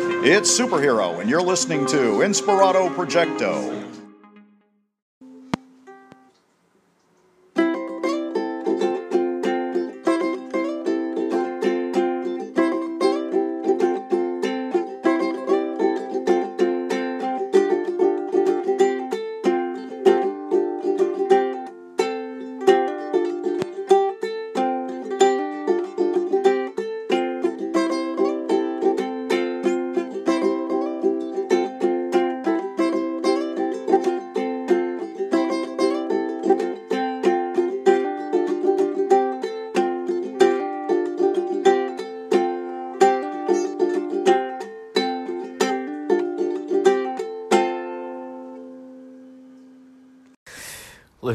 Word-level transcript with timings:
It's 0.00 0.56
Superhero, 0.56 1.20
and 1.20 1.28
you're 1.28 1.42
listening 1.42 1.84
to 1.86 1.96
Inspirado 2.22 2.94
Projecto. 2.94 3.97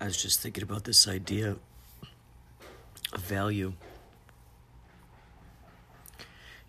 I 0.00 0.04
was 0.04 0.16
just 0.22 0.40
thinking 0.40 0.62
about 0.62 0.84
this 0.84 1.08
idea 1.08 1.56
of 3.12 3.20
value 3.20 3.72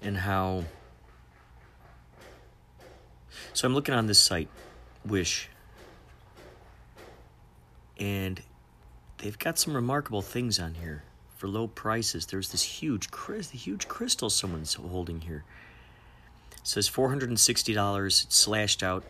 and 0.02 0.18
how. 0.18 0.64
So 3.54 3.68
I'm 3.68 3.76
looking 3.76 3.94
on 3.94 4.08
this 4.08 4.18
site, 4.18 4.50
Wish, 5.06 5.50
and 8.00 8.42
they've 9.18 9.38
got 9.38 9.58
some 9.58 9.76
remarkable 9.76 10.22
things 10.22 10.60
on 10.60 10.76
here 10.76 11.04
for 11.36 11.48
low 11.48 11.68
prices. 11.68 12.26
There's 12.26 12.52
this 12.52 12.64
huge, 12.64 13.10
huge 13.52 13.88
crystal 13.88 14.30
someone's 14.30 14.74
holding 14.76 15.22
here. 15.22 15.44
It 16.52 16.68
says 16.68 16.90
$460, 16.90 18.24
it's 18.24 18.36
slashed 18.36 18.82
out, 18.82 19.04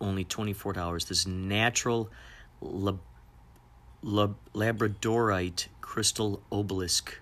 only 0.00 0.24
$24. 0.24 1.08
This 1.08 1.26
natural 1.26 2.10
lab- 2.60 3.00
lab- 4.02 4.36
labradorite 4.54 5.66
crystal 5.80 6.42
obelisk 6.50 7.18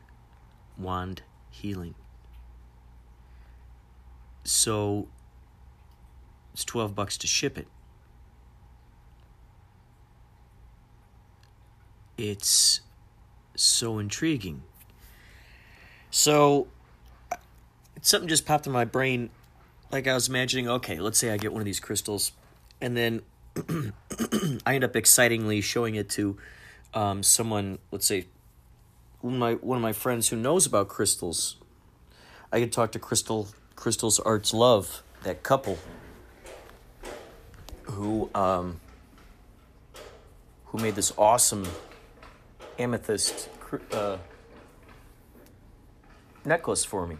wand 0.79 1.23
healing. 1.51 1.95
So 4.45 5.09
it's 6.53 6.65
12 6.65 6.95
bucks 6.95 7.17
to 7.19 7.27
ship 7.27 7.57
it. 7.57 7.69
It's 12.17 12.81
so 13.57 13.99
intriguing. 13.99 14.63
So 16.11 16.69
something 18.01 18.29
just 18.29 18.47
popped 18.47 18.67
in 18.67 18.73
my 18.73 18.85
brain 18.85 19.31
like 19.91 20.07
I 20.07 20.15
was 20.15 20.29
imagining, 20.29 20.69
okay, 20.69 20.99
let's 20.99 21.19
say 21.19 21.31
I 21.31 21.37
get 21.37 21.53
one 21.53 21.61
of 21.61 21.67
these 21.67 21.81
crystals 21.81 22.33
and 22.81 22.97
then 22.97 23.23
I 24.67 24.75
end 24.75 24.85
up 24.85 24.97
excitingly 24.97 25.61
showing 25.61 25.95
it 25.95 26.09
to 26.11 26.37
um, 26.95 27.23
someone, 27.23 27.79
let's 27.91 28.07
say 28.07 28.27
one 29.21 29.35
of 29.35 29.39
my 29.39 29.55
one 29.55 29.77
of 29.77 29.83
my 29.83 29.93
friends 29.93 30.29
who 30.29 30.37
knows 30.37 30.67
about 30.67 30.89
crystals. 30.89 31.57
I 32.53 32.61
could 32.61 32.73
talk 32.73 32.93
to 32.93 32.99
Crystal 32.99 33.49
Crystal's 33.77 34.19
Arts 34.19 34.53
Love, 34.53 35.03
that 35.23 35.43
couple 35.43 35.79
who 37.85 38.31
um, 38.35 38.81
who 40.67 40.79
made 40.79 40.95
this 40.95 41.13
awesome 41.17 41.67
amethyst 42.79 43.49
uh, 43.93 44.19
necklace 46.45 46.85
for 46.85 47.07
me. 47.07 47.17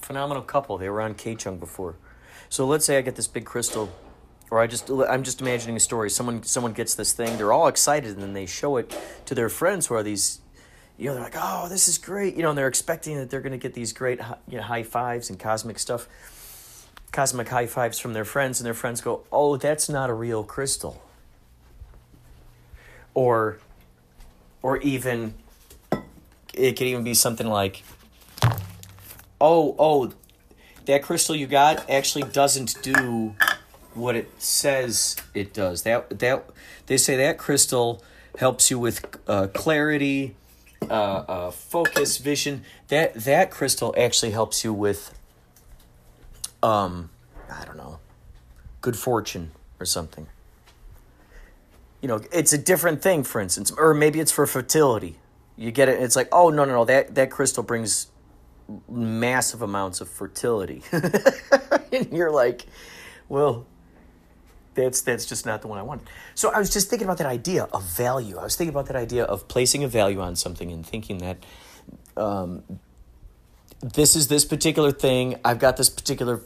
Phenomenal 0.00 0.42
couple. 0.42 0.78
They 0.78 0.88
were 0.88 1.00
on 1.00 1.14
K 1.14 1.34
Chung 1.34 1.58
before. 1.58 1.96
So 2.48 2.66
let's 2.66 2.84
say 2.84 2.98
I 2.98 3.00
get 3.00 3.16
this 3.16 3.26
big 3.26 3.44
crystal, 3.44 3.92
or 4.50 4.60
I 4.60 4.66
just 4.66 4.90
I'm 4.90 5.22
just 5.22 5.40
imagining 5.40 5.76
a 5.76 5.80
story. 5.80 6.10
Someone 6.10 6.42
someone 6.42 6.72
gets 6.72 6.94
this 6.94 7.12
thing. 7.12 7.36
They're 7.36 7.52
all 7.52 7.68
excited, 7.68 8.10
and 8.10 8.22
then 8.22 8.32
they 8.32 8.46
show 8.46 8.76
it 8.76 8.96
to 9.26 9.34
their 9.34 9.48
friends 9.48 9.86
who 9.86 9.94
are 9.94 10.02
these. 10.02 10.40
You 10.96 11.06
know, 11.06 11.14
they're 11.14 11.24
like, 11.24 11.36
"Oh, 11.36 11.68
this 11.68 11.88
is 11.88 11.98
great!" 11.98 12.36
You 12.36 12.42
know, 12.42 12.50
and 12.50 12.58
they're 12.58 12.68
expecting 12.68 13.16
that 13.16 13.30
they're 13.30 13.40
going 13.40 13.52
to 13.52 13.58
get 13.58 13.74
these 13.74 13.92
great, 13.92 14.20
you 14.46 14.58
know, 14.58 14.62
high 14.62 14.84
fives 14.84 15.30
and 15.30 15.40
cosmic 15.40 15.78
stuff, 15.78 16.06
cosmic 17.10 17.48
high 17.48 17.66
fives 17.66 17.98
from 17.98 18.12
their 18.12 18.24
friends, 18.24 18.60
and 18.60 18.66
their 18.66 18.74
friends 18.74 19.00
go, 19.00 19.24
"Oh, 19.32 19.56
that's 19.56 19.88
not 19.88 20.10
a 20.10 20.14
real 20.14 20.44
crystal." 20.44 21.02
Or, 23.14 23.58
or 24.64 24.78
even, 24.78 25.34
it 26.54 26.72
could 26.72 26.86
even 26.86 27.04
be 27.04 27.12
something 27.12 27.46
like, 27.46 27.82
"Oh, 29.38 29.76
oh, 29.78 30.10
that 30.86 31.02
crystal 31.02 31.36
you 31.36 31.46
got 31.46 31.88
actually 31.90 32.24
doesn't 32.30 32.82
do 32.82 33.34
what 33.92 34.16
it 34.16 34.30
says 34.40 35.16
it 35.34 35.52
does. 35.52 35.82
That 35.82 36.18
that 36.18 36.46
they 36.86 36.96
say 36.96 37.14
that 37.18 37.36
crystal 37.36 38.02
helps 38.38 38.70
you 38.70 38.78
with 38.78 39.04
uh, 39.28 39.48
clarity, 39.48 40.34
uh, 40.88 40.94
uh, 41.28 41.50
focus, 41.50 42.16
vision. 42.16 42.64
That 42.88 43.12
that 43.24 43.50
crystal 43.50 43.94
actually 43.98 44.32
helps 44.32 44.64
you 44.64 44.72
with, 44.72 45.12
um, 46.62 47.10
I 47.50 47.66
don't 47.66 47.76
know, 47.76 47.98
good 48.80 48.96
fortune 48.96 49.50
or 49.78 49.84
something. 49.84 50.26
You 52.04 52.08
know, 52.08 52.20
it's 52.30 52.52
a 52.52 52.58
different 52.58 53.00
thing, 53.00 53.24
for 53.24 53.40
instance, 53.40 53.70
or 53.70 53.94
maybe 53.94 54.20
it's 54.20 54.30
for 54.30 54.46
fertility. 54.46 55.16
You 55.56 55.70
get 55.70 55.88
it. 55.88 56.02
It's 56.02 56.16
like, 56.16 56.28
oh 56.32 56.50
no, 56.50 56.66
no, 56.66 56.72
no. 56.72 56.84
That 56.84 57.14
that 57.14 57.30
crystal 57.30 57.62
brings 57.62 58.08
massive 58.90 59.62
amounts 59.62 60.02
of 60.02 60.10
fertility. 60.10 60.82
and 60.92 62.12
you're 62.12 62.30
like, 62.30 62.66
well, 63.30 63.64
that's 64.74 65.00
that's 65.00 65.24
just 65.24 65.46
not 65.46 65.62
the 65.62 65.68
one 65.68 65.78
I 65.78 65.82
wanted. 65.82 66.06
So 66.34 66.50
I 66.50 66.58
was 66.58 66.68
just 66.68 66.90
thinking 66.90 67.06
about 67.06 67.16
that 67.16 67.26
idea 67.26 67.62
of 67.72 67.82
value. 67.84 68.36
I 68.36 68.44
was 68.44 68.54
thinking 68.54 68.74
about 68.74 68.88
that 68.88 68.96
idea 68.96 69.24
of 69.24 69.48
placing 69.48 69.82
a 69.82 69.88
value 69.88 70.20
on 70.20 70.36
something 70.36 70.70
and 70.70 70.84
thinking 70.84 71.16
that 71.20 71.38
um, 72.18 72.64
this 73.80 74.14
is 74.14 74.28
this 74.28 74.44
particular 74.44 74.92
thing. 74.92 75.36
I've 75.42 75.58
got 75.58 75.78
this 75.78 75.88
particular 75.88 76.42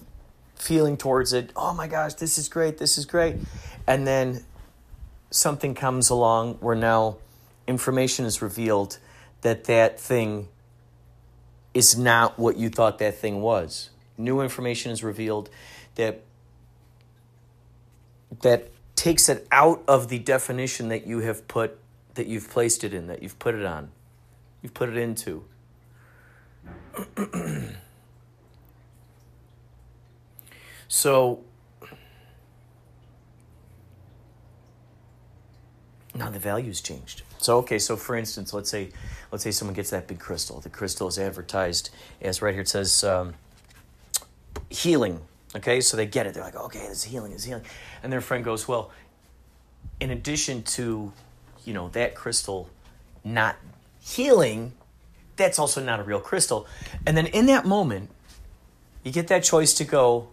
feeling 0.54 0.96
towards 0.96 1.32
it. 1.32 1.50
Oh 1.56 1.74
my 1.74 1.88
gosh, 1.88 2.14
this 2.14 2.38
is 2.38 2.48
great. 2.48 2.78
This 2.78 2.96
is 2.96 3.06
great. 3.06 3.38
And 3.88 4.06
then 4.06 4.44
something 5.30 5.74
comes 5.74 6.10
along 6.10 6.54
where 6.54 6.76
now 6.76 7.18
information 7.66 8.24
is 8.24 8.40
revealed 8.40 8.98
that 9.42 9.64
that 9.64 10.00
thing 10.00 10.48
is 11.74 11.96
not 11.96 12.38
what 12.38 12.56
you 12.56 12.68
thought 12.68 12.98
that 12.98 13.16
thing 13.16 13.40
was. 13.40 13.90
New 14.16 14.40
information 14.40 14.90
is 14.90 15.04
revealed 15.04 15.50
that 15.94 16.22
that 18.42 18.68
takes 18.96 19.28
it 19.28 19.46
out 19.52 19.82
of 19.86 20.08
the 20.08 20.18
definition 20.18 20.88
that 20.88 21.06
you 21.06 21.20
have 21.20 21.46
put 21.46 21.78
that 22.14 22.26
you've 22.26 22.50
placed 22.50 22.82
it 22.82 22.92
in, 22.92 23.06
that 23.06 23.22
you've 23.22 23.38
put 23.38 23.54
it 23.54 23.64
on. 23.64 23.90
You've 24.60 24.74
put 24.74 24.88
it 24.88 24.96
into. 24.96 25.44
so 30.88 31.44
now 36.18 36.30
the 36.30 36.38
value's 36.38 36.80
changed. 36.80 37.22
So 37.38 37.58
okay, 37.58 37.78
so 37.78 37.96
for 37.96 38.16
instance, 38.16 38.52
let's 38.52 38.70
say 38.70 38.90
let's 39.30 39.44
say 39.44 39.50
someone 39.50 39.74
gets 39.74 39.90
that 39.90 40.06
big 40.08 40.18
crystal. 40.18 40.60
The 40.60 40.70
crystal 40.70 41.08
is 41.08 41.18
advertised 41.18 41.90
as 42.20 42.42
right 42.42 42.52
here 42.52 42.62
it 42.62 42.68
says 42.68 43.04
um, 43.04 43.34
healing. 44.68 45.20
Okay, 45.56 45.80
so 45.80 45.96
they 45.96 46.06
get 46.06 46.26
it. 46.26 46.34
They're 46.34 46.44
like, 46.44 46.56
okay, 46.56 46.86
this 46.88 47.04
healing 47.04 47.32
is 47.32 47.44
healing, 47.44 47.64
and 48.02 48.12
their 48.12 48.20
friend 48.20 48.44
goes, 48.44 48.68
well, 48.68 48.90
in 49.98 50.10
addition 50.10 50.62
to, 50.62 51.12
you 51.64 51.72
know, 51.72 51.88
that 51.90 52.14
crystal 52.14 52.68
not 53.24 53.56
healing, 54.00 54.72
that's 55.36 55.58
also 55.58 55.82
not 55.82 56.00
a 56.00 56.02
real 56.02 56.20
crystal. 56.20 56.66
And 57.06 57.16
then 57.16 57.26
in 57.26 57.46
that 57.46 57.64
moment, 57.64 58.10
you 59.02 59.12
get 59.12 59.28
that 59.28 59.42
choice 59.42 59.72
to 59.74 59.84
go, 59.84 60.28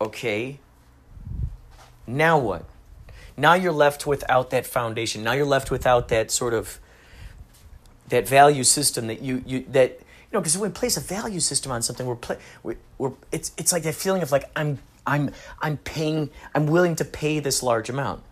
okay, 0.00 0.58
now 2.06 2.38
what? 2.38 2.64
Now 3.36 3.54
you're 3.54 3.72
left 3.72 4.06
without 4.06 4.50
that 4.50 4.66
foundation. 4.66 5.22
Now 5.22 5.32
you're 5.32 5.46
left 5.46 5.70
without 5.70 6.08
that 6.08 6.30
sort 6.30 6.54
of 6.54 6.78
that 8.08 8.28
value 8.28 8.64
system 8.64 9.06
that 9.06 9.22
you 9.22 9.42
you 9.46 9.64
that 9.70 9.90
you 9.90 10.32
know 10.32 10.40
because 10.40 10.56
when 10.58 10.70
we 10.70 10.74
place 10.74 10.96
a 10.96 11.00
value 11.00 11.40
system 11.40 11.72
on 11.72 11.82
something, 11.82 12.06
we're 12.06 12.18
we're, 12.62 12.76
we're 12.98 13.12
it's 13.30 13.52
it's 13.56 13.72
like 13.72 13.82
that 13.84 13.94
feeling 13.94 14.22
of 14.22 14.30
like 14.32 14.50
I'm 14.54 14.78
I'm 15.06 15.30
I'm 15.60 15.78
paying 15.78 16.30
I'm 16.54 16.66
willing 16.66 16.96
to 16.96 17.04
pay 17.04 17.40
this 17.40 17.62
large 17.62 17.88
amount, 17.88 18.22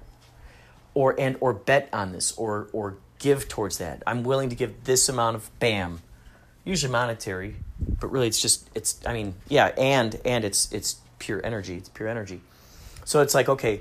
or 0.94 1.18
and 1.18 1.36
or 1.40 1.54
bet 1.54 1.88
on 1.92 2.12
this 2.12 2.32
or 2.36 2.68
or 2.72 2.96
give 3.18 3.48
towards 3.48 3.78
that. 3.78 4.02
I'm 4.06 4.22
willing 4.22 4.50
to 4.50 4.56
give 4.56 4.84
this 4.84 5.08
amount 5.08 5.36
of 5.36 5.50
bam, 5.60 6.02
usually 6.64 6.92
monetary, 6.92 7.56
but 7.98 8.08
really 8.08 8.26
it's 8.28 8.40
just 8.40 8.68
it's 8.74 9.00
I 9.06 9.14
mean 9.14 9.34
yeah 9.48 9.72
and 9.78 10.20
and 10.26 10.44
it's 10.44 10.70
it's 10.72 10.96
pure 11.18 11.40
energy. 11.44 11.76
It's 11.76 11.88
pure 11.88 12.08
energy. 12.08 12.42
So 13.06 13.22
it's 13.22 13.34
like 13.34 13.48
okay 13.48 13.80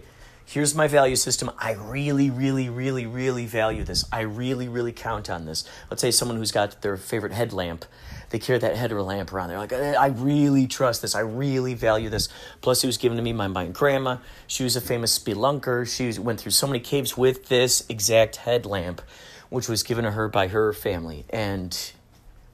here's 0.49 0.73
my 0.73 0.87
value 0.87 1.15
system. 1.15 1.51
I 1.59 1.73
really, 1.73 2.31
really, 2.31 2.69
really, 2.69 3.05
really 3.05 3.45
value 3.45 3.83
this. 3.83 4.03
I 4.11 4.21
really, 4.21 4.67
really 4.67 4.91
count 4.91 5.29
on 5.29 5.45
this. 5.45 5.63
Let's 5.91 6.01
say 6.01 6.09
someone 6.09 6.37
who's 6.37 6.51
got 6.51 6.81
their 6.81 6.97
favorite 6.97 7.33
headlamp, 7.33 7.85
they 8.31 8.39
carry 8.39 8.57
that 8.57 8.75
headlamp 8.75 9.31
around. 9.31 9.49
They're 9.49 9.59
like, 9.59 9.73
I 9.73 10.07
really 10.07 10.65
trust 10.65 11.03
this. 11.03 11.13
I 11.13 11.19
really 11.19 11.75
value 11.75 12.09
this. 12.09 12.29
Plus, 12.61 12.83
it 12.83 12.87
was 12.87 12.97
given 12.97 13.15
to 13.17 13.21
me 13.23 13.31
by 13.31 13.45
my 13.45 13.67
grandma. 13.67 14.17
She 14.47 14.63
was 14.63 14.75
a 14.75 14.81
famous 14.81 15.17
spelunker. 15.17 15.87
She 15.87 16.19
went 16.19 16.39
through 16.39 16.51
so 16.51 16.65
many 16.65 16.79
caves 16.79 17.15
with 17.15 17.47
this 17.49 17.85
exact 17.87 18.37
headlamp, 18.37 19.03
which 19.49 19.69
was 19.69 19.83
given 19.83 20.03
to 20.03 20.11
her 20.11 20.27
by 20.27 20.47
her 20.47 20.73
family. 20.73 21.25
And 21.29 21.77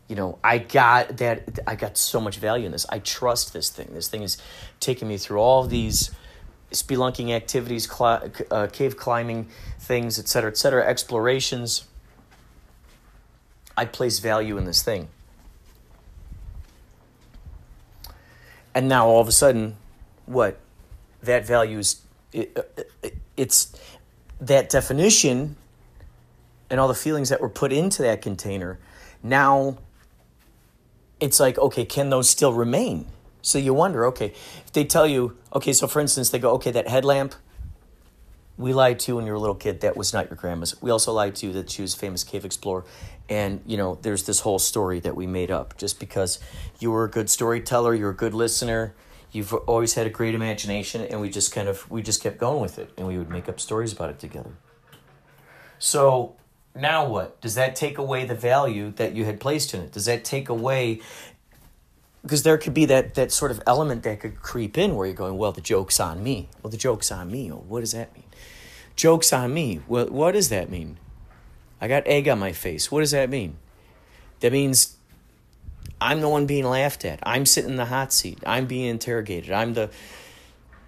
you 0.07 0.15
know 0.15 0.37
i 0.43 0.59
got 0.59 1.17
that 1.17 1.57
i 1.65 1.73
got 1.73 1.97
so 1.97 2.21
much 2.21 2.37
value 2.37 2.67
in 2.67 2.71
this 2.71 2.85
i 2.89 2.99
trust 2.99 3.53
this 3.53 3.71
thing 3.71 3.89
this 3.93 4.07
thing 4.07 4.21
is 4.21 4.37
taking 4.79 5.07
me 5.07 5.17
through 5.17 5.39
all 5.39 5.65
these 5.65 6.11
spelunking 6.71 7.31
activities, 7.31 7.89
cl- 7.89 8.31
uh, 8.51 8.67
cave 8.71 8.97
climbing 8.97 9.47
things, 9.79 10.19
etc., 10.19 10.51
etc., 10.51 10.85
explorations. 10.85 11.85
I 13.77 13.85
place 13.85 14.19
value 14.19 14.57
in 14.57 14.65
this 14.65 14.81
thing. 14.81 15.09
And 18.73 18.89
now 18.89 19.07
all 19.07 19.21
of 19.21 19.27
a 19.27 19.31
sudden, 19.31 19.77
what? 20.25 20.59
That 21.23 21.45
value 21.45 21.79
is, 21.79 22.01
it, 22.33 22.57
it, 23.01 23.15
it's 23.37 23.73
that 24.39 24.69
definition 24.69 25.55
and 26.69 26.79
all 26.79 26.87
the 26.87 26.93
feelings 26.93 27.29
that 27.29 27.41
were 27.41 27.49
put 27.49 27.71
into 27.71 28.01
that 28.03 28.21
container. 28.21 28.77
Now 29.23 29.77
it's 31.19 31.39
like, 31.39 31.57
okay, 31.57 31.85
can 31.85 32.09
those 32.09 32.29
still 32.29 32.53
remain? 32.53 33.07
So 33.45 33.59
you 33.59 33.75
wonder, 33.75 34.07
okay, 34.07 34.33
if 34.65 34.71
they 34.73 34.85
tell 34.85 35.05
you, 35.05 35.37
okay, 35.53 35.71
so 35.71 35.85
for 35.85 35.99
instance, 35.99 36.31
they 36.31 36.39
go, 36.39 36.53
okay, 36.53 36.71
that 36.71 36.87
headlamp, 36.87 37.35
we 38.57 38.73
lied 38.73 38.97
to 39.01 39.11
you 39.11 39.17
when 39.17 39.27
you 39.27 39.33
were 39.33 39.37
a 39.37 39.39
little 39.39 39.53
kid, 39.53 39.81
that 39.81 39.95
was 39.95 40.13
not 40.13 40.31
your 40.31 40.35
grandma's. 40.35 40.81
We 40.81 40.89
also 40.89 41.13
lied 41.13 41.35
to 41.35 41.45
you 41.45 41.53
that 41.53 41.69
she 41.69 41.83
was 41.83 41.93
a 41.93 41.97
famous 41.97 42.23
cave 42.23 42.43
explorer. 42.43 42.85
And, 43.29 43.61
you 43.67 43.77
know, 43.77 43.99
there's 44.01 44.23
this 44.23 44.39
whole 44.39 44.57
story 44.57 44.99
that 45.01 45.15
we 45.15 45.27
made 45.27 45.51
up 45.51 45.77
just 45.77 45.99
because 45.99 46.39
you 46.79 46.89
were 46.89 47.03
a 47.03 47.09
good 47.09 47.29
storyteller, 47.29 47.93
you're 47.93 48.09
a 48.09 48.15
good 48.15 48.33
listener, 48.33 48.95
you've 49.31 49.53
always 49.53 49.93
had 49.93 50.07
a 50.07 50.09
great 50.09 50.33
imagination, 50.33 51.01
and 51.01 51.21
we 51.21 51.29
just 51.29 51.53
kind 51.53 51.67
of, 51.67 51.89
we 51.91 52.01
just 52.01 52.23
kept 52.23 52.39
going 52.39 52.61
with 52.61 52.79
it, 52.79 52.93
and 52.97 53.05
we 53.05 53.19
would 53.19 53.29
make 53.29 53.47
up 53.47 53.59
stories 53.59 53.93
about 53.93 54.09
it 54.09 54.17
together. 54.17 54.53
So 55.77 56.35
now 56.73 57.07
what? 57.07 57.39
Does 57.41 57.53
that 57.53 57.75
take 57.75 57.99
away 57.99 58.25
the 58.25 58.33
value 58.33 58.89
that 58.93 59.13
you 59.13 59.25
had 59.25 59.39
placed 59.39 59.75
in 59.75 59.81
it? 59.81 59.91
Does 59.91 60.05
that 60.05 60.25
take 60.25 60.49
away 60.49 61.01
because 62.25 62.41
there 62.41 62.57
could 62.57 62.73
be 62.73 62.85
that 62.85 63.13
that 63.13 63.31
sort 63.31 63.51
of 63.51 63.61
element 63.67 64.01
that 64.01 64.19
could 64.19 64.41
creep 64.41 64.79
in 64.79 64.95
where 64.95 65.05
you're 65.05 65.15
going, 65.15 65.37
well, 65.37 65.51
the 65.51 65.61
joke's 65.61 65.99
on 65.99 66.23
me. 66.23 66.49
Well, 66.63 66.71
the 66.71 66.77
joke's 66.77 67.11
on 67.11 67.29
me. 67.29 67.51
Well, 67.51 67.63
what 67.67 67.81
does 67.81 67.91
that 67.91 68.15
mean? 68.15 68.23
Joke's 68.95 69.31
on 69.31 69.53
me. 69.53 69.81
Well, 69.87 70.07
what 70.07 70.31
does 70.31 70.49
that 70.49 70.71
mean? 70.71 70.97
I 71.79 71.87
got 71.87 72.07
egg 72.07 72.27
on 72.27 72.39
my 72.39 72.51
face. 72.51 72.91
What 72.91 73.01
does 73.01 73.11
that 73.11 73.29
mean? 73.29 73.57
That 74.39 74.51
means 74.51 74.97
I'm 76.01 76.21
the 76.21 76.29
one 76.29 76.47
being 76.47 76.65
laughed 76.65 77.05
at. 77.05 77.19
I'm 77.21 77.45
sitting 77.45 77.69
in 77.69 77.75
the 77.75 77.85
hot 77.85 78.11
seat. 78.11 78.39
I'm 78.43 78.65
being 78.65 78.85
interrogated. 78.85 79.51
I'm 79.51 79.75
the 79.75 79.91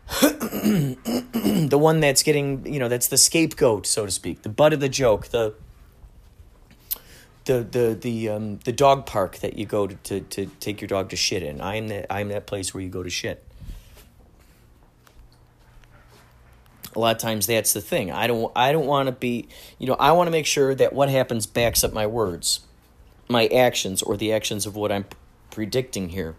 the 0.22 1.78
one 1.78 2.00
that's 2.00 2.24
getting, 2.24 2.66
you 2.66 2.80
know, 2.80 2.88
that's 2.88 3.10
the 3.10 3.18
scapegoat, 3.18 3.86
so 3.86 4.08
to 4.08 4.12
speak, 4.12 4.42
the 4.42 4.50
butt 4.50 4.74
of 4.74 4.80
the 4.80 4.90
joke, 4.90 5.28
the 5.28 5.54
the 7.48 7.64
the 7.64 7.98
the 8.00 8.30
um, 8.30 8.60
the 8.66 8.72
dog 8.72 9.06
park 9.06 9.38
that 9.40 9.58
you 9.58 9.66
go 9.66 9.88
to, 9.88 9.96
to, 9.96 10.22
to 10.22 10.46
take 10.60 10.82
your 10.82 10.88
dog 10.88 11.10
to 11.10 11.16
shit 11.16 11.42
in. 11.42 11.60
I'm 11.60 11.88
that 11.88 12.06
I'm 12.14 12.30
that 12.30 12.46
place 12.46 12.74
where 12.74 12.84
you 12.84 12.90
go 12.90 13.02
to 13.02 13.10
shit. 13.10 13.44
A 16.96 17.00
lot 17.00 17.16
of 17.16 17.22
times 17.22 17.48
that's 17.48 17.74
the 17.74 17.82
thing. 17.82 18.12
I 18.12 18.28
don't 18.28 18.52
I 18.56 18.72
don't 18.72 18.86
want 18.86 19.08
to 19.08 19.12
be 19.14 19.48
you 19.80 19.88
know 19.88 19.96
I 20.00 20.12
want 20.12 20.28
to 20.28 20.32
make 20.32 20.46
sure 20.46 20.76
that 20.76 20.94
what 20.94 21.10
happens 21.10 21.48
backs 21.48 21.84
up 21.84 21.94
my 21.94 22.06
words, 22.06 22.60
my 23.28 23.48
actions 23.48 24.04
or 24.04 24.18
the 24.18 24.32
actions 24.32 24.66
of 24.66 24.76
what 24.76 24.92
I'm 24.92 25.06
predicting 25.50 26.10
here. 26.10 26.36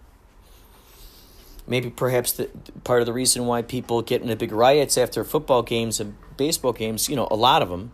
Maybe 1.66 1.90
perhaps 1.90 2.32
the 2.32 2.48
part 2.84 3.00
of 3.00 3.06
the 3.06 3.12
reason 3.12 3.46
why 3.46 3.62
people 3.62 4.00
get 4.00 4.22
into 4.22 4.36
big 4.36 4.52
riots 4.52 4.96
after 4.96 5.22
football 5.22 5.62
games 5.62 6.00
and 6.00 6.16
baseball 6.36 6.72
games, 6.72 7.10
you 7.10 7.16
know, 7.16 7.28
a 7.30 7.36
lot 7.36 7.60
of 7.60 7.68
them, 7.68 7.92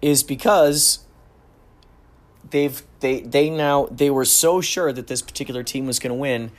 is 0.00 0.22
because 0.22 1.05
they've 2.50 2.82
they 3.00 3.20
they 3.20 3.50
now 3.50 3.86
they 3.90 4.10
were 4.10 4.24
so 4.24 4.60
sure 4.60 4.92
that 4.92 5.06
this 5.06 5.22
particular 5.22 5.62
team 5.62 5.86
was 5.86 5.98
going 5.98 6.10
to 6.10 6.14
win 6.14 6.50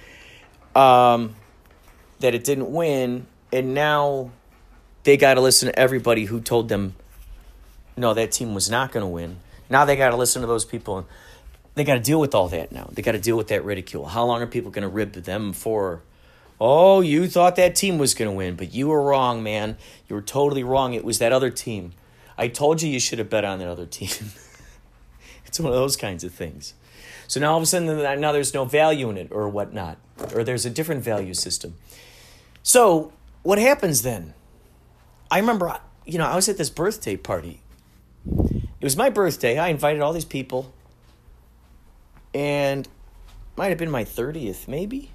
um, 0.76 1.36
that 2.20 2.34
it 2.36 2.44
didn't 2.44 2.72
win 2.72 3.28
and 3.52 3.74
now 3.74 4.32
they 5.04 5.18
got 5.18 5.36
to 5.36 5.42
listen 5.42 5.68
to 5.68 5.80
everybody 5.80 6.26
who 6.26 6.42
told 6.42 6.70
them 6.70 6.96
no 7.96 8.14
that 8.14 8.32
team 8.32 8.54
was 8.54 8.70
not 8.70 8.92
going 8.92 9.04
to 9.04 9.08
win. 9.08 9.38
Now 9.70 9.86
they 9.86 9.96
got 9.96 10.12
to 10.12 10.16
listen 10.16 10.42
to 10.42 10.48
those 10.48 10.66
people 10.66 11.08
they 11.76 11.84
got 11.84 11.94
to 11.94 12.00
deal 12.00 12.20
with 12.20 12.34
all 12.34 12.48
that 12.50 12.72
now. 12.72 12.90
They 12.92 13.04
got 13.04 13.12
to 13.12 13.20
deal 13.20 13.38
with 13.38 13.50
that 13.50 13.64
ridicule. 13.64 14.08
How 14.08 14.26
long 14.26 14.42
are 14.42 14.48
people 14.48 14.72
going 14.72 14.82
to 14.82 14.90
rib 14.90 15.14
them 15.14 15.54
for? 15.54 16.02
Oh 16.60 17.02
you 17.02 17.28
thought 17.28 17.56
that 17.58 17.76
team 17.76 18.00
was 18.00 18.16
going 18.16 18.32
to 18.32 18.36
win 18.36 18.56
but 18.56 18.74
you 18.74 18.88
were 18.88 19.02
wrong 19.02 19.44
man. 19.44 19.78
You 20.08 20.16
were 20.16 20.22
totally 20.22 20.64
wrong. 20.64 20.94
It 20.94 21.06
was 21.06 21.20
that 21.20 21.32
other 21.32 21.52
team. 21.52 21.94
I 22.38 22.48
told 22.48 22.82
you 22.82 22.90
you 22.90 23.00
should 23.00 23.20
have 23.20 23.30
bet 23.30 23.46
on 23.46 23.60
that 23.60 23.68
other 23.68 23.86
team 23.86 24.10
It's 25.58 25.64
one 25.64 25.74
of 25.74 25.80
those 25.80 25.98
kinds 25.98 26.24
of 26.24 26.32
things. 26.32 26.76
So 27.28 27.40
now 27.40 27.54
all 27.54 27.58
of 27.58 27.64
a 27.64 27.66
sudden, 27.66 28.22
now 28.22 28.32
there's 28.32 28.54
no 28.54 28.64
value 28.64 29.10
in 29.10 29.18
it 29.18 29.30
or 29.32 29.50
whatnot, 29.50 29.98
or 30.36 30.44
there's 30.44 30.68
a 30.68 30.70
different 30.70 31.04
value 31.04 31.34
system. 31.34 31.74
So 32.62 33.12
what 33.42 33.58
happens 33.58 34.04
then? 34.04 34.36
I 35.32 35.40
remember, 35.40 35.80
you 36.06 36.20
know, 36.20 36.28
I 36.28 36.36
was 36.36 36.48
at 36.48 36.60
this 36.60 36.70
birthday 36.70 37.18
party. 37.18 37.64
It 38.32 38.84
was 38.84 38.96
my 38.96 39.10
birthday. 39.10 39.58
I 39.58 39.70
invited 39.70 40.00
all 40.00 40.14
these 40.14 40.26
people, 40.26 40.72
and 42.36 42.88
might 43.56 43.70
have 43.70 43.80
been 43.80 43.90
my 43.90 44.04
30th, 44.04 44.68
maybe. 44.68 45.10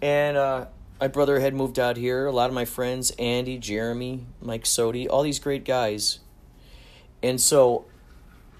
And 0.00 0.36
uh, 0.36 0.66
my 1.00 1.08
brother 1.08 1.40
had 1.40 1.52
moved 1.52 1.80
out 1.80 1.96
here. 1.96 2.26
A 2.26 2.32
lot 2.32 2.48
of 2.48 2.54
my 2.54 2.64
friends, 2.64 3.10
Andy, 3.18 3.58
Jeremy, 3.58 4.24
Mike 4.40 4.66
Sodi, 4.66 5.08
all 5.10 5.24
these 5.24 5.40
great 5.40 5.64
guys. 5.64 6.20
And 7.24 7.40
so 7.40 7.86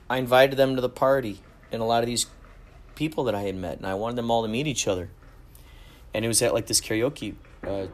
I 0.08 0.18
invited 0.18 0.56
them 0.56 0.76
to 0.76 0.80
the 0.80 0.88
party 0.88 1.40
and 1.72 1.82
a 1.82 1.84
lot 1.84 2.02
of 2.02 2.06
these 2.06 2.26
people 2.94 3.24
that 3.24 3.34
I 3.34 3.42
had 3.42 3.56
met, 3.56 3.78
and 3.78 3.86
I 3.86 3.94
wanted 3.94 4.16
them 4.16 4.30
all 4.30 4.42
to 4.42 4.48
meet 4.48 4.66
each 4.66 4.88
other. 4.88 5.10
And 6.14 6.24
it 6.24 6.28
was 6.28 6.40
at 6.42 6.54
like 6.54 6.66
this 6.66 6.80
karaoke, 6.80 7.34
uh, 7.66 7.86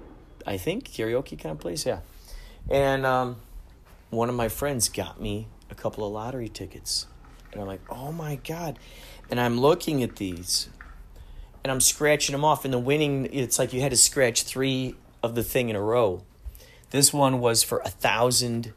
I 0.46 0.56
think, 0.56 0.88
karaoke 0.88 1.38
kind 1.38 1.52
of 1.52 1.58
place, 1.58 1.84
yeah. 1.86 2.00
And 2.70 3.04
um, 3.04 3.36
one 4.10 4.28
of 4.28 4.34
my 4.34 4.48
friends 4.48 4.88
got 4.88 5.20
me 5.20 5.48
a 5.70 5.74
couple 5.74 6.06
of 6.06 6.12
lottery 6.12 6.48
tickets. 6.48 7.06
And 7.50 7.60
I'm 7.60 7.66
like, 7.66 7.80
oh 7.90 8.12
my 8.12 8.36
God. 8.36 8.78
And 9.30 9.40
I'm 9.40 9.58
looking 9.58 10.02
at 10.02 10.16
these 10.16 10.68
and 11.64 11.70
I'm 11.70 11.80
scratching 11.80 12.32
them 12.32 12.44
off. 12.44 12.64
And 12.64 12.72
the 12.72 12.78
winning, 12.78 13.28
it's 13.32 13.58
like 13.58 13.72
you 13.72 13.80
had 13.80 13.90
to 13.90 13.96
scratch 13.96 14.44
three 14.44 14.94
of 15.22 15.34
the 15.34 15.42
thing 15.42 15.68
in 15.68 15.76
a 15.76 15.80
row. 15.80 16.24
This 16.90 17.12
one 17.12 17.40
was 17.40 17.62
for 17.62 17.80
a 17.84 17.88
thousand 17.88 18.72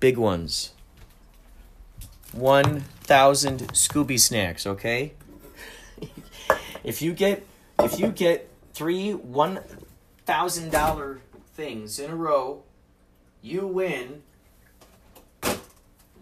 big 0.00 0.18
ones. 0.18 0.72
1,000 2.36 3.60
Scooby 3.68 4.18
snacks, 4.18 4.66
okay? 4.66 5.12
if 6.84 7.02
you 7.02 7.12
get 7.12 7.46
if 7.80 7.98
you 7.98 8.08
get 8.08 8.48
three 8.72 9.12
$1,000 9.12 11.18
things 11.54 11.98
in 11.98 12.10
a 12.10 12.16
row, 12.16 12.62
you 13.42 13.66
win 13.66 14.22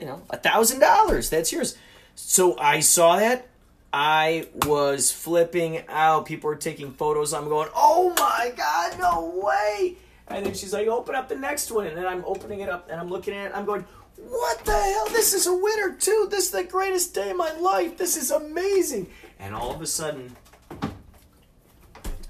you 0.02 0.08
know, 0.08 0.20
a 0.30 0.36
thousand 0.36 0.80
dollars. 0.80 1.30
That's 1.30 1.52
yours. 1.52 1.76
So 2.16 2.58
I 2.58 2.80
saw 2.80 3.16
that. 3.16 3.46
I 3.92 4.48
was 4.66 5.12
flipping 5.12 5.84
out. 5.88 6.26
People 6.26 6.48
were 6.48 6.56
taking 6.56 6.92
photos. 6.92 7.32
I'm 7.32 7.48
going, 7.48 7.68
oh 7.72 8.12
my 8.18 8.52
god, 8.56 8.98
no 8.98 9.40
way! 9.44 9.94
And 10.26 10.44
then 10.44 10.54
she's 10.54 10.72
like, 10.72 10.88
open 10.88 11.14
up 11.14 11.28
the 11.28 11.36
next 11.36 11.70
one. 11.70 11.86
And 11.86 11.96
then 11.96 12.06
I'm 12.06 12.24
opening 12.24 12.60
it 12.60 12.68
up 12.68 12.90
and 12.90 13.00
I'm 13.00 13.08
looking 13.08 13.34
at 13.34 13.52
it. 13.52 13.54
I'm 13.54 13.64
going, 13.64 13.84
what 14.28 14.64
the 14.64 14.72
hell? 14.72 15.06
This 15.08 15.34
is 15.34 15.46
a 15.46 15.56
winner 15.56 15.94
too. 15.94 16.28
This 16.30 16.46
is 16.46 16.50
the 16.50 16.64
greatest 16.64 17.14
day 17.14 17.30
of 17.30 17.36
my 17.36 17.52
life. 17.52 17.96
This 17.96 18.16
is 18.16 18.30
amazing. 18.30 19.08
And 19.38 19.54
all 19.54 19.74
of 19.74 19.80
a 19.80 19.86
sudden, 19.86 20.36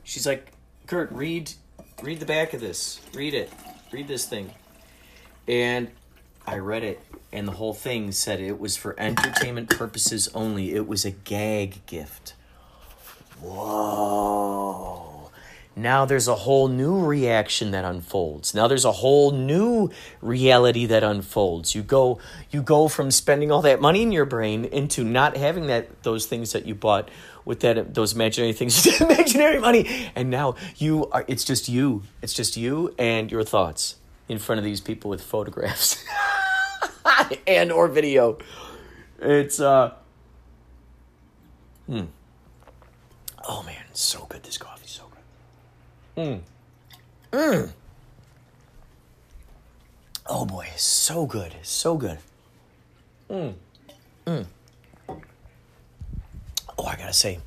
she's 0.02 0.26
like, 0.26 0.52
Kurt, 0.86 1.12
read, 1.12 1.52
read 2.02 2.20
the 2.20 2.26
back 2.26 2.54
of 2.54 2.60
this. 2.60 3.00
Read 3.14 3.34
it. 3.34 3.52
Read 3.92 4.08
this 4.08 4.26
thing. 4.26 4.50
And 5.46 5.90
I 6.46 6.58
read 6.58 6.82
it, 6.82 7.00
and 7.32 7.46
the 7.46 7.52
whole 7.52 7.74
thing 7.74 8.10
said 8.12 8.40
it 8.40 8.58
was 8.58 8.76
for 8.76 8.98
entertainment 8.98 9.70
purposes 9.70 10.28
only. 10.34 10.74
It 10.74 10.86
was 10.88 11.04
a 11.04 11.10
gag 11.10 11.84
gift. 11.86 12.34
Whoa. 13.40 15.11
Now 15.74 16.04
there's 16.04 16.28
a 16.28 16.34
whole 16.34 16.68
new 16.68 17.00
reaction 17.04 17.70
that 17.70 17.84
unfolds. 17.84 18.54
Now 18.54 18.68
there's 18.68 18.84
a 18.84 18.92
whole 18.92 19.30
new 19.30 19.90
reality 20.20 20.84
that 20.86 21.02
unfolds. 21.02 21.74
You 21.74 21.82
go 21.82 22.18
you 22.50 22.62
go 22.62 22.88
from 22.88 23.10
spending 23.10 23.50
all 23.50 23.62
that 23.62 23.80
money 23.80 24.02
in 24.02 24.12
your 24.12 24.26
brain 24.26 24.66
into 24.66 25.02
not 25.02 25.36
having 25.36 25.68
that 25.68 26.02
those 26.02 26.26
things 26.26 26.52
that 26.52 26.66
you 26.66 26.74
bought 26.74 27.10
with 27.44 27.60
that 27.60 27.94
those 27.94 28.12
imaginary 28.12 28.52
things 28.52 28.86
imaginary 29.00 29.58
money 29.58 30.10
and 30.14 30.28
now 30.30 30.56
you 30.76 31.06
are 31.10 31.24
it's 31.26 31.44
just 31.44 31.68
you. 31.68 32.02
It's 32.20 32.34
just 32.34 32.56
you 32.56 32.94
and 32.98 33.30
your 33.30 33.42
thoughts 33.42 33.96
in 34.28 34.38
front 34.38 34.58
of 34.58 34.64
these 34.64 34.80
people 34.80 35.08
with 35.08 35.22
photographs 35.22 36.04
and 37.46 37.72
or 37.72 37.88
video. 37.88 38.36
It's 39.20 39.58
uh 39.58 39.94
hmm. 41.86 42.04
Oh 43.48 43.62
man, 43.64 43.84
so 43.92 44.26
good 44.28 44.42
this 44.44 44.58
coffee, 44.58 44.86
so. 44.86 45.01
Mm. 46.16 46.40
Mm. 47.32 47.70
Oh 50.26 50.44
boy, 50.44 50.68
so 50.76 51.26
good, 51.26 51.54
so 51.62 51.96
good. 51.96 52.18
Mm. 53.30 53.54
Mm. 54.26 54.46
Oh, 56.78 56.84
I 56.84 56.96
gotta 56.96 57.12
say, 57.12 57.40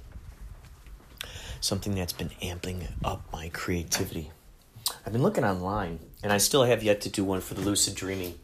something 1.62 1.96
that's 1.96 2.14
been 2.14 2.32
amping 2.42 2.88
up 3.04 3.24
my 3.32 3.50
creativity. 3.50 4.32
I've 5.06 5.14
been 5.14 5.24
looking 5.24 5.44
online, 5.44 6.00
and 6.24 6.34
I 6.34 6.38
still 6.38 6.64
have 6.64 6.84
yet 6.84 7.02
to 7.02 7.10
do 7.10 7.24
one 7.24 7.42
for 7.42 7.54
the 7.54 7.62
lucid 7.62 7.96
dreaming. 7.96 8.36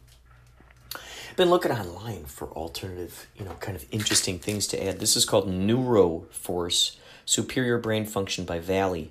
I've 0.94 1.36
been 1.36 1.50
looking 1.50 1.72
online 1.72 2.26
for 2.26 2.48
alternative, 2.52 3.26
you 3.36 3.44
know, 3.44 3.54
kind 3.54 3.76
of 3.76 3.86
interesting 3.90 4.38
things 4.38 4.66
to 4.68 4.84
add. 4.84 5.00
This 5.00 5.16
is 5.16 5.24
called 5.24 5.48
Neuroforce 5.48 6.96
Superior 7.24 7.78
Brain 7.78 8.04
Function 8.04 8.44
by 8.44 8.58
Vali. 8.58 9.10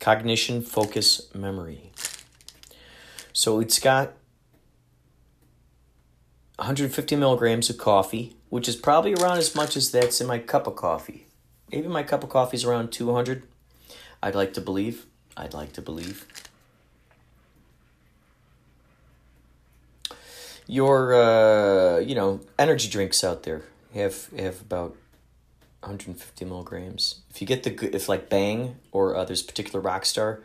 Cognition, 0.00 0.62
focus, 0.62 1.32
memory. 1.34 1.92
So 3.32 3.60
it's 3.60 3.78
got 3.78 4.14
150 6.56 7.16
milligrams 7.16 7.70
of 7.70 7.78
coffee, 7.78 8.36
which 8.48 8.68
is 8.68 8.76
probably 8.76 9.14
around 9.14 9.38
as 9.38 9.54
much 9.54 9.76
as 9.76 9.90
that's 9.90 10.20
in 10.20 10.26
my 10.26 10.38
cup 10.38 10.66
of 10.66 10.76
coffee. 10.76 11.26
Maybe 11.70 11.88
my 11.88 12.02
cup 12.02 12.24
of 12.24 12.30
coffee 12.30 12.56
is 12.56 12.64
around 12.64 12.90
200. 12.90 13.44
I'd 14.22 14.34
like 14.34 14.54
to 14.54 14.60
believe. 14.60 15.06
I'd 15.36 15.54
like 15.54 15.72
to 15.74 15.82
believe. 15.82 16.26
Your, 20.66 21.14
uh, 21.14 21.98
you 22.00 22.14
know, 22.14 22.40
energy 22.58 22.88
drinks 22.88 23.22
out 23.22 23.44
there 23.44 23.62
have 23.94 24.28
have 24.36 24.60
about 24.60 24.96
150 25.80 26.44
milligrams. 26.44 27.20
If 27.30 27.40
you 27.40 27.46
get 27.46 27.62
the 27.62 27.70
good, 27.70 27.94
if 27.94 28.08
like 28.08 28.28
Bang 28.28 28.76
or 28.92 29.16
uh, 29.16 29.24
there's 29.24 29.42
particular 29.42 29.82
Rockstar, 29.82 30.40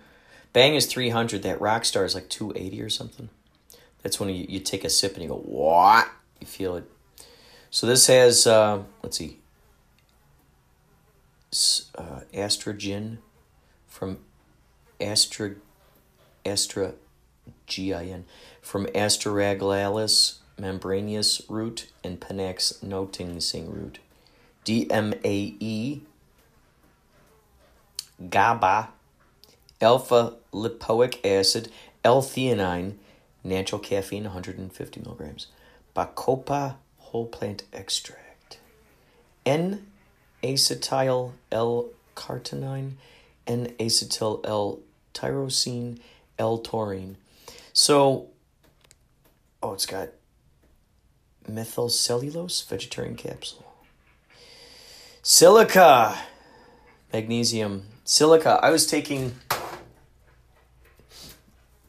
Bang 0.54 0.76
is 0.76 0.86
300. 0.86 1.44
That 1.44 1.60
Rockstar 1.60 2.06
is 2.06 2.16
like 2.16 2.30
280 2.30 2.82
or 2.82 2.90
something. 2.90 3.30
That's 4.04 4.20
when 4.20 4.30
you, 4.30 4.46
you 4.48 4.60
take 4.60 4.84
a 4.84 4.90
sip 4.90 5.14
and 5.14 5.24
you 5.24 5.30
go 5.30 5.38
what 5.38 6.08
you 6.40 6.48
feel 6.48 6.76
it. 6.76 6.90
So 7.72 7.88
this 7.88 8.08
has 8.08 8.46
uh, 8.46 8.84
let's 9.02 9.18
see, 9.18 9.40
uh, 11.98 12.22
Astra 12.34 12.76
from 13.88 14.20
Astra 15.02 15.56
Astra 16.46 16.94
G-I-N, 17.68 18.26
from 18.62 18.86
Astragalus 18.88 20.38
membranaceus 20.60 21.42
root 21.50 21.92
and 22.04 22.20
Panax 22.20 22.84
notoginseng 22.84 23.74
root. 23.74 24.00
DMAE, 24.66 26.02
GABA, 28.30 28.90
alpha 29.82 30.34
lipoic 30.54 31.26
acid, 31.26 31.70
L-theanine, 32.04 32.96
natural 33.44 33.80
caffeine 33.80 34.24
150 34.24 35.02
milligrams, 35.02 35.48
Bacopa 35.96 36.76
whole 36.98 37.26
plant 37.26 37.64
extract, 37.74 38.60
N-acetyl 39.46 41.32
L-carnitine, 41.52 42.94
N-acetyl 43.46 44.46
L-tyrosine, 44.46 46.00
L-taurine. 46.40 47.18
So, 47.74 48.28
oh, 49.62 49.74
it's 49.74 49.86
got 49.86 50.10
methyl 51.48 51.90
cellulose 51.90 52.62
vegetarian 52.62 53.16
capsule. 53.16 53.73
Silica, 55.26 56.18
magnesium, 57.14 57.86
silica. 58.04 58.60
I 58.62 58.72
was 58.72 58.86
taking 58.86 59.36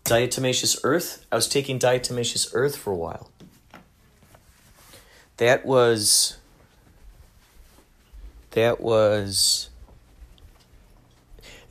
diatomaceous 0.05 0.79
earth. 0.85 1.27
I 1.33 1.35
was 1.35 1.49
taking 1.49 1.81
diatomaceous 1.81 2.53
earth 2.55 2.77
for 2.77 2.93
a 2.93 2.97
while. 2.97 3.33
That 5.39 5.67
was 5.67 6.37
that 8.53 8.81
was 8.81 9.69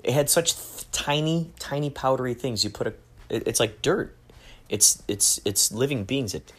it 0.04 0.12
had 0.12 0.30
such 0.30 0.56
th- 0.56 0.92
tiny 0.92 1.52
tiny 1.60 1.90
powdery 1.90 2.34
things. 2.34 2.66
You 2.66 2.72
put 2.72 2.88
a 2.88 2.94
it, 3.30 3.48
it's 3.48 3.62
like 3.62 3.82
dirt. 3.82 4.18
It's 4.68 5.02
it's 5.08 5.40
it's 5.46 5.72
living 5.72 6.04
beings. 6.04 6.36
It, 6.36 6.52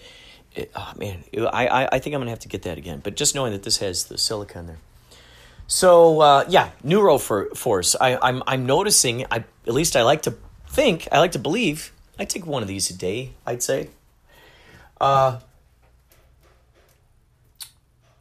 it 0.55 0.71
oh 0.75 0.95
man. 0.97 1.25
I, 1.37 1.67
I 1.67 1.89
i 1.93 1.99
think 1.99 2.15
i'm 2.15 2.23
gonna 2.23 2.31
have 2.31 2.39
to 2.39 2.49
get 2.49 2.63
that 2.63 2.79
again. 2.79 3.01
But 3.05 3.17
just 3.17 3.35
knowing 3.35 3.53
that 3.53 3.65
this 3.65 3.77
has 3.79 4.07
the 4.07 4.17
silica 4.17 4.61
in 4.61 4.67
there 4.67 4.79
so 5.67 6.21
uh, 6.21 6.45
yeah 6.49 6.71
neuroforce 6.85 7.97
I, 8.01 8.19
i'm 8.23 8.43
i'm 8.47 8.67
noticing 8.67 9.27
i 9.31 9.45
at 9.67 9.75
least 9.75 9.97
i 9.97 10.03
like 10.03 10.23
to 10.23 10.35
think 10.69 11.09
i 11.13 11.19
like 11.19 11.33
to 11.33 11.39
believe 11.39 11.93
i 12.19 12.25
take 12.25 12.47
one 12.47 12.63
of 12.63 12.69
these 12.69 12.91
a 12.91 12.97
day 12.97 13.33
i'd 13.47 13.63
say 13.63 13.89
uh 15.01 15.39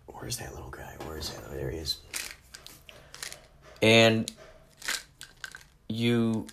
where's 0.07 0.38
that 0.38 0.53
little 0.53 0.69
guy 0.69 0.95
where's 1.05 1.29
that 1.29 1.43
oh, 1.50 1.53
there 1.53 1.69
he 1.69 1.77
is 1.77 1.97
and 3.81 4.31
you 5.89 6.47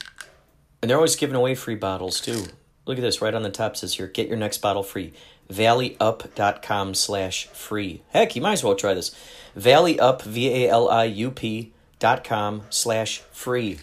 and 0.82 0.90
they're 0.90 0.96
always 0.96 1.16
giving 1.16 1.36
away 1.36 1.54
free 1.54 1.74
bottles 1.74 2.20
too. 2.20 2.44
Look 2.86 2.98
at 2.98 3.02
this 3.02 3.20
right 3.20 3.34
on 3.34 3.42
the 3.42 3.50
top 3.50 3.76
says 3.76 3.94
here, 3.94 4.06
get 4.06 4.28
your 4.28 4.36
next 4.36 4.58
bottle 4.58 4.82
free. 4.82 5.12
Valiup.com 5.50 6.94
slash 6.94 7.46
free. 7.48 8.02
Heck, 8.10 8.34
you 8.34 8.42
might 8.42 8.54
as 8.54 8.64
well 8.64 8.74
try 8.74 8.94
this. 8.94 9.14
Valiup, 9.56 10.22
V 10.22 10.64
A 10.64 10.70
L 10.70 10.88
I 10.88 11.04
U 11.04 11.30
P 11.30 11.72
dot 11.98 12.24
com 12.24 12.62
slash 12.70 13.18
free 13.32 13.78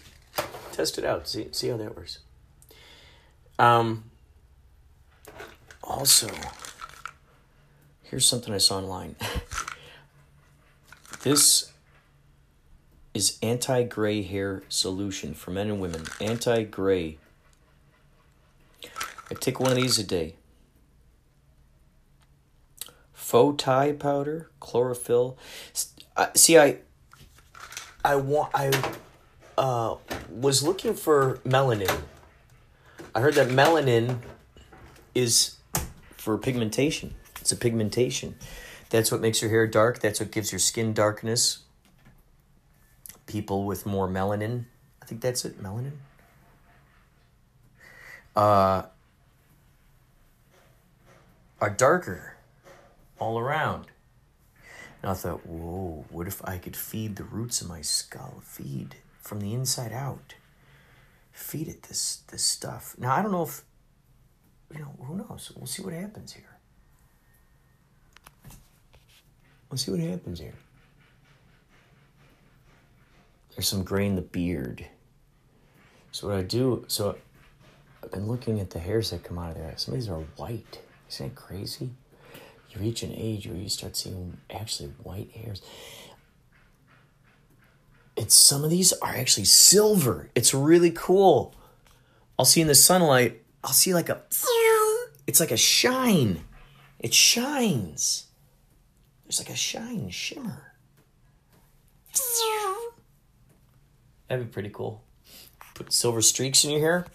test 0.77 0.99
it 0.99 1.03
out. 1.03 1.27
See 1.27 1.47
see 1.51 1.67
how 1.69 1.77
that 1.77 1.95
works. 1.95 2.19
Um. 3.59 4.05
Also, 5.83 6.29
here's 8.03 8.25
something 8.25 8.53
I 8.53 8.57
saw 8.57 8.77
online. 8.77 9.15
this 11.23 11.71
is 13.13 13.37
anti 13.41 13.83
gray 13.83 14.21
hair 14.21 14.63
solution 14.69 15.33
for 15.33 15.51
men 15.51 15.69
and 15.69 15.81
women. 15.81 16.03
Anti 16.21 16.63
gray. 16.63 17.17
I 19.29 19.33
take 19.33 19.59
one 19.59 19.71
of 19.71 19.77
these 19.77 19.97
a 19.97 20.03
day. 20.03 20.35
Fo-ti 23.27 23.91
powder, 23.91 24.49
chlorophyll. 24.61 25.37
Uh, 26.15 26.27
see, 26.33 26.57
I, 26.57 26.77
I 28.01 28.15
want, 28.15 28.51
I, 28.55 28.71
uh, 29.57 29.97
was 30.29 30.63
looking 30.63 30.93
for 30.93 31.41
melanin. 31.43 31.93
I 33.13 33.19
heard 33.19 33.33
that 33.33 33.49
melanin 33.49 34.19
is 35.13 35.57
for 36.15 36.37
pigmentation. 36.37 37.15
It's 37.41 37.51
a 37.51 37.57
pigmentation. 37.57 38.35
That's 38.91 39.11
what 39.11 39.19
makes 39.19 39.41
your 39.41 39.51
hair 39.51 39.67
dark. 39.67 39.99
That's 39.99 40.21
what 40.21 40.31
gives 40.31 40.53
your 40.53 40.59
skin 40.59 40.93
darkness. 40.93 41.63
People 43.25 43.65
with 43.65 43.85
more 43.85 44.07
melanin, 44.07 44.67
I 45.01 45.05
think 45.05 45.19
that's 45.19 45.43
it, 45.43 45.61
melanin. 45.61 45.97
Uh, 48.37 48.83
are 51.59 51.69
darker 51.69 52.36
all 53.19 53.39
around. 53.39 53.87
And 55.01 55.11
I 55.11 55.13
thought, 55.13 55.45
whoa, 55.45 56.05
what 56.09 56.27
if 56.27 56.43
I 56.43 56.57
could 56.57 56.75
feed 56.75 57.15
the 57.15 57.23
roots 57.23 57.61
of 57.61 57.69
my 57.69 57.81
skull? 57.81 58.41
Feed 58.43 58.95
from 59.21 59.39
the 59.39 59.53
inside 59.53 59.93
out. 59.93 60.35
Feed 61.31 61.67
it 61.67 61.83
this 61.83 62.23
this 62.31 62.43
stuff. 62.43 62.95
Now 62.97 63.15
I 63.15 63.21
don't 63.21 63.31
know 63.31 63.43
if 63.43 63.63
you 64.73 64.79
know, 64.79 64.95
who 65.05 65.15
knows? 65.15 65.51
We'll 65.55 65.67
see 65.67 65.83
what 65.83 65.93
happens 65.93 66.33
here. 66.33 66.57
We'll 69.69 69.77
see 69.77 69.91
what 69.91 69.99
happens 69.99 70.39
here. 70.39 70.53
There's 73.55 73.67
some 73.67 73.83
gray 73.83 74.05
in 74.05 74.15
the 74.15 74.21
beard. 74.21 74.85
So 76.11 76.27
what 76.27 76.37
I 76.37 76.43
do, 76.43 76.85
so 76.87 77.17
I've 78.03 78.11
been 78.11 78.27
looking 78.27 78.59
at 78.59 78.69
the 78.69 78.79
hairs 78.79 79.09
that 79.11 79.23
come 79.23 79.37
out 79.37 79.51
of 79.51 79.57
there. 79.57 79.73
Some 79.77 79.93
of 79.93 79.99
these 79.99 80.09
are 80.09 80.19
white. 80.37 80.79
Isn't 81.09 81.35
that 81.35 81.35
crazy? 81.35 81.91
You 82.77 82.85
reach 82.85 83.03
an 83.03 83.13
age 83.15 83.47
where 83.47 83.55
you 83.57 83.69
start 83.69 83.95
seeing 83.95 84.37
actually 84.49 84.89
white 85.03 85.31
hairs. 85.31 85.61
And 88.15 88.31
some 88.31 88.63
of 88.63 88.69
these 88.69 88.93
are 88.93 89.15
actually 89.15 89.45
silver. 89.45 90.29
It's 90.35 90.53
really 90.53 90.91
cool. 90.91 91.55
I'll 92.37 92.45
see 92.45 92.61
in 92.61 92.67
the 92.67 92.75
sunlight, 92.75 93.41
I'll 93.63 93.73
see 93.73 93.93
like 93.93 94.09
a, 94.09 94.21
it's 95.25 95.39
like 95.39 95.51
a 95.51 95.57
shine. 95.57 96.41
It 96.99 97.13
shines. 97.13 98.27
There's 99.25 99.39
like 99.39 99.49
a 99.49 99.55
shine, 99.55 100.09
shimmer. 100.09 100.73
That'd 104.27 104.47
be 104.47 104.51
pretty 104.51 104.69
cool. 104.69 105.03
Put 105.75 105.93
silver 105.93 106.21
streaks 106.21 106.63
in 106.63 106.71
your 106.71 106.79
hair. 106.79 107.05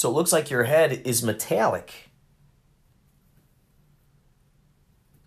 So 0.00 0.08
it 0.08 0.12
looks 0.12 0.32
like 0.32 0.48
your 0.48 0.64
head 0.64 1.02
is 1.04 1.22
metallic. 1.22 2.08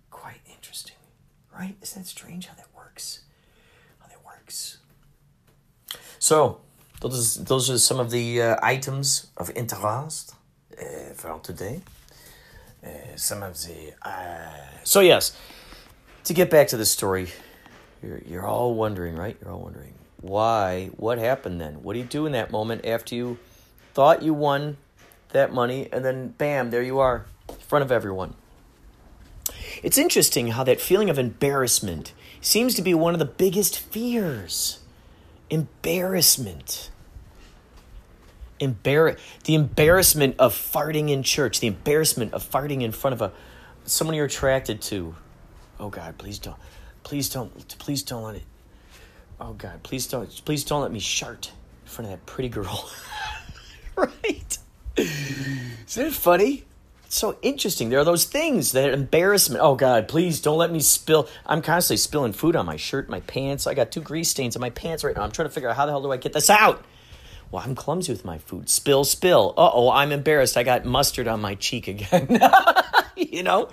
Quite 0.10 0.42
interesting, 0.52 0.96
right? 1.56 1.76
Isn't 1.84 2.02
that 2.02 2.08
strange 2.08 2.48
how 2.48 2.56
that 2.56 2.74
works? 2.76 3.20
How 4.00 4.08
that 4.08 4.26
works. 4.26 4.80
So, 6.18 6.62
those, 7.02 7.44
those 7.44 7.70
are 7.70 7.78
some 7.78 8.00
of 8.00 8.10
the 8.10 8.42
uh, 8.42 8.56
items 8.64 9.28
of 9.38 9.52
interest 9.56 10.34
uh, 10.82 11.14
for 11.14 11.40
today. 11.44 11.82
Uh, 12.84 13.16
some 13.16 13.44
of 13.44 13.54
the. 13.54 13.94
Uh... 14.02 14.58
So, 14.84 15.02
yes, 15.02 15.38
to 16.24 16.34
get 16.34 16.50
back 16.50 16.70
to 16.70 16.78
the 16.78 16.86
story, 16.88 17.28
you're, 18.02 18.24
you're 18.26 18.48
all 18.48 18.74
wondering, 18.74 19.16
right? 19.16 19.38
You're 19.40 19.52
all 19.52 19.62
wondering 19.62 19.94
why, 20.20 20.90
what 20.98 21.20
happened 21.20 21.62
then? 21.62 21.84
What 21.84 21.94
do 21.94 22.00
you 22.00 22.06
do 22.06 22.26
in 22.26 22.32
that 22.32 22.50
moment 22.50 22.88
after 22.88 23.14
you 23.14 23.38
thought 23.94 24.22
you 24.24 24.34
won 24.34 24.78
that 25.30 25.54
money, 25.54 25.90
and 25.92 26.04
then 26.04 26.30
bam, 26.30 26.72
there 26.72 26.84
you 26.84 27.00
are, 27.00 27.26
in 27.50 27.56
front 27.56 27.84
of 27.84 27.92
everyone. 27.92 28.36
It's 29.82 29.98
interesting 29.98 30.50
how 30.50 30.64
that 30.64 30.80
feeling 30.80 31.10
of 31.10 31.20
embarrassment 31.20 32.14
seems 32.42 32.76
to 32.76 32.82
be 32.82 32.94
one 32.94 33.14
of 33.14 33.20
the 33.20 33.26
biggest 33.26 33.80
fears. 33.80 34.80
Embarrassment. 35.50 36.90
Embar- 38.60 39.18
the 39.44 39.56
embarrassment 39.56 40.36
of 40.40 40.54
farting 40.54 41.10
in 41.10 41.24
church, 41.24 41.60
the 41.60 41.68
embarrassment 41.68 42.34
of 42.34 42.50
farting 42.50 42.82
in 42.82 42.92
front 42.92 43.14
of 43.14 43.22
a 43.22 43.32
someone 43.86 44.16
you're 44.16 44.26
attracted 44.26 44.82
to. 44.82 45.16
Oh 45.80 45.90
God, 45.90 46.18
please 46.18 46.40
don't, 46.40 46.58
please 47.04 47.30
don't, 47.30 47.78
please 47.80 48.04
don't 48.04 48.24
let 48.24 48.36
it. 48.36 48.44
Oh 49.40 49.54
God, 49.54 49.84
please 49.84 50.08
don't, 50.08 50.30
please 50.46 50.64
don't 50.64 50.82
let 50.82 50.92
me 50.92 51.00
shart 51.00 51.52
in 51.84 51.90
front 51.90 52.12
of 52.12 52.18
that 52.18 52.26
pretty 52.26 52.50
girl. 52.50 52.90
right? 53.96 54.58
Isn't 54.98 56.08
it 56.08 56.14
funny? 56.14 56.66
It's 57.06 57.16
so 57.16 57.38
interesting. 57.42 57.90
There 57.90 58.00
are 58.00 58.06
those 58.06 58.26
things 58.26 58.72
that 58.72 58.92
embarrassment. 58.92 59.62
Oh 59.64 59.76
God, 59.76 60.08
please 60.08 60.42
don't 60.42 60.58
let 60.58 60.72
me 60.72 60.80
spill. 60.80 61.28
I'm 61.46 61.62
constantly 61.62 61.98
spilling 61.98 62.34
food 62.34 62.56
on 62.56 62.66
my 62.66 62.76
shirt, 62.76 63.08
my 63.10 63.20
pants. 63.22 63.68
I 63.68 63.74
got 63.74 63.92
two 63.92 64.02
grease 64.02 64.30
stains 64.30 64.56
on 64.56 64.62
my 64.62 64.72
pants 64.72 65.04
right 65.04 65.16
now. 65.16 65.22
I'm 65.22 65.32
trying 65.32 65.48
to 65.48 65.54
figure 65.54 65.70
out 65.70 65.76
how 65.76 65.86
the 65.86 65.92
hell 65.92 66.02
do 66.02 66.12
I 66.12 66.18
get 66.18 66.34
this 66.34 66.50
out. 66.50 66.84
Well, 67.52 67.62
I'm 67.64 67.76
clumsy 67.76 68.12
with 68.12 68.26
my 68.26 68.40
food. 68.40 68.68
Spill, 68.68 69.04
spill. 69.04 69.54
Uh 69.56 69.70
oh, 69.72 69.92
I'm 69.92 70.12
embarrassed. 70.12 70.58
I 70.58 70.64
got 70.64 70.86
mustard 70.86 71.28
on 71.28 71.40
my 71.40 71.54
cheek 71.54 71.88
again. 71.88 72.40
you 73.16 73.44
know, 73.44 73.70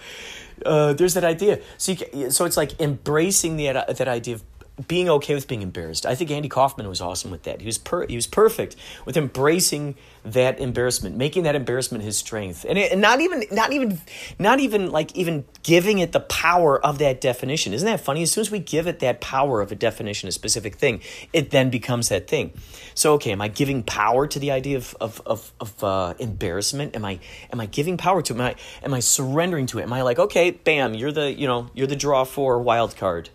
uh, 0.67 0.93
there's 0.93 1.15
that 1.15 1.25
idea. 1.25 1.61
So, 1.79 1.95
you, 2.13 2.31
so 2.31 2.45
it's 2.45 2.59
like 2.59 2.79
embracing 2.79 3.57
the, 3.57 3.73
that 3.73 4.09
idea 4.09 4.35
of 4.35 4.45
being 4.87 5.09
okay 5.09 5.35
with 5.35 5.49
being 5.49 5.63
embarrassed. 5.63 6.07
I 6.07 6.15
think 6.15 6.31
Andy 6.31 6.49
Kaufman 6.49 6.89
was 6.89 7.01
awesome 7.01 7.31
with 7.31 7.43
that. 7.45 7.61
He 7.61 7.67
was 7.67 7.79
per, 7.79 8.07
he 8.07 8.17
was 8.17 8.27
perfect 8.27 8.77
with 9.05 9.17
embracing 9.17 9.97
that 10.25 10.61
embarrassment, 10.61 11.17
making 11.17 11.45
that 11.45 11.55
embarrassment 11.55 12.05
his 12.05 12.17
strength, 12.17 12.67
and, 12.69 12.79
it, 12.79 12.93
and 12.93 13.01
not 13.01 13.21
even 13.21 13.45
not 13.51 13.73
even 13.73 14.01
not 14.39 14.61
even 14.61 14.91
like 14.91 15.15
even 15.17 15.45
giving 15.63 15.99
it 15.99 16.13
the 16.13 16.21
power 16.21 16.85
of 16.85 16.99
that 16.99 17.21
definition. 17.21 17.73
Isn't 17.73 17.87
that 17.87 18.01
funny? 18.01 18.23
As 18.23 18.33
soon 18.33 18.43
as 18.43 18.51
we 18.51 18.59
give 18.59 18.87
it 18.87 19.01
that 19.01 19.21
power 19.21 19.61
of 19.61 19.73
a 19.73 19.75
definition, 19.75 20.29
a 20.29 20.33
specific 20.33 20.77
thing, 20.77 21.01
it 21.33 21.51
then 21.51 21.71
becomes 21.71 22.09
that 22.11 22.29
thing. 22.29 22.53
So 22.95 23.15
okay, 23.15 23.33
am 23.33 23.41
I 23.41 23.49
giving 23.49 23.83
power 23.83 24.27
to 24.27 24.39
the 24.39 24.51
idea 24.51 24.77
of 24.77 24.95
of 25.01 25.23
of, 25.27 25.53
of 25.61 25.85
uh, 25.85 26.15
embarrassment? 26.19 26.95
Am 26.95 27.05
I 27.05 27.19
am 27.53 27.61
I 27.61 27.67
giving 27.67 27.97
power 27.97 28.23
to 28.23 28.33
it? 28.33 28.37
Am 28.37 28.43
I 28.43 28.55
am 28.85 28.95
I 28.95 29.01
surrendering 29.01 29.67
to 29.67 29.79
it? 29.79 29.83
Am 29.83 29.93
I 29.93 30.03
like 30.03 30.19
okay, 30.19 30.51
bam, 30.51 30.95
you're 30.95 31.13
the 31.13 31.33
you 31.33 31.47
know 31.47 31.71
you're 31.75 31.87
the 31.87 31.97
draw 31.97 32.25
for 32.25 32.61
wild 32.61 32.97
card 32.97 33.31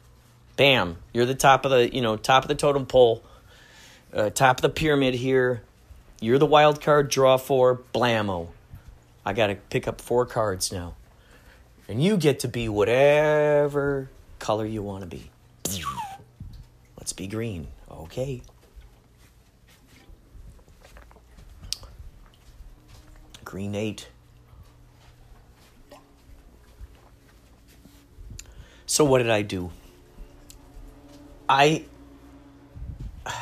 Bam, 0.57 0.97
you're 1.11 1.25
the 1.25 1.35
top 1.35 1.65
of 1.65 1.71
the 1.71 1.93
you 1.93 2.01
know 2.01 2.15
top 2.15 2.43
of 2.43 2.47
the 2.47 2.55
totem 2.55 2.85
pole, 2.85 3.23
uh, 4.13 4.29
top 4.29 4.57
of 4.57 4.61
the 4.61 4.69
pyramid 4.69 5.13
here. 5.13 5.61
You're 6.21 6.39
the 6.39 6.45
wild 6.45 6.81
card 6.81 7.09
draw 7.09 7.37
for 7.37 7.81
blammo. 7.93 8.49
I 9.25 9.33
got 9.33 9.47
to 9.47 9.55
pick 9.55 9.87
up 9.87 9.99
four 9.99 10.25
cards 10.25 10.71
now, 10.71 10.95
and 11.89 12.01
you 12.01 12.15
get 12.15 12.39
to 12.41 12.47
be 12.47 12.69
whatever 12.69 14.09
color 14.39 14.65
you 14.65 14.81
want 14.81 15.01
to 15.01 15.07
be. 15.07 15.29
Let's 16.97 17.11
be 17.11 17.27
green, 17.27 17.67
okay? 17.91 18.41
Green 23.43 23.75
eight. 23.75 24.07
So 28.85 29.03
what 29.03 29.17
did 29.17 29.29
I 29.29 29.41
do? 29.41 29.71
I 31.47 31.85
wow, 33.25 33.33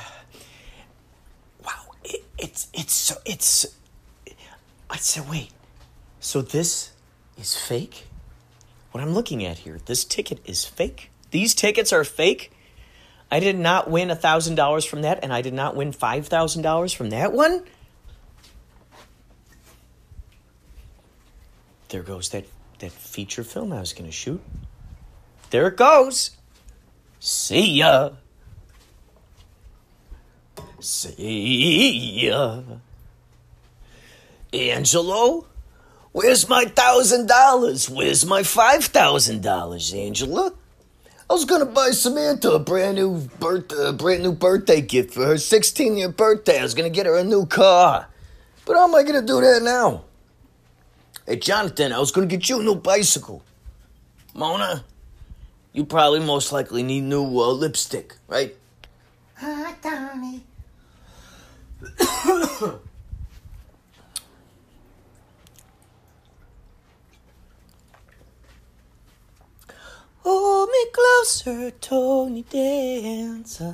it, 2.03 2.23
it's 2.37 2.67
it's 2.73 2.93
so 2.93 3.15
it's. 3.25 3.65
I 4.89 4.97
said, 4.97 5.27
wait, 5.29 5.49
so 6.19 6.41
this 6.41 6.91
is 7.37 7.55
fake? 7.55 8.05
What 8.91 9.01
I'm 9.01 9.13
looking 9.13 9.43
at 9.43 9.59
here, 9.59 9.79
this 9.85 10.05
ticket 10.05 10.39
is 10.45 10.65
fake. 10.65 11.09
These 11.31 11.55
tickets 11.55 11.91
are 11.91 12.03
fake. 12.03 12.51
I 13.31 13.39
did 13.39 13.57
not 13.57 13.89
win 13.89 14.15
thousand 14.15 14.55
dollars 14.55 14.85
from 14.85 15.01
that, 15.01 15.23
and 15.23 15.33
I 15.33 15.41
did 15.41 15.53
not 15.53 15.75
win 15.75 15.91
five 15.91 16.27
thousand 16.27 16.61
dollars 16.61 16.93
from 16.93 17.09
that 17.09 17.33
one. 17.33 17.63
There 21.89 22.03
goes 22.03 22.29
that 22.29 22.45
that 22.79 22.91
feature 22.91 23.43
film 23.43 23.73
I 23.73 23.79
was 23.79 23.93
going 23.93 24.05
to 24.05 24.11
shoot. 24.11 24.41
There 25.49 25.67
it 25.67 25.77
goes. 25.77 26.31
See 27.25 27.79
ya. 27.79 28.09
See 30.81 32.27
ya. 32.27 32.62
Angelo, 34.51 35.47
where's 36.12 36.49
my 36.49 36.65
thousand 36.65 37.27
dollars? 37.29 37.89
Where's 37.89 38.25
my 38.25 38.43
five 38.43 38.83
thousand 38.83 39.41
dollars, 39.41 39.93
Angela? 39.93 40.51
I 41.29 41.33
was 41.33 41.45
gonna 41.45 41.63
buy 41.63 41.91
Samantha 41.91 42.51
a 42.51 42.59
brand 42.59 42.95
new 42.97 43.29
birthday, 43.39 43.88
a 43.88 43.93
brand 43.93 44.23
new 44.23 44.33
birthday 44.33 44.81
gift 44.81 45.13
for 45.13 45.25
her 45.25 45.38
16 45.38 45.95
year 45.95 46.09
birthday. 46.09 46.59
I 46.59 46.63
was 46.63 46.73
gonna 46.73 46.89
get 46.89 47.05
her 47.05 47.15
a 47.15 47.23
new 47.23 47.45
car, 47.45 48.09
but 48.65 48.75
how 48.75 48.83
am 48.83 48.95
I 48.95 49.03
gonna 49.03 49.21
do 49.21 49.39
that 49.39 49.63
now? 49.63 50.03
Hey, 51.25 51.38
Jonathan, 51.38 51.93
I 51.93 51.99
was 51.99 52.12
gonna 52.12 52.27
get 52.27 52.49
you 52.49 52.59
a 52.59 52.63
new 52.63 52.75
bicycle. 52.75 53.41
Mona, 54.33 54.83
you 55.73 55.83
probably 55.86 56.19
most 56.19 56.51
likely 56.51 56.83
need 56.83 57.01
new 57.01 57.23
uh, 57.23 57.47
lipstick, 57.49 58.15
right? 58.27 58.55
Hi, 59.36 59.73
Tony. 59.81 60.43
Hold 70.19 70.69
me 70.69 70.86
closer, 70.93 71.71
Tony 71.71 72.43
Dancer. 72.43 73.73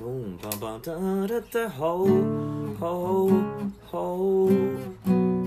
Boom, 0.00 0.38
ba 0.42 0.48
ba 0.60 0.80
da 0.82 0.96
da 1.28 1.40
da 1.52 1.68
ho, 1.68 1.92
ho, 2.80 3.28
ho. 3.90 5.39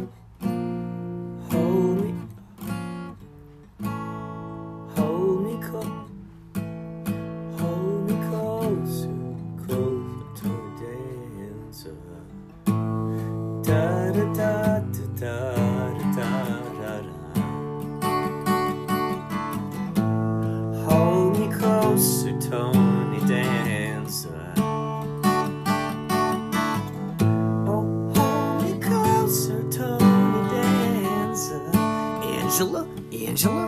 Angela? 33.33 33.65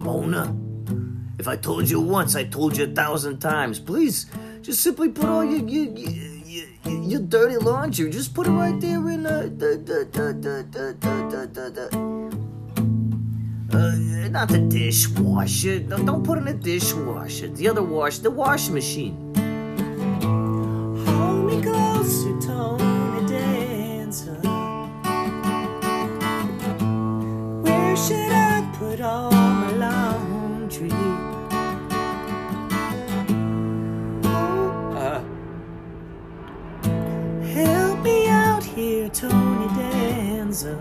Mona? 0.00 0.56
If 1.38 1.46
I 1.46 1.56
told 1.56 1.90
you 1.90 2.00
once, 2.00 2.34
I 2.34 2.44
told 2.44 2.74
you 2.74 2.84
a 2.84 2.86
thousand 2.86 3.40
times. 3.40 3.78
Please, 3.78 4.24
just 4.62 4.82
simply 4.82 5.10
put 5.10 5.26
all 5.26 5.44
your 5.44 5.60
your, 5.68 5.84
your, 5.92 7.02
your, 7.04 7.20
dirty 7.20 7.58
laundry, 7.58 8.08
just 8.08 8.32
put 8.32 8.46
it 8.46 8.52
right 8.52 8.80
there 8.80 9.06
in 9.10 9.26
uh, 9.26 9.42
the. 9.42 9.76
the, 9.84 10.08
the, 10.16 10.32
the, 10.32 10.64
the, 10.72 10.96
the, 10.98 11.40
the, 11.52 11.64
the. 11.76 11.86
Uh, 13.76 14.28
not 14.30 14.48
the 14.48 14.60
dishwasher. 14.60 15.80
No, 15.80 15.98
don't 15.98 16.24
put 16.24 16.38
in 16.38 16.46
the 16.46 16.54
dishwasher. 16.54 17.48
The 17.48 17.68
other 17.68 17.82
wash, 17.82 18.20
the 18.20 18.30
washing 18.30 18.72
machine. 18.72 19.45
Here, 38.76 39.08
Tony 39.08 39.68
Dancer. 39.74 40.76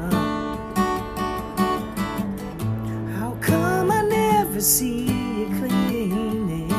How 3.17 3.37
come 3.39 3.89
I 3.89 4.01
never 4.01 4.59
see 4.59 5.07
you 5.07 5.45
cleaning? 5.57 6.69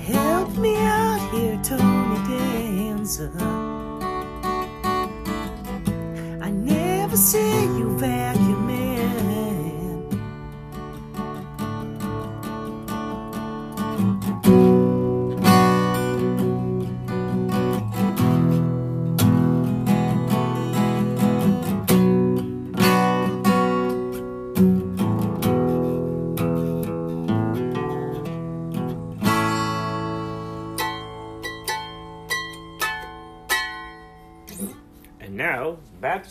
Help 0.00 0.56
me 0.56 0.76
out 0.76 1.30
here, 1.34 1.60
Tony 1.62 2.18
Dancer. 2.26 3.55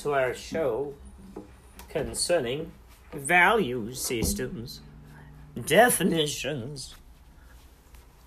To 0.06 0.14
our 0.14 0.36
show 0.36 0.94
concerning 1.90 2.72
value 3.12 3.92
systems, 3.92 4.82
definitions, 5.66 6.94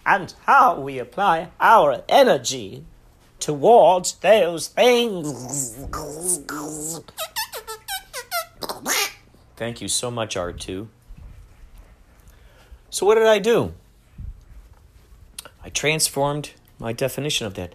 and 0.05 0.35
how 0.45 0.81
we 0.81 0.99
apply 0.99 1.51
our 1.61 2.03
energy 2.09 2.85
towards 3.39 4.15
those 4.15 4.67
things. 4.67 5.79
Thank 9.55 9.81
you 9.81 9.87
so 9.87 10.11
much, 10.11 10.35
R2. 10.35 10.89
So, 12.91 13.07
what 13.07 13.15
did 13.15 13.29
I 13.29 13.39
do? 13.39 13.73
I 15.63 15.69
transformed 15.69 16.55
my 16.81 16.93
definition 16.93 17.47
of 17.47 17.55
that. 17.55 17.73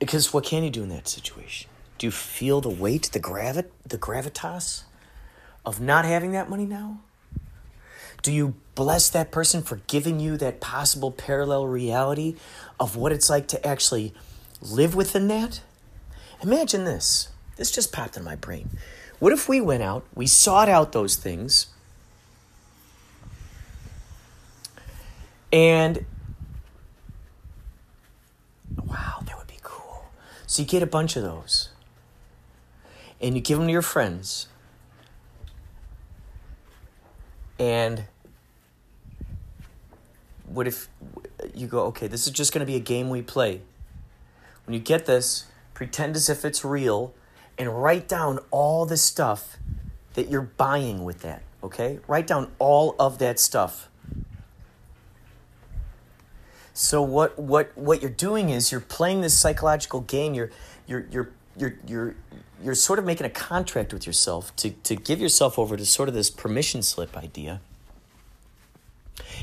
Because 0.00 0.32
what 0.32 0.42
can 0.42 0.64
you 0.64 0.70
do 0.70 0.82
in 0.82 0.88
that 0.88 1.06
situation? 1.06 1.69
Do 2.00 2.06
you 2.06 2.10
feel 2.10 2.62
the 2.62 2.70
weight, 2.70 3.10
the 3.12 3.20
gravit, 3.20 3.66
the 3.86 3.98
gravitas 3.98 4.84
of 5.66 5.82
not 5.82 6.06
having 6.06 6.32
that 6.32 6.48
money 6.48 6.64
now? 6.64 7.00
Do 8.22 8.32
you 8.32 8.54
bless 8.74 9.10
that 9.10 9.30
person 9.30 9.60
for 9.62 9.82
giving 9.86 10.18
you 10.18 10.38
that 10.38 10.60
possible 10.62 11.10
parallel 11.12 11.66
reality 11.66 12.36
of 12.78 12.96
what 12.96 13.12
it's 13.12 13.28
like 13.28 13.48
to 13.48 13.66
actually 13.66 14.14
live 14.62 14.94
within 14.94 15.28
that? 15.28 15.60
Imagine 16.42 16.84
this. 16.84 17.28
This 17.56 17.70
just 17.70 17.92
popped 17.92 18.16
in 18.16 18.24
my 18.24 18.34
brain. 18.34 18.70
What 19.18 19.34
if 19.34 19.46
we 19.46 19.60
went 19.60 19.82
out, 19.82 20.06
we 20.14 20.26
sought 20.26 20.70
out 20.70 20.92
those 20.92 21.16
things, 21.16 21.66
and 25.52 26.06
wow, 28.86 29.20
that 29.26 29.36
would 29.36 29.46
be 29.46 29.58
cool. 29.62 30.06
So 30.46 30.62
you 30.62 30.68
get 30.68 30.82
a 30.82 30.86
bunch 30.86 31.16
of 31.16 31.22
those, 31.22 31.69
and 33.20 33.34
you 33.34 33.40
give 33.40 33.58
them 33.58 33.66
to 33.66 33.72
your 33.72 33.82
friends, 33.82 34.48
and 37.58 38.04
what 40.46 40.66
if 40.66 40.88
you 41.54 41.66
go, 41.66 41.84
okay, 41.86 42.06
this 42.06 42.26
is 42.26 42.32
just 42.32 42.52
going 42.52 42.60
to 42.60 42.66
be 42.66 42.76
a 42.76 42.80
game 42.80 43.08
we 43.10 43.22
play. 43.22 43.60
When 44.66 44.74
you 44.74 44.80
get 44.80 45.06
this, 45.06 45.46
pretend 45.74 46.16
as 46.16 46.28
if 46.28 46.44
it's 46.44 46.64
real 46.64 47.14
and 47.56 47.82
write 47.82 48.08
down 48.08 48.40
all 48.50 48.86
the 48.86 48.96
stuff 48.96 49.58
that 50.14 50.28
you're 50.28 50.42
buying 50.42 51.04
with 51.04 51.20
that, 51.20 51.42
okay? 51.62 52.00
Write 52.08 52.26
down 52.26 52.50
all 52.58 52.96
of 52.98 53.18
that 53.18 53.38
stuff. 53.38 53.88
So 56.72 57.02
what 57.02 57.38
what 57.38 57.76
what 57.76 58.00
you're 58.00 58.10
doing 58.10 58.48
is 58.48 58.72
you're 58.72 58.80
playing 58.80 59.20
this 59.20 59.36
psychological 59.36 60.00
game. 60.00 60.34
You're 60.34 60.50
you're 60.86 61.06
you're 61.10 61.32
you're 61.56 61.74
you're 61.86 62.14
you're 62.62 62.74
sort 62.74 62.98
of 62.98 63.04
making 63.04 63.26
a 63.26 63.30
contract 63.30 63.92
with 63.92 64.06
yourself 64.06 64.54
to 64.56 64.70
to 64.70 64.96
give 64.96 65.20
yourself 65.20 65.58
over 65.58 65.76
to 65.76 65.86
sort 65.86 66.08
of 66.08 66.14
this 66.14 66.30
permission 66.30 66.82
slip 66.82 67.16
idea. 67.16 67.60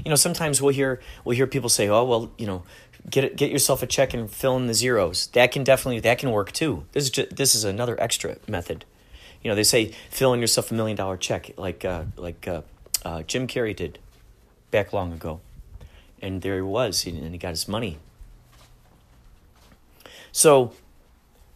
You 0.04 0.10
know, 0.10 0.16
sometimes 0.16 0.62
we'll 0.62 0.74
hear 0.74 1.02
we'll 1.24 1.36
hear 1.36 1.48
people 1.48 1.70
say, 1.70 1.88
"Oh, 1.88 2.04
well, 2.04 2.32
you 2.38 2.48
know, 2.48 2.64
get 3.10 3.36
get 3.36 3.52
yourself 3.52 3.82
a 3.84 3.88
check 3.88 4.14
and 4.14 4.30
fill 4.30 4.58
in 4.58 4.68
the 4.68 4.74
zeros." 4.74 5.28
That 5.28 5.52
can 5.52 5.64
definitely 5.64 6.00
that 6.02 6.20
can 6.20 6.32
work 6.32 6.52
too. 6.52 6.86
This 6.92 7.06
is 7.06 7.10
just, 7.10 7.36
this 7.36 7.56
is 7.56 7.64
another 7.64 8.00
extra 8.00 8.38
method. 8.48 8.86
You 9.44 9.50
know, 9.50 9.56
they 9.56 9.64
say 9.64 9.94
fill 10.10 10.34
in 10.34 10.40
yourself 10.40 10.72
a 10.72 10.74
million 10.74 10.98
dollar 10.98 11.18
check, 11.18 11.52
like 11.58 11.86
uh, 11.86 12.06
like 12.16 12.48
uh, 12.48 12.62
uh, 13.04 13.24
Jim 13.24 13.48
Carrey 13.48 13.76
did 13.76 14.00
back 14.72 14.94
long 14.94 15.14
ago, 15.14 15.40
and 16.22 16.42
there 16.42 16.56
he 16.56 16.62
was, 16.62 17.06
and 17.06 17.32
he 17.32 17.38
got 17.38 17.52
his 17.52 17.68
money. 17.68 17.98
So, 20.32 20.74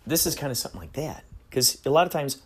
this 0.07 0.25
is 0.25 0.35
kind 0.35 0.51
of 0.51 0.57
something 0.57 0.79
like 0.79 0.93
that, 0.93 1.23
because 1.51 1.77
a 1.85 1.89
lot 1.89 2.07
of 2.07 2.13
times 2.13 2.41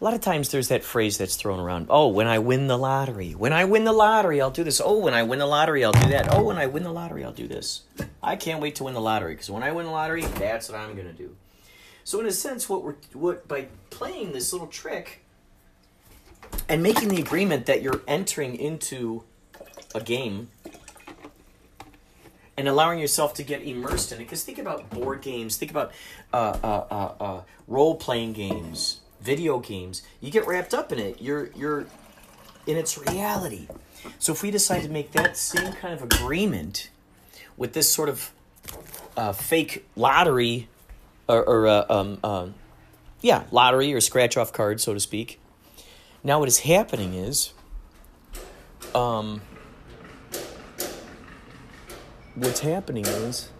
a 0.00 0.04
lot 0.04 0.14
of 0.14 0.22
times 0.22 0.48
there's 0.48 0.68
that 0.68 0.82
phrase 0.82 1.18
that's 1.18 1.36
thrown 1.36 1.60
around 1.60 1.86
oh 1.90 2.08
when 2.08 2.26
i 2.26 2.38
win 2.38 2.66
the 2.66 2.78
lottery 2.78 3.32
when 3.32 3.52
i 3.52 3.64
win 3.64 3.84
the 3.84 3.92
lottery 3.92 4.40
i'll 4.40 4.50
do 4.50 4.64
this. 4.64 4.80
Oh 4.82 4.98
when 4.98 5.12
i 5.12 5.22
win 5.22 5.38
the 5.38 5.46
lottery 5.46 5.84
i'll 5.84 5.92
do 5.92 6.08
that. 6.08 6.34
Oh 6.34 6.42
when 6.42 6.56
i 6.56 6.66
win 6.66 6.82
the 6.82 6.92
lottery 6.92 7.22
i'll 7.22 7.32
do 7.32 7.46
this. 7.46 7.82
I 8.22 8.36
can't 8.36 8.60
wait 8.60 8.76
to 8.76 8.84
win 8.84 8.94
the 8.94 9.00
lottery 9.00 9.34
because 9.34 9.50
when 9.50 9.62
i 9.62 9.70
win 9.70 9.86
the 9.86 9.92
lottery 9.92 10.22
that's 10.22 10.70
what 10.70 10.78
i'm 10.78 10.94
going 10.94 11.06
to 11.06 11.12
do. 11.12 11.36
So 12.04 12.18
in 12.20 12.26
a 12.26 12.32
sense 12.32 12.68
what 12.68 12.82
we're 12.82 12.96
what 13.12 13.46
by 13.46 13.68
playing 13.90 14.32
this 14.32 14.52
little 14.52 14.68
trick 14.68 15.22
and 16.68 16.82
making 16.82 17.08
the 17.08 17.20
agreement 17.20 17.66
that 17.66 17.82
you're 17.82 18.00
entering 18.08 18.56
into 18.56 19.24
a 19.94 20.00
game 20.00 20.48
and 22.60 22.68
allowing 22.68 23.00
yourself 23.00 23.34
to 23.34 23.42
get 23.42 23.62
immersed 23.62 24.12
in 24.12 24.20
it 24.20 24.24
because 24.24 24.44
think 24.44 24.58
about 24.58 24.88
board 24.90 25.22
games 25.22 25.56
think 25.56 25.72
about 25.72 25.90
uh, 26.32 26.56
uh, 26.62 26.84
uh, 26.90 27.24
uh, 27.24 27.40
role-playing 27.66 28.32
games 28.32 29.00
video 29.20 29.58
games, 29.58 30.02
you 30.20 30.30
get 30.30 30.46
wrapped 30.46 30.74
up 30.74 30.92
in 30.92 30.98
it. 30.98 31.20
You're 31.20 31.50
you're 31.54 31.86
in 32.66 32.76
its 32.76 32.98
reality. 32.98 33.68
So 34.18 34.32
if 34.32 34.42
we 34.42 34.50
decide 34.50 34.82
to 34.82 34.88
make 34.88 35.12
that 35.12 35.36
same 35.36 35.72
kind 35.74 35.94
of 35.94 36.02
agreement 36.02 36.90
with 37.56 37.74
this 37.74 37.90
sort 37.92 38.08
of 38.08 38.32
uh, 39.16 39.32
fake 39.32 39.86
lottery, 39.94 40.68
or, 41.28 41.42
or 41.42 41.66
uh, 41.66 42.16
um, 42.22 42.54
yeah, 43.20 43.44
lottery 43.50 43.92
or 43.92 44.00
scratch 44.00 44.36
off 44.36 44.52
card, 44.52 44.80
so 44.80 44.94
to 44.94 45.00
speak. 45.00 45.38
Now 46.24 46.38
what 46.38 46.48
is 46.48 46.60
happening 46.60 47.14
is, 47.14 47.52
um, 48.94 49.42
what's 52.40 52.60
happening 52.60 53.06
is. 53.06 53.50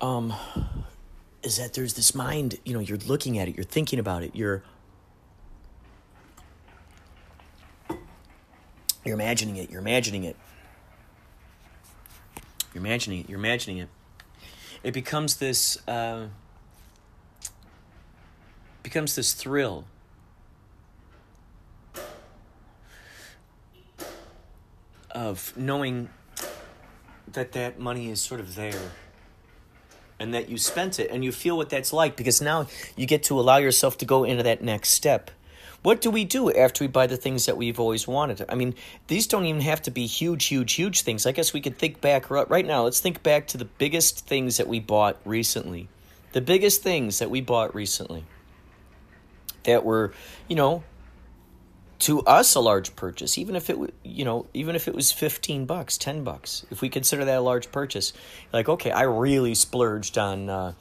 um, 0.00 0.32
is 1.42 1.58
that 1.58 1.74
there's 1.74 1.94
this 1.94 2.14
mind, 2.14 2.58
you 2.64 2.72
know, 2.74 2.80
you're 2.80 2.98
looking 2.98 3.38
at 3.38 3.48
it, 3.48 3.56
you're 3.56 3.64
thinking 3.64 3.98
about 3.98 4.22
it, 4.22 4.34
you're 4.34 4.62
you're 9.04 9.14
imagining 9.14 9.56
it, 9.56 9.70
you're 9.70 9.80
imagining 9.80 10.24
it. 10.24 10.36
You're 12.74 12.84
imagining 12.84 13.20
it, 13.20 13.28
you're 13.28 13.38
imagining 13.38 13.78
it. 13.78 13.88
It 14.82 14.92
becomes 14.92 15.36
this 15.36 15.76
uh, 15.88 16.28
becomes 18.82 19.16
this 19.16 19.32
thrill. 19.32 19.84
Of 25.14 25.52
knowing 25.56 26.08
that 27.32 27.52
that 27.52 27.78
money 27.78 28.10
is 28.10 28.20
sort 28.20 28.40
of 28.40 28.54
there 28.54 28.92
and 30.18 30.34
that 30.34 30.48
you 30.48 30.58
spent 30.58 30.98
it 30.98 31.10
and 31.10 31.24
you 31.24 31.32
feel 31.32 31.56
what 31.56 31.70
that's 31.70 31.92
like 31.92 32.16
because 32.16 32.40
now 32.40 32.66
you 32.96 33.06
get 33.06 33.22
to 33.24 33.40
allow 33.40 33.56
yourself 33.56 33.98
to 33.98 34.04
go 34.04 34.24
into 34.24 34.42
that 34.42 34.62
next 34.62 34.90
step. 34.90 35.30
What 35.82 36.02
do 36.02 36.10
we 36.10 36.24
do 36.24 36.52
after 36.52 36.84
we 36.84 36.88
buy 36.88 37.06
the 37.06 37.16
things 37.16 37.46
that 37.46 37.56
we've 37.56 37.80
always 37.80 38.06
wanted? 38.06 38.44
I 38.50 38.54
mean, 38.54 38.74
these 39.06 39.26
don't 39.26 39.46
even 39.46 39.62
have 39.62 39.80
to 39.82 39.90
be 39.90 40.04
huge, 40.06 40.44
huge, 40.46 40.74
huge 40.74 41.02
things. 41.02 41.24
I 41.24 41.32
guess 41.32 41.54
we 41.54 41.62
could 41.62 41.78
think 41.78 42.02
back 42.02 42.28
right 42.28 42.66
now. 42.66 42.84
Let's 42.84 43.00
think 43.00 43.22
back 43.22 43.46
to 43.48 43.56
the 43.56 43.64
biggest 43.64 44.26
things 44.26 44.58
that 44.58 44.68
we 44.68 44.78
bought 44.78 45.16
recently. 45.24 45.88
The 46.32 46.42
biggest 46.42 46.82
things 46.82 47.18
that 47.18 47.30
we 47.30 47.40
bought 47.40 47.74
recently 47.74 48.24
that 49.64 49.82
were, 49.82 50.12
you 50.48 50.56
know, 50.56 50.84
to 52.00 52.20
us 52.22 52.54
a 52.54 52.60
large 52.60 52.96
purchase 52.96 53.38
even 53.38 53.54
if 53.54 53.70
it 53.70 53.78
you 54.02 54.24
know 54.24 54.46
even 54.52 54.74
if 54.74 54.88
it 54.88 54.94
was 54.94 55.12
15 55.12 55.66
bucks 55.66 55.96
10 55.96 56.24
bucks 56.24 56.66
if 56.70 56.80
we 56.80 56.88
consider 56.88 57.24
that 57.24 57.38
a 57.38 57.40
large 57.40 57.70
purchase 57.70 58.12
like 58.52 58.68
okay 58.68 58.90
i 58.90 59.02
really 59.02 59.54
splurged 59.54 60.18
on 60.18 60.50
uh, 60.50 60.72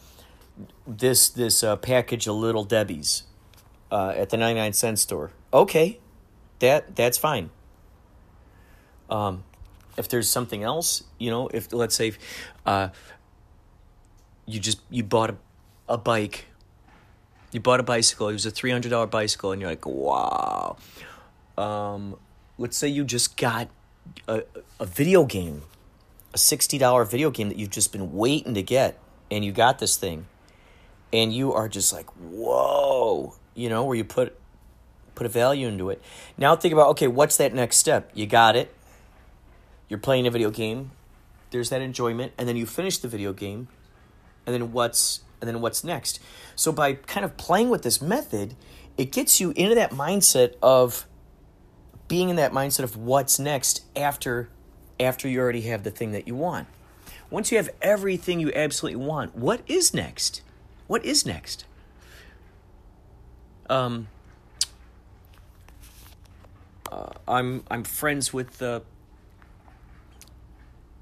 this 0.87 1.29
this 1.29 1.63
uh, 1.63 1.75
package 1.75 2.27
of 2.27 2.35
little 2.35 2.63
debbie's 2.63 3.23
uh, 3.91 4.13
at 4.15 4.29
the 4.29 4.37
99 4.37 4.73
cent 4.73 4.99
store. 4.99 5.31
Okay 5.53 5.99
that 6.59 6.95
that's 6.95 7.17
fine. 7.17 7.49
Um, 9.09 9.43
if 9.97 10.07
there's 10.09 10.29
something 10.29 10.63
else 10.63 11.03
you 11.17 11.31
know 11.31 11.47
if 11.47 11.71
let's 11.73 11.95
say 11.95 12.13
uh, 12.65 12.89
you 14.45 14.59
just 14.59 14.81
you 14.89 15.03
bought 15.03 15.31
a, 15.31 15.37
a 15.87 15.97
bike 15.97 16.45
you 17.51 17.59
bought 17.59 17.79
a 17.79 17.83
bicycle 17.83 18.29
it 18.29 18.33
was 18.33 18.45
a 18.45 18.51
$300 18.51 19.09
bicycle 19.09 19.51
and 19.51 19.61
you're 19.61 19.69
like 19.69 19.85
wow 19.85 20.77
um, 21.57 22.15
let's 22.57 22.77
say 22.77 22.87
you 22.87 23.03
just 23.03 23.35
got 23.35 23.69
a, 24.27 24.43
a 24.79 24.85
video 24.85 25.25
game, 25.25 25.63
a 26.33 26.37
$60 26.37 27.09
video 27.09 27.29
game 27.31 27.49
that 27.49 27.57
you've 27.57 27.69
just 27.69 27.91
been 27.91 28.13
waiting 28.13 28.53
to 28.53 28.63
get, 28.63 28.97
and 29.29 29.43
you 29.43 29.51
got 29.51 29.79
this 29.79 29.97
thing, 29.97 30.27
and 31.11 31.33
you 31.33 31.53
are 31.53 31.67
just 31.67 31.91
like, 31.91 32.05
whoa, 32.11 33.35
you 33.55 33.69
know, 33.69 33.83
where 33.83 33.97
you 33.97 34.03
put 34.03 34.35
put 35.15 35.25
a 35.25 35.29
value 35.29 35.67
into 35.67 35.89
it. 35.89 36.01
Now 36.37 36.55
think 36.55 36.71
about 36.73 36.87
okay, 36.89 37.07
what's 37.07 37.35
that 37.37 37.53
next 37.53 37.77
step? 37.77 38.09
You 38.13 38.25
got 38.25 38.55
it. 38.55 38.73
You're 39.89 39.99
playing 39.99 40.27
a 40.27 40.31
video 40.31 40.49
game. 40.49 40.91
There's 41.51 41.69
that 41.71 41.81
enjoyment, 41.81 42.31
and 42.37 42.47
then 42.47 42.55
you 42.55 42.65
finish 42.65 42.99
the 42.99 43.07
video 43.07 43.33
game, 43.33 43.67
and 44.45 44.53
then 44.53 44.71
what's 44.71 45.21
and 45.41 45.47
then 45.47 45.61
what's 45.61 45.83
next? 45.83 46.19
So 46.55 46.71
by 46.71 46.93
kind 46.93 47.25
of 47.25 47.37
playing 47.37 47.69
with 47.69 47.83
this 47.83 48.01
method, 48.01 48.55
it 48.97 49.11
gets 49.11 49.39
you 49.39 49.51
into 49.55 49.75
that 49.75 49.91
mindset 49.91 50.55
of 50.61 51.05
being 52.07 52.29
in 52.29 52.35
that 52.35 52.51
mindset 52.51 52.83
of 52.83 52.97
what's 52.97 53.39
next 53.39 53.83
after 53.95 54.49
after 54.99 55.29
you 55.29 55.39
already 55.39 55.61
have 55.61 55.83
the 55.83 55.91
thing 55.91 56.11
that 56.11 56.27
you 56.27 56.35
want. 56.35 56.67
Once 57.29 57.51
you 57.51 57.57
have 57.57 57.69
everything 57.81 58.39
you 58.39 58.51
absolutely 58.53 58.97
want, 58.97 59.35
what 59.35 59.61
is 59.67 59.93
next? 59.93 60.41
What 60.87 61.05
is 61.05 61.25
next? 61.25 61.65
Um, 63.69 64.07
uh, 66.91 67.11
I'm 67.27 67.63
I'm 67.69 67.83
friends 67.83 68.33
with 68.33 68.61
uh, 68.61 68.81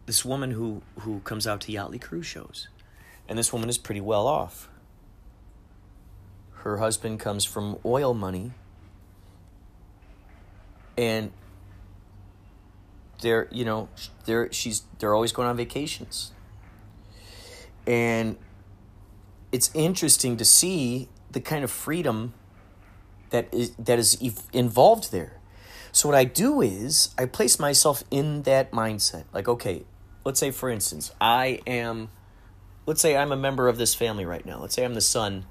this 0.05 0.25
woman 0.25 0.51
who 0.51 0.81
who 0.99 1.21
comes 1.21 1.47
out 1.47 1.61
to 1.61 1.71
Yachtley 1.71 2.01
Crew 2.01 2.21
shows, 2.21 2.67
and 3.27 3.37
this 3.37 3.51
woman 3.51 3.69
is 3.69 3.77
pretty 3.77 4.01
well 4.01 4.27
off. 4.27 4.69
Her 6.53 6.77
husband 6.77 7.19
comes 7.19 7.45
from 7.45 7.77
oil 7.85 8.13
money. 8.13 8.51
And 10.97 11.31
they're 13.21 13.47
you 13.51 13.65
know 13.65 13.89
they're 14.25 14.51
she's 14.51 14.83
they're 14.99 15.13
always 15.13 15.31
going 15.31 15.47
on 15.47 15.57
vacations. 15.57 16.31
And 17.85 18.37
it's 19.51 19.71
interesting 19.73 20.37
to 20.37 20.45
see 20.45 21.07
the 21.31 21.39
kind 21.39 21.63
of 21.63 21.71
freedom 21.71 22.33
that 23.29 23.53
is 23.53 23.71
that 23.75 23.99
is 23.99 24.17
involved 24.53 25.11
there. 25.11 25.33
So 25.91 26.09
what 26.09 26.15
i 26.15 26.25
do 26.25 26.61
is 26.61 27.09
i 27.17 27.25
place 27.25 27.59
myself 27.59 28.03
in 28.11 28.43
that 28.43 28.71
mindset. 28.71 29.25
Like 29.33 29.47
okay 29.47 29.83
let's 30.27 30.41
say 30.41 30.51
for 30.51 30.69
instance 30.69 31.11
i 31.21 31.61
am 31.65 32.09
let's 32.87 32.99
say 32.99 33.15
i'm 33.15 33.31
a 33.31 33.37
member 33.37 33.67
of 33.67 33.77
this 33.77 33.93
family 33.93 34.25
right 34.25 34.45
now 34.47 34.59
let's 34.59 34.73
say 34.73 34.83
i'm 34.83 34.95
the 34.95 35.01
son 35.01 35.45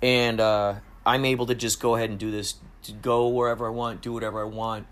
and 0.00 0.40
uh, 0.40 0.74
i'm 1.04 1.26
able 1.26 1.44
to 1.44 1.54
just 1.54 1.78
go 1.80 1.94
ahead 1.96 2.08
and 2.08 2.18
do 2.18 2.30
this 2.30 2.54
go 2.92 3.28
wherever 3.28 3.66
I 3.66 3.70
want, 3.70 4.02
do 4.02 4.12
whatever 4.12 4.40
I 4.40 4.44
want. 4.44 4.86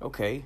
Okay. 0.00 0.44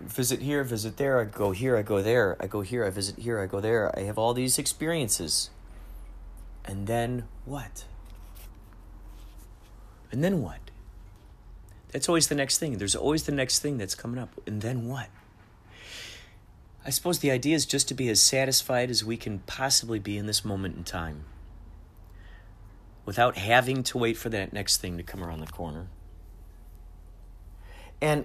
Visit 0.00 0.40
here, 0.40 0.64
visit 0.64 0.96
there, 0.96 1.20
I 1.20 1.24
go 1.24 1.50
here, 1.50 1.76
I 1.76 1.82
go 1.82 2.00
there, 2.00 2.36
I 2.40 2.46
go 2.46 2.62
here, 2.62 2.84
I 2.86 2.90
visit 2.90 3.18
here, 3.18 3.38
I 3.38 3.46
go 3.46 3.60
there. 3.60 3.96
I 3.96 4.02
have 4.02 4.18
all 4.18 4.32
these 4.32 4.58
experiences. 4.58 5.50
And 6.64 6.86
then 6.86 7.24
what? 7.44 7.84
And 10.10 10.24
then 10.24 10.40
what? 10.40 10.58
That's 11.92 12.08
always 12.08 12.28
the 12.28 12.34
next 12.34 12.58
thing. 12.58 12.78
There's 12.78 12.96
always 12.96 13.24
the 13.24 13.32
next 13.32 13.58
thing 13.58 13.76
that's 13.76 13.94
coming 13.94 14.18
up. 14.18 14.30
And 14.46 14.62
then 14.62 14.86
what? 14.88 15.08
I 16.84 16.90
suppose 16.90 17.18
the 17.18 17.30
idea 17.30 17.54
is 17.54 17.66
just 17.66 17.88
to 17.88 17.94
be 17.94 18.08
as 18.08 18.20
satisfied 18.20 18.90
as 18.90 19.04
we 19.04 19.16
can 19.16 19.40
possibly 19.40 19.98
be 19.98 20.16
in 20.16 20.26
this 20.26 20.44
moment 20.44 20.76
in 20.76 20.84
time 20.84 21.24
without 23.04 23.36
having 23.36 23.82
to 23.82 23.98
wait 23.98 24.16
for 24.16 24.28
that 24.30 24.52
next 24.52 24.78
thing 24.78 24.96
to 24.96 25.02
come 25.02 25.22
around 25.22 25.40
the 25.40 25.46
corner. 25.46 25.88
And 28.00 28.24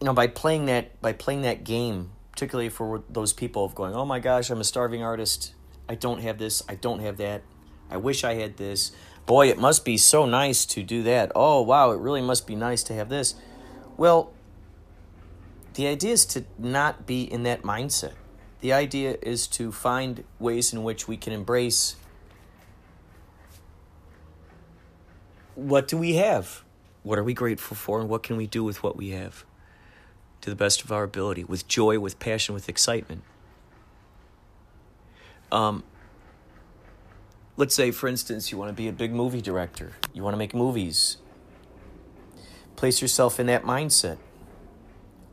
you 0.00 0.04
know, 0.04 0.12
by 0.12 0.28
playing 0.28 0.66
that 0.66 1.00
by 1.00 1.12
playing 1.12 1.42
that 1.42 1.64
game, 1.64 2.10
particularly 2.30 2.68
for 2.68 3.02
those 3.10 3.32
people 3.32 3.64
of 3.64 3.74
going, 3.74 3.94
"Oh 3.94 4.04
my 4.04 4.20
gosh, 4.20 4.50
I'm 4.50 4.60
a 4.60 4.64
starving 4.64 5.02
artist. 5.02 5.54
I 5.88 5.96
don't 5.96 6.20
have 6.20 6.38
this. 6.38 6.62
I 6.68 6.76
don't 6.76 7.00
have 7.00 7.16
that. 7.16 7.42
I 7.90 7.96
wish 7.96 8.22
I 8.22 8.34
had 8.34 8.56
this. 8.56 8.92
Boy, 9.26 9.48
it 9.48 9.58
must 9.58 9.84
be 9.84 9.96
so 9.96 10.24
nice 10.24 10.64
to 10.66 10.82
do 10.82 11.02
that. 11.02 11.32
Oh, 11.34 11.62
wow, 11.62 11.90
it 11.90 11.98
really 11.98 12.22
must 12.22 12.46
be 12.46 12.54
nice 12.54 12.84
to 12.84 12.94
have 12.94 13.08
this." 13.08 13.34
Well, 13.96 14.32
the 15.78 15.86
idea 15.86 16.10
is 16.10 16.26
to 16.26 16.44
not 16.58 17.06
be 17.06 17.22
in 17.22 17.44
that 17.44 17.62
mindset. 17.62 18.14
The 18.62 18.72
idea 18.72 19.16
is 19.22 19.46
to 19.46 19.70
find 19.70 20.24
ways 20.40 20.72
in 20.72 20.82
which 20.82 21.06
we 21.06 21.16
can 21.16 21.32
embrace 21.32 21.94
what 25.54 25.86
do 25.86 25.96
we 25.96 26.14
have? 26.14 26.64
What 27.04 27.16
are 27.16 27.22
we 27.22 27.32
grateful 27.32 27.76
for, 27.76 28.00
and 28.00 28.08
what 28.08 28.24
can 28.24 28.36
we 28.36 28.48
do 28.48 28.64
with 28.64 28.82
what 28.82 28.96
we 28.96 29.10
have? 29.10 29.44
To 30.40 30.50
the 30.50 30.56
best 30.56 30.82
of 30.82 30.90
our 30.90 31.04
ability, 31.04 31.44
with 31.44 31.68
joy, 31.68 32.00
with 32.00 32.18
passion, 32.18 32.56
with 32.56 32.68
excitement. 32.68 33.22
um, 35.52 35.84
let's 37.56 37.76
say, 37.76 37.92
for 37.92 38.08
instance, 38.08 38.50
you 38.50 38.58
want 38.58 38.70
to 38.70 38.74
be 38.74 38.88
a 38.88 38.92
big 38.92 39.12
movie 39.12 39.40
director, 39.40 39.92
you 40.12 40.24
want 40.24 40.34
to 40.34 40.38
make 40.38 40.54
movies. 40.54 41.18
Place 42.74 43.00
yourself 43.00 43.38
in 43.38 43.46
that 43.46 43.62
mindset 43.62 44.18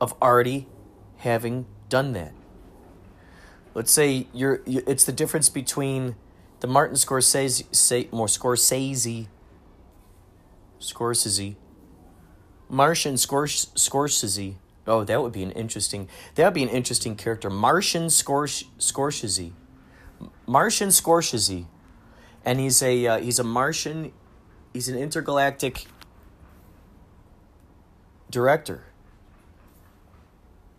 of 0.06 0.14
already 0.22 0.68
having 1.18 1.66
done 1.90 2.14
that. 2.14 2.32
Let's 3.74 3.92
say 3.92 4.28
you're, 4.34 4.62
you, 4.68 4.84
it's 4.86 5.04
the 5.04 5.12
difference 5.12 5.50
between 5.50 6.16
the 6.60 6.68
Martin 6.68 6.96
Scorsese, 6.96 7.76
say, 7.76 8.08
more 8.12 8.28
Scorsese, 8.28 9.28
Scorsese, 10.80 11.56
Martian 12.70 13.16
Scors, 13.16 13.74
Scorsese. 13.74 14.56
Oh, 14.86 15.04
that 15.04 15.24
would 15.24 15.34
be 15.34 15.42
an 15.42 15.52
interesting. 15.52 16.08
That 16.36 16.46
would 16.46 16.54
be 16.54 16.62
an 16.62 16.70
interesting 16.70 17.16
character. 17.16 17.50
Martian 17.50 18.06
Scors, 18.06 18.66
Scorsese, 18.78 19.54
Martian 20.46 20.90
Scorsese, 20.90 21.66
and 22.46 22.60
he's 22.60 22.84
a 22.84 23.08
uh, 23.08 23.20
he's 23.20 23.40
a 23.40 23.44
Martian. 23.44 24.14
He's 24.72 24.88
an 24.88 24.98
intergalactic 24.98 25.88
director, 28.30 28.84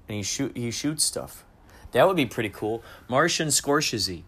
and 0.08 0.16
he 0.16 0.22
shoot 0.22 0.56
he 0.56 0.70
shoots 0.70 1.04
stuff. 1.04 1.44
That 1.92 2.06
would 2.06 2.16
be 2.16 2.26
pretty 2.26 2.50
cool. 2.50 2.82
Martian 3.08 3.48
Scorsese. 3.48 4.22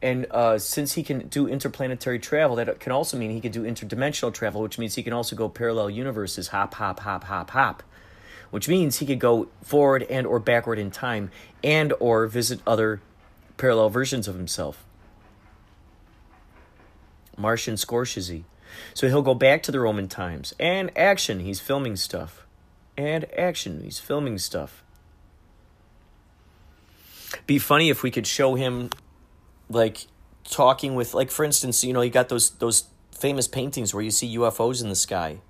And 0.00 0.26
uh, 0.30 0.58
since 0.58 0.92
he 0.92 1.02
can 1.02 1.26
do 1.26 1.48
interplanetary 1.48 2.20
travel, 2.20 2.56
that 2.56 2.78
can 2.78 2.92
also 2.92 3.16
mean 3.16 3.30
he 3.32 3.40
can 3.40 3.50
do 3.50 3.64
interdimensional 3.64 4.32
travel, 4.32 4.62
which 4.62 4.78
means 4.78 4.94
he 4.94 5.02
can 5.02 5.12
also 5.12 5.34
go 5.34 5.48
parallel 5.48 5.90
universes, 5.90 6.48
hop, 6.48 6.74
hop, 6.74 7.00
hop, 7.00 7.24
hop, 7.24 7.50
hop. 7.50 7.82
Which 8.50 8.68
means 8.68 8.98
he 8.98 9.06
could 9.06 9.18
go 9.18 9.48
forward 9.62 10.04
and 10.04 10.26
or 10.26 10.38
backward 10.38 10.78
in 10.78 10.90
time, 10.90 11.30
and 11.64 11.92
or 11.98 12.26
visit 12.26 12.60
other 12.66 13.00
parallel 13.56 13.90
versions 13.90 14.28
of 14.28 14.36
himself. 14.36 14.84
Martian 17.36 17.74
Scorsese. 17.74 18.44
So 18.94 19.08
he'll 19.08 19.22
go 19.22 19.34
back 19.34 19.62
to 19.64 19.72
the 19.72 19.80
Roman 19.80 20.08
times. 20.08 20.54
And 20.58 20.90
action, 20.96 21.40
he's 21.40 21.60
filming 21.60 21.96
stuff. 21.96 22.46
And 22.96 23.26
action, 23.36 23.82
he's 23.82 23.98
filming 23.98 24.38
stuff. 24.38 24.82
Be 27.46 27.58
funny 27.58 27.90
if 27.90 28.02
we 28.02 28.10
could 28.10 28.26
show 28.26 28.54
him 28.54 28.90
like 29.68 30.06
talking 30.44 30.94
with 30.94 31.12
like 31.12 31.30
for 31.30 31.44
instance 31.44 31.84
you 31.84 31.92
know 31.92 32.00
you 32.00 32.10
got 32.10 32.30
those 32.30 32.50
those 32.52 32.84
famous 33.12 33.46
paintings 33.46 33.92
where 33.92 34.02
you 34.02 34.10
see 34.10 34.36
ufos 34.36 34.82
in 34.82 34.88
the 34.88 34.94
sky. 34.94 35.40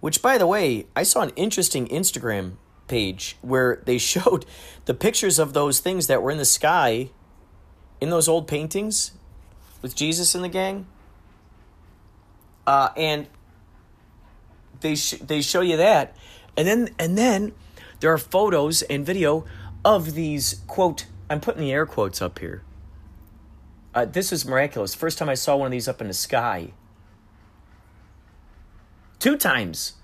Which 0.00 0.22
by 0.22 0.38
the 0.38 0.46
way 0.46 0.86
i 0.96 1.02
saw 1.02 1.20
an 1.20 1.30
interesting 1.36 1.86
instagram 1.88 2.54
page 2.88 3.36
where 3.40 3.82
they 3.86 3.98
showed 4.12 4.46
the 4.86 4.94
pictures 4.94 5.38
of 5.38 5.52
those 5.52 5.80
things 5.80 6.08
that 6.08 6.22
were 6.22 6.30
in 6.30 6.38
the 6.38 6.44
sky 6.44 7.10
in 8.00 8.10
those 8.10 8.28
old 8.28 8.48
paintings 8.48 9.12
with 9.82 9.94
jesus 9.94 10.34
and 10.34 10.42
the 10.42 10.48
gang. 10.48 10.86
Uh, 12.66 12.90
and 12.96 13.26
they 14.80 14.94
sh- 14.94 15.18
they 15.20 15.40
show 15.40 15.60
you 15.60 15.76
that. 15.76 16.16
And 16.56 16.66
then 16.66 16.88
and 16.98 17.16
then 17.16 17.52
there 18.00 18.12
are 18.12 18.18
photos 18.18 18.82
and 18.82 19.04
video 19.04 19.44
of 19.84 20.14
these 20.14 20.62
quote 20.66 21.06
I'm 21.28 21.40
putting 21.40 21.60
the 21.60 21.72
air 21.72 21.86
quotes 21.86 22.20
up 22.20 22.40
here. 22.40 22.62
Uh, 23.94 24.04
this 24.04 24.32
is 24.32 24.44
miraculous. 24.44 24.94
First 24.94 25.16
time 25.16 25.28
I 25.28 25.34
saw 25.34 25.56
one 25.56 25.66
of 25.66 25.72
these 25.72 25.88
up 25.88 26.00
in 26.00 26.08
the 26.08 26.14
sky. 26.14 26.72
Two 29.20 29.36
times. 29.36 29.94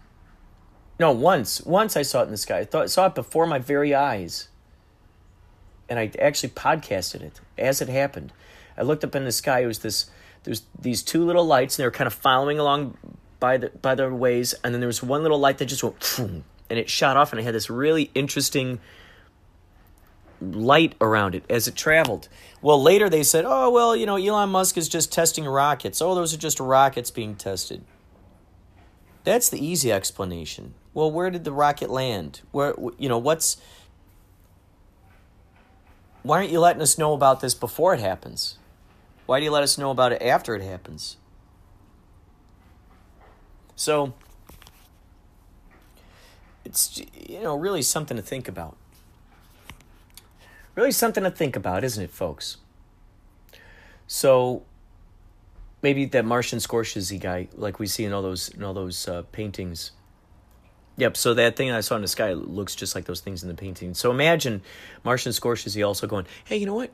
No, 1.01 1.11
once. 1.11 1.63
Once 1.63 1.97
I 1.97 2.03
saw 2.03 2.21
it 2.21 2.27
in 2.27 2.31
the 2.31 2.37
sky. 2.37 2.61
I 2.61 2.65
thought, 2.65 2.91
saw 2.91 3.07
it 3.07 3.15
before 3.15 3.47
my 3.47 3.59
very 3.59 3.95
eyes. 3.95 4.49
And 5.89 5.99
I 5.99 6.13
actually 6.21 6.51
podcasted 6.51 7.23
it 7.23 7.41
as 7.59 7.81
it 7.81 7.89
happened. 7.89 8.33
I 8.79 8.83
looked 8.83 9.05
up 9.05 9.15
in 9.15 9.25
the 9.25 9.33
sky. 9.33 9.61
It 9.61 9.67
was 9.67 9.81
this. 9.81 10.11
There's 10.45 10.63
these 10.79 11.03
two 11.03 11.25
little 11.25 11.45
lights, 11.45 11.77
and 11.77 11.83
they 11.83 11.87
were 11.87 11.93
kind 11.93 12.07
of 12.07 12.15
following 12.15 12.59
along 12.59 12.97
by 13.41 13.57
the 13.57 13.71
by 13.71 13.95
their 13.95 14.13
ways. 14.13 14.55
And 14.63 14.75
then 14.75 14.81
there 14.81 14.89
was 14.89 15.03
one 15.03 15.23
little 15.23 15.39
light 15.39 15.59
that 15.59 15.67
just 15.67 15.83
went, 15.83 16.19
and 16.19 16.45
it 16.71 16.91
shot 16.91 17.17
off, 17.17 17.33
and 17.33 17.41
it 17.41 17.45
had 17.45 17.55
this 17.55 17.71
really 17.71 18.11
interesting 18.15 18.81
light 20.41 20.95
around 21.01 21.35
it 21.35 21.45
as 21.49 21.67
it 21.67 21.75
traveled. 21.75 22.29
Well, 22.63 22.83
later 22.83 23.09
they 23.09 23.23
said, 23.23 23.45
oh, 23.47 23.71
well, 23.71 23.97
you 23.97 24.07
know, 24.07 24.17
Elon 24.17 24.51
Musk 24.51 24.77
is 24.77 24.89
just 24.89 25.13
testing 25.13 25.45
rockets. 25.45 26.03
Oh, 26.03 26.15
those 26.15 26.35
are 26.35 26.39
just 26.39 26.61
rockets 26.61 27.11
being 27.11 27.35
tested. 27.35 27.85
That's 29.25 29.49
the 29.49 29.65
easy 29.65 29.91
explanation. 29.91 30.75
Well, 30.95 31.11
where 31.11 31.31
did 31.31 31.45
the 31.45 31.53
rocket 31.53 31.91
land? 31.91 32.43
Where, 32.53 32.75
you 32.99 33.09
know, 33.09 33.19
what's. 33.19 33.57
Why 36.23 36.39
aren't 36.39 36.51
you 36.51 36.61
letting 36.61 36.83
us 36.83 36.97
know 36.99 37.13
about 37.13 37.41
this 37.41 37.55
before 37.55 37.95
it 37.95 38.01
happens? 38.01 38.59
Why 39.27 39.39
do 39.39 39.45
you 39.45 39.51
let 39.51 39.63
us 39.63 39.79
know 39.79 39.91
about 39.91 40.13
it 40.13 40.23
after 40.23 40.55
it 40.55 40.63
happens? 40.63 41.17
So, 43.77 44.15
it's, 46.65 47.01
you 47.15 47.43
know, 47.43 47.57
really 47.57 47.83
something 47.83 48.17
to 48.17 48.23
think 48.23 48.49
about. 48.49 48.77
Really 50.77 50.93
something 50.93 51.25
to 51.25 51.31
think 51.31 51.57
about, 51.57 51.83
isn't 51.83 52.05
it, 52.05 52.11
folks? 52.11 52.59
So 54.07 54.63
maybe 55.83 56.05
that 56.05 56.25
Martian 56.25 56.59
Scorsese 56.59 57.19
guy, 57.19 57.49
like 57.55 57.79
we 57.79 57.87
see 57.87 58.05
in 58.05 58.13
all 58.13 58.23
those 58.23 58.51
in 58.51 58.63
all 58.63 58.75
those 58.75 59.09
uh, 59.09 59.23
paintings. 59.33 59.93
Yep. 60.99 61.17
So 61.17 61.35
that 61.35 61.57
thing 61.57 61.71
I 61.71 61.81
saw 61.81 61.97
in 61.97 62.03
the 62.03 62.09
sky 62.09 62.35
looks 62.35 62.75
just 62.75 62.95
like 62.95 63.07
those 63.07 63.21
things 63.21 63.43
in 63.43 63.49
the 63.49 63.55
painting. 63.55 63.95
So 63.95 64.11
imagine 64.11 64.63
Martian 65.03 65.33
Scorsese 65.33 65.85
also 65.85 66.07
going, 66.07 66.27
"Hey, 66.45 66.59
you 66.59 66.67
know 66.67 66.75
what? 66.75 66.93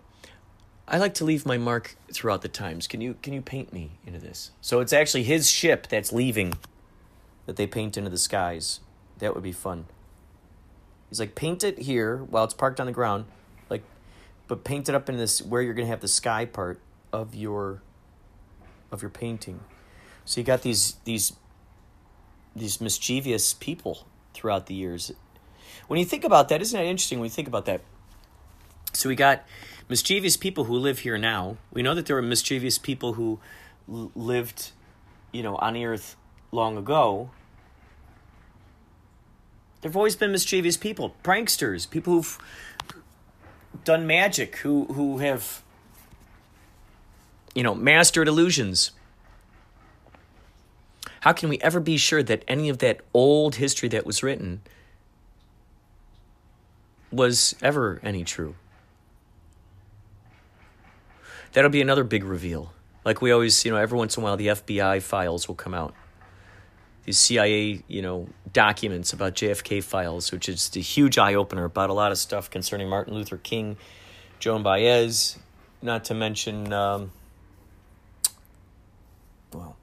I 0.87 0.99
like 0.99 1.15
to 1.15 1.25
leave 1.25 1.45
my 1.45 1.59
mark 1.59 1.97
throughout 2.13 2.43
the 2.43 2.49
times. 2.49 2.87
Can 2.87 3.01
you 3.01 3.17
can 3.21 3.33
you 3.33 3.43
paint 3.43 3.73
me 3.73 3.99
into 4.07 4.21
this?" 4.21 4.53
So 4.61 4.79
it's 4.79 4.93
actually 4.93 5.25
his 5.25 5.51
ship 5.51 5.89
that's 5.89 6.13
leaving, 6.13 6.55
that 7.47 7.57
they 7.57 7.67
paint 7.67 7.97
into 7.97 8.11
the 8.11 8.19
skies. 8.19 8.79
That 9.19 9.35
would 9.35 9.45
be 9.45 9.53
fun. 9.53 9.87
He's 11.09 11.21
like, 11.21 11.35
paint 11.35 11.63
it 11.63 11.81
here 11.81 12.17
while 12.17 12.45
it's 12.45 12.55
parked 12.55 12.81
on 12.81 12.87
the 12.87 12.93
ground 12.93 13.27
but 14.49 14.65
paint 14.65 14.89
it 14.89 14.95
up 14.95 15.09
in 15.09 15.17
this 15.17 15.41
where 15.43 15.63
you're 15.63 15.75
going 15.75 15.87
to 15.87 15.91
have 15.91 16.01
the 16.01 16.09
sky 16.09 16.45
part 16.45 16.81
of 17.13 17.35
your 17.35 17.83
of 18.91 19.03
your 19.03 19.11
painting. 19.11 19.61
So 20.25 20.41
you 20.41 20.45
got 20.45 20.63
these 20.63 20.97
these 21.05 21.35
these 22.55 22.81
mischievous 22.81 23.55
people 23.55 24.07
throughout 24.35 24.67
the 24.67 24.75
years. 24.75 25.13
When 25.89 25.99
you 25.99 26.05
think 26.05 26.25
about 26.25 26.49
that, 26.49 26.61
isn't 26.61 26.79
that 26.79 26.87
interesting 26.87 27.19
when 27.19 27.27
you 27.27 27.31
think 27.31 27.49
about 27.49 27.67
that? 27.67 27.81
So 28.93 29.09
we 29.09 29.15
got 29.17 29.45
mischievous 29.89 30.37
people 30.37 30.65
who 30.65 30.77
live 30.77 31.01
here 31.01 31.19
now. 31.19 31.57
We 31.73 31.83
know 31.83 31.95
that 31.95 32.07
there 32.07 32.17
were 32.17 32.23
mischievous 32.23 32.79
people 32.79 33.15
who 33.15 33.41
l- 33.89 34.13
lived, 34.15 34.71
you 35.33 35.43
know, 35.43 35.57
on 35.57 35.77
earth 35.77 36.17
long 36.51 36.77
ago. 36.77 37.31
There've 39.81 39.97
always 39.97 40.15
been 40.15 40.31
mischievous 40.31 40.77
people, 40.77 41.17
pranksters, 41.25 41.91
people 41.91 42.13
who've 42.13 42.39
done 43.85 44.07
magic, 44.07 44.57
who 44.57 44.85
who 44.87 45.19
have 45.19 45.63
you 47.55 47.63
know 47.63 47.75
mastered 47.75 48.29
illusions. 48.29 48.93
How 51.21 51.33
can 51.33 51.49
we 51.49 51.59
ever 51.61 51.79
be 51.79 51.97
sure 51.97 52.23
that 52.23 52.43
any 52.49 52.69
of 52.69 52.79
that 52.79 53.01
old 53.15 53.57
history 53.57 53.89
that 53.91 54.05
was 54.05 54.25
written 54.25 54.61
was 57.13 57.55
ever 57.63 58.01
any 58.03 58.25
true? 58.25 58.57
That'll 61.53 61.71
be 61.71 61.81
another 61.81 62.03
big 62.03 62.25
reveal. 62.25 62.73
Like 63.05 63.21
we 63.21 63.31
always, 63.31 63.65
you 63.65 63.71
know, 63.71 63.77
every 63.77 63.97
once 63.99 64.17
in 64.17 64.23
a 64.23 64.25
while 64.25 64.37
the 64.37 64.49
FBI 64.49 65.01
files 65.03 65.47
will 65.47 65.55
come 65.55 65.75
out 65.75 65.95
these 67.05 67.19
CIA, 67.19 67.83
you 67.89 68.03
know, 68.03 68.29
documents 68.53 69.13
about 69.13 69.35
JFK 69.35 69.83
files, 69.83 70.31
which 70.31 70.49
is 70.49 70.71
a 70.77 70.81
huge 70.81 71.19
eye 71.19 71.35
opener 71.35 71.65
about 71.65 71.91
a 71.91 71.93
lot 71.93 72.13
of 72.13 72.19
stuff 72.19 72.51
concerning 72.51 72.89
Martin 72.89 73.15
Luther 73.15 73.39
King, 73.39 73.77
Joan 74.39 74.63
Baez, 74.63 75.39
not 75.81 76.05
to 76.05 76.15
mention, 76.15 76.73
um, 76.73 77.11
well, 79.53 79.77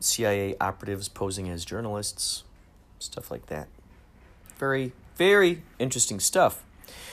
CIA 0.00 0.56
operatives 0.60 1.08
posing 1.08 1.48
as 1.48 1.64
journalists, 1.64 2.44
stuff 2.98 3.30
like 3.30 3.46
that. 3.46 3.68
Very, 4.58 4.92
very 5.16 5.62
interesting 5.78 6.20
stuff. 6.20 6.64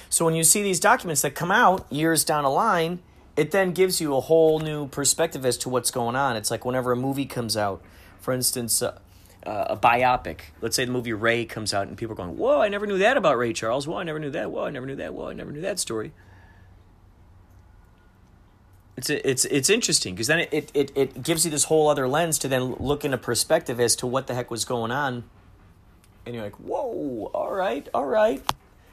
So 0.10 0.24
when 0.24 0.36
you 0.36 0.44
see 0.44 0.64
these 0.64 0.80
documents 0.80 1.22
that 1.24 1.36
come 1.36 1.52
out 1.52 1.92
years 1.92 2.24
down 2.24 2.44
the 2.44 2.50
line, 2.50 3.00
it 3.36 3.52
then 3.52 3.74
gives 3.74 4.00
you 4.00 4.16
a 4.16 4.22
whole 4.22 4.60
new 4.60 4.88
perspective 4.88 5.46
as 5.46 5.58
to 5.58 5.70
what's 5.70 5.92
going 5.92 6.16
on. 6.16 6.38
It's 6.38 6.50
like 6.50 6.64
whenever 6.64 6.94
a 6.94 6.96
movie 6.96 7.26
comes 7.26 7.58
out 7.58 7.84
for 8.26 8.34
instance, 8.34 8.82
uh, 8.82 8.98
uh, 9.46 9.66
a 9.70 9.78
biopic. 9.78 10.40
Let's 10.60 10.76
say 10.76 10.84
the 10.84 10.92
movie 10.92 11.14
Ray 11.14 11.46
comes 11.46 11.76
out 11.76 11.88
and 11.88 11.96
people 11.96 12.14
are 12.14 12.16
going, 12.16 12.38
Whoa, 12.38 12.60
I 12.60 12.70
never 12.70 12.88
knew 12.88 12.98
that 12.98 13.18
about 13.18 13.38
Ray 13.38 13.54
Charles. 13.54 13.88
Whoa, 13.88 13.98
I 13.98 14.04
never 14.04 14.18
knew 14.18 14.32
that. 14.32 14.50
Whoa, 14.50 14.66
I 14.66 14.72
never 14.72 14.88
knew 14.88 14.96
that. 14.96 15.14
Whoa, 15.14 15.30
I 15.30 15.34
never 15.34 15.52
knew 15.52 15.62
that 15.62 15.78
story. 15.78 16.12
It's, 18.98 19.12
it's, 19.12 19.46
it's 19.46 19.70
interesting 19.70 20.16
because 20.16 20.26
then 20.26 20.40
it, 20.52 20.72
it, 20.74 20.92
it 20.96 21.22
gives 21.22 21.46
you 21.46 21.52
this 21.52 21.66
whole 21.66 21.88
other 21.88 22.08
lens 22.08 22.40
to 22.40 22.48
then 22.48 22.74
look 22.80 23.06
in 23.06 23.14
a 23.14 23.18
perspective 23.18 23.80
as 23.80 23.96
to 23.98 24.08
what 24.08 24.26
the 24.26 24.34
heck 24.34 24.50
was 24.50 24.66
going 24.66 24.90
on. 24.90 25.26
And 26.26 26.34
you're 26.34 26.44
like, 26.44 26.56
whoa, 26.56 27.30
all 27.32 27.54
right, 27.54 27.88
all 27.94 28.08
right. 28.08 28.42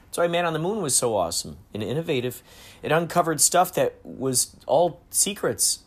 That's 0.05 0.17
why 0.19 0.27
Man 0.27 0.45
on 0.45 0.53
the 0.53 0.59
Moon 0.59 0.83
was 0.83 0.95
so 0.95 1.15
awesome 1.15 1.57
and 1.73 1.81
innovative. 1.81 2.43
It 2.83 2.91
uncovered 2.91 3.41
stuff 3.41 3.73
that 3.73 3.95
was 4.03 4.55
all 4.67 5.01
secrets. 5.09 5.79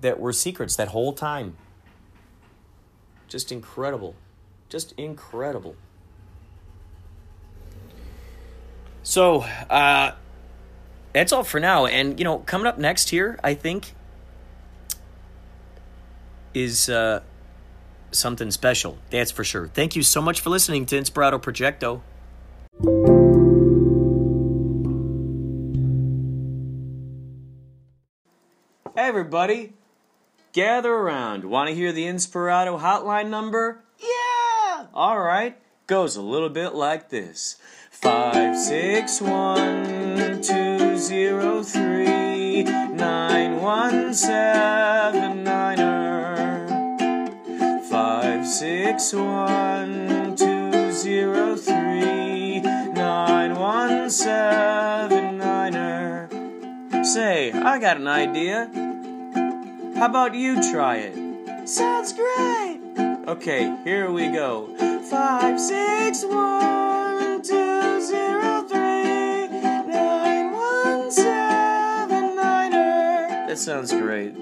That 0.00 0.20
were 0.20 0.32
secrets 0.32 0.76
that 0.76 0.88
whole 0.88 1.12
time. 1.12 1.56
Just 3.26 3.50
incredible. 3.52 4.14
Just 4.68 4.92
incredible. 4.92 5.76
So, 9.02 9.40
uh, 9.70 10.12
that's 11.12 11.32
all 11.32 11.42
for 11.42 11.58
now. 11.58 11.86
And, 11.86 12.18
you 12.18 12.24
know, 12.24 12.38
coming 12.40 12.66
up 12.66 12.78
next 12.78 13.10
here, 13.10 13.40
I 13.42 13.54
think, 13.54 13.94
is 16.54 16.88
uh, 16.88 17.22
something 18.10 18.50
special. 18.50 18.98
That's 19.10 19.30
for 19.30 19.44
sure. 19.44 19.68
Thank 19.68 19.96
you 19.96 20.02
so 20.02 20.20
much 20.20 20.40
for 20.40 20.50
listening 20.50 20.86
to 20.86 20.96
Inspirado 21.00 21.40
Projecto. 21.42 22.02
Hey, 28.94 29.08
everybody. 29.08 29.72
Gather 30.58 30.92
around. 30.92 31.44
Want 31.44 31.68
to 31.68 31.74
hear 31.76 31.92
the 31.92 32.02
Inspirado 32.02 32.80
hotline 32.80 33.28
number? 33.28 33.84
Yeah! 33.96 34.86
All 34.92 35.20
right. 35.20 35.56
Goes 35.86 36.16
a 36.16 36.20
little 36.20 36.48
bit 36.48 36.74
like 36.74 37.10
this 37.10 37.58
five 37.92 38.58
six 38.58 39.20
one 39.20 40.42
two 40.42 40.98
zero 40.98 41.62
three 41.62 42.64
nine 42.64 43.60
one 43.62 44.12
seven 44.12 45.44
niner 45.44 46.66
five 47.88 48.44
six 48.44 49.12
one 49.12 50.34
two 50.34 50.90
zero 50.90 51.54
three 51.54 52.58
nine 52.62 53.54
one 53.54 54.10
seven 54.10 55.38
niner 55.38 56.28
say 57.04 57.52
i 57.52 57.78
got 57.78 57.96
an 57.96 58.08
idea 58.08 58.97
how 59.98 60.06
about 60.06 60.34
you 60.34 60.54
try 60.72 60.96
it 60.96 61.68
sounds 61.68 62.12
great 62.12 62.80
okay 63.26 63.76
here 63.84 64.10
we 64.10 64.28
go 64.28 64.68
five 65.10 65.58
six 65.60 66.24
one 66.24 67.42
two 67.42 68.00
zero 68.00 68.62
three 68.68 69.48
nine 69.48 70.52
one 70.52 71.10
seven 71.10 72.36
niner. 72.36 73.46
That 73.48 73.58
sounds 73.58 73.90
great. 73.92 74.34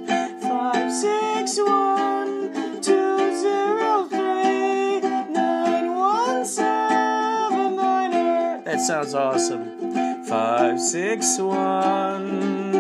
Five 0.43 0.93
six 0.93 1.59
one 1.59 2.81
two 2.83 3.17
zero 3.41 4.09
three 4.09 5.01
nine 5.01 5.97
one 5.97 6.45
seven 6.45 7.77
niner. 7.77 8.63
That 8.65 8.81
sounds 8.81 9.15
awesome. 9.15 10.25
Five 10.25 10.81
six 10.81 11.39
one 11.39 12.76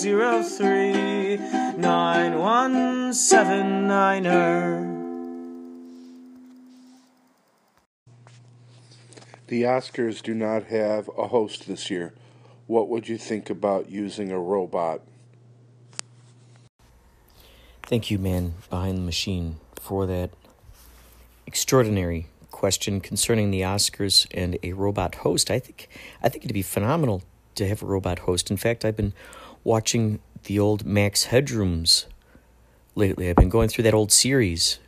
zero 0.00 0.42
three 0.42 1.36
nine 1.76 2.38
one 2.38 3.12
seven 3.12 3.86
niner. 3.86 4.80
The 9.48 9.64
Oscars 9.64 10.22
do 10.22 10.32
not 10.32 10.64
have 10.68 11.10
a 11.18 11.28
host 11.28 11.68
this 11.68 11.90
year. 11.90 12.14
What 12.66 12.88
would 12.88 13.10
you 13.10 13.18
think 13.18 13.50
about 13.50 13.90
using 13.90 14.32
a 14.32 14.38
robot? 14.38 15.02
Thank 17.82 18.10
you, 18.10 18.18
man 18.18 18.54
behind 18.70 18.96
the 18.96 19.02
machine, 19.02 19.56
for 19.78 20.06
that 20.06 20.30
extraordinary 21.46 22.28
question 22.50 23.02
concerning 23.02 23.50
the 23.50 23.60
Oscars 23.60 24.26
and 24.32 24.56
a 24.62 24.72
robot 24.72 25.16
host. 25.16 25.50
I 25.50 25.58
think 25.58 25.88
I 26.22 26.30
think 26.30 26.44
it'd 26.46 26.54
be 26.54 26.62
phenomenal 26.62 27.22
to 27.56 27.68
have 27.68 27.82
a 27.82 27.86
robot 27.86 28.20
host. 28.20 28.50
In 28.50 28.56
fact, 28.56 28.86
I've 28.86 28.96
been 28.96 29.12
watching 29.64 30.20
the 30.44 30.58
old 30.58 30.84
Max 30.84 31.26
Headrooms 31.26 32.06
lately. 32.94 33.28
I've 33.28 33.36
been 33.36 33.48
going 33.48 33.68
through 33.68 33.84
that 33.84 33.94
old 33.94 34.12
series 34.12 34.78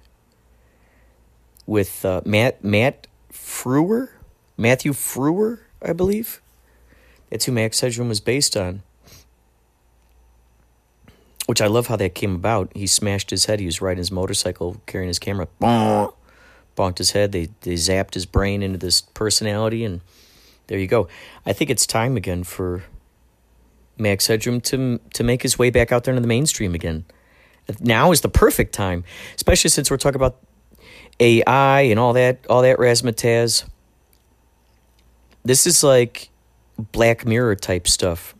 with 1.66 2.04
uh, 2.04 2.20
Matt 2.24 2.62
Matt 2.64 3.06
Frewer, 3.32 4.10
Matthew 4.56 4.92
Frewer, 4.92 5.60
I 5.80 5.92
believe. 5.92 6.40
That's 7.30 7.46
who 7.46 7.52
Max 7.52 7.80
Headroom 7.80 8.08
was 8.08 8.20
based 8.20 8.56
on. 8.56 8.82
Which 11.46 11.60
I 11.60 11.66
love 11.66 11.88
how 11.88 11.96
that 11.96 12.14
came 12.14 12.34
about. 12.34 12.70
He 12.74 12.86
smashed 12.86 13.30
his 13.30 13.46
head. 13.46 13.58
He 13.58 13.66
was 13.66 13.80
riding 13.80 13.98
his 13.98 14.12
motorcycle, 14.12 14.80
carrying 14.86 15.08
his 15.08 15.18
camera. 15.18 15.48
Bonked 16.76 16.98
his 16.98 17.10
head. 17.10 17.32
They 17.32 17.48
they 17.62 17.74
zapped 17.74 18.14
his 18.14 18.26
brain 18.26 18.62
into 18.62 18.78
this 18.78 19.00
personality, 19.00 19.84
and 19.84 20.00
there 20.68 20.78
you 20.78 20.86
go. 20.86 21.08
I 21.44 21.52
think 21.52 21.70
it's 21.70 21.86
time 21.86 22.16
again 22.16 22.44
for 22.44 22.84
Max 24.02 24.26
Headroom 24.26 24.60
to 24.62 24.98
to 25.14 25.24
make 25.24 25.42
his 25.42 25.58
way 25.58 25.70
back 25.70 25.92
out 25.92 26.04
there 26.04 26.12
into 26.12 26.20
the 26.22 26.28
mainstream 26.28 26.74
again. 26.74 27.04
Now 27.80 28.12
is 28.12 28.20
the 28.20 28.28
perfect 28.28 28.74
time, 28.74 29.04
especially 29.36 29.70
since 29.70 29.90
we're 29.90 29.96
talking 29.96 30.16
about 30.16 30.36
AI 31.20 31.82
and 31.82 31.98
all 31.98 32.12
that 32.14 32.44
all 32.50 32.62
that 32.62 32.78
razzmatazz. 32.78 33.64
This 35.44 35.66
is 35.66 35.82
like 35.82 36.30
Black 36.78 37.26
Mirror 37.26 37.56
type 37.56 37.88
stuff. 37.88 38.34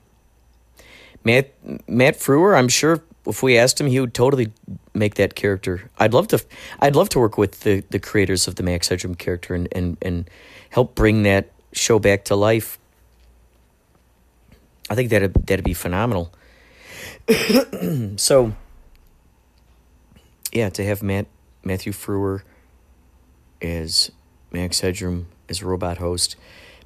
Matt 1.24 1.52
Matt 1.88 2.16
Frewer, 2.16 2.56
I'm 2.56 2.68
sure 2.68 3.02
if 3.26 3.42
we 3.42 3.56
asked 3.56 3.80
him, 3.80 3.86
he 3.86 4.00
would 4.00 4.14
totally 4.14 4.52
make 4.94 5.14
that 5.14 5.34
character. 5.34 5.90
I'd 5.98 6.12
love 6.12 6.28
to. 6.28 6.44
I'd 6.80 6.96
love 6.96 7.08
to 7.10 7.20
work 7.20 7.38
with 7.38 7.60
the, 7.60 7.84
the 7.90 7.98
creators 7.98 8.48
of 8.48 8.56
the 8.56 8.62
Max 8.62 8.88
Headroom 8.88 9.14
character 9.14 9.54
and, 9.54 9.68
and 9.72 9.96
and 10.02 10.30
help 10.70 10.94
bring 10.94 11.22
that 11.22 11.50
show 11.72 11.98
back 11.98 12.24
to 12.26 12.36
life. 12.36 12.78
I 14.92 14.94
think 14.94 15.08
that'd 15.08 15.32
that'd 15.46 15.64
be 15.64 15.72
phenomenal. 15.72 16.34
so, 18.16 18.52
yeah, 20.52 20.68
to 20.68 20.84
have 20.84 21.02
Matt 21.02 21.28
Matthew 21.64 21.92
Frewer 21.92 22.42
as 23.62 24.12
Max 24.50 24.80
Headroom 24.80 25.28
as 25.48 25.62
a 25.62 25.64
robot 25.64 25.96
host. 25.96 26.36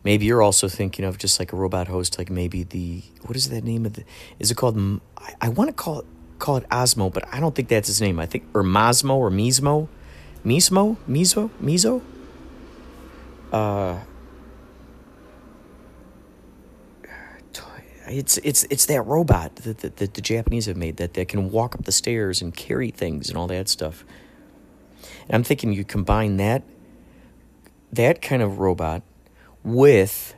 Maybe 0.05 0.27
you're 0.27 0.41
also 0.41 0.69
thinking 0.69 1.05
of 1.05 1.19
just 1.19 1.41
like 1.41 1.53
a 1.53 1.57
robot 1.57 1.89
host, 1.89 2.17
like 2.17 2.31
maybe 2.31 2.63
the 2.63 3.03
what 3.23 3.35
is 3.35 3.49
that 3.49 3.65
name 3.65 3.85
of 3.85 3.95
the? 3.95 4.05
Is 4.39 4.53
it 4.53 4.55
called? 4.57 4.79
I, 5.19 5.35
I 5.41 5.49
want 5.49 5.69
to 5.71 5.75
call 5.75 5.99
it 5.99 6.07
call 6.39 6.59
it 6.59 6.69
Osmo, 6.69 7.13
but 7.13 7.25
I 7.35 7.41
don't 7.41 7.57
think 7.57 7.67
that's 7.67 7.89
his 7.89 8.01
name. 8.01 8.21
I 8.21 8.27
think 8.27 8.45
or 8.55 8.63
Mosmo 8.63 9.17
or 9.17 9.33
Mismo, 9.33 9.89
Mismo, 10.45 10.97
Miso, 11.09 11.51
Miso. 11.61 12.03
Uh, 13.53 13.99
it's 18.09 18.39
it's 18.39 18.65
it's 18.65 18.87
that 18.87 19.03
robot 19.03 19.57
that, 19.57 19.79
that, 19.79 19.97
that 19.97 20.15
the 20.15 20.21
Japanese 20.21 20.67
have 20.67 20.77
made 20.77 20.97
that 20.99 21.15
that 21.15 21.29
can 21.29 21.51
walk 21.51 21.75
up 21.75 21.85
the 21.85 21.93
stairs 21.93 22.41
and 22.41 22.55
carry 22.55 22.91
things 22.91 23.29
and 23.29 23.37
all 23.37 23.47
that 23.49 23.69
stuff. 23.69 24.05
And 25.29 25.35
I'm 25.35 25.45
thinking 25.45 25.73
you 25.73 25.85
combine 25.85 26.37
that 26.37 26.63
that 27.93 28.23
kind 28.23 28.43
of 28.43 28.59
robot 28.59 29.03
with 29.63 30.35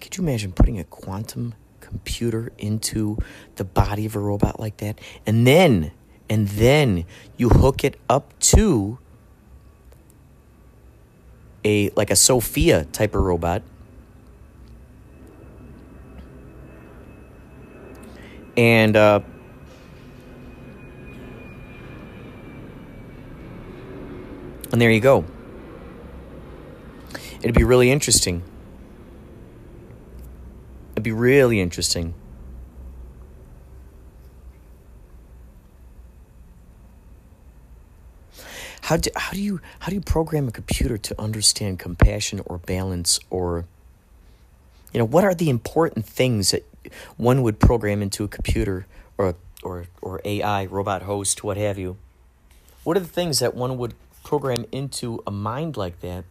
could 0.00 0.16
you 0.16 0.22
imagine 0.22 0.52
putting 0.52 0.78
a 0.78 0.84
quantum 0.84 1.54
computer 1.80 2.52
into 2.58 3.16
the 3.56 3.64
body 3.64 4.04
of 4.04 4.16
a 4.16 4.18
robot 4.18 4.58
like 4.58 4.78
that 4.78 4.98
and 5.24 5.46
then 5.46 5.92
and 6.28 6.48
then 6.48 7.04
you 7.36 7.48
hook 7.48 7.84
it 7.84 7.98
up 8.08 8.36
to 8.40 8.98
a 11.64 11.90
like 11.90 12.10
a 12.10 12.16
Sophia 12.16 12.84
type 12.86 13.14
of 13.14 13.22
robot 13.22 13.62
and 18.56 18.96
uh, 18.96 19.20
and 24.72 24.80
there 24.80 24.90
you 24.90 25.00
go. 25.00 25.24
It'd 27.40 27.54
be 27.54 27.64
really 27.64 27.90
interesting. 27.90 28.42
It'd 30.92 31.04
be 31.04 31.12
really 31.12 31.60
interesting. 31.60 32.14
How 38.82 38.96
do, 38.96 39.10
how 39.16 39.32
do 39.32 39.40
you 39.42 39.60
how 39.80 39.88
do 39.88 39.96
you 39.96 40.00
program 40.00 40.46
a 40.46 40.52
computer 40.52 40.96
to 40.96 41.20
understand 41.20 41.80
compassion 41.80 42.40
or 42.46 42.58
balance 42.58 43.18
or 43.30 43.64
you 44.92 45.00
know 45.00 45.04
what 45.04 45.24
are 45.24 45.34
the 45.34 45.50
important 45.50 46.06
things 46.06 46.52
that 46.52 46.64
one 47.16 47.42
would 47.42 47.58
program 47.58 48.02
into 48.02 48.24
a 48.24 48.28
computer 48.28 48.86
or 49.18 49.34
or 49.62 49.86
or 50.02 50.20
AI 50.24 50.66
robot 50.66 51.02
host 51.02 51.42
what 51.42 51.56
have 51.56 51.78
you. 51.78 51.96
What 52.84 52.96
are 52.96 53.00
the 53.00 53.06
things 53.06 53.40
that 53.40 53.54
one 53.54 53.78
would 53.78 53.94
program 54.22 54.64
into 54.72 55.22
a 55.26 55.30
mind 55.30 55.76
like 55.76 56.00
that 56.00 56.24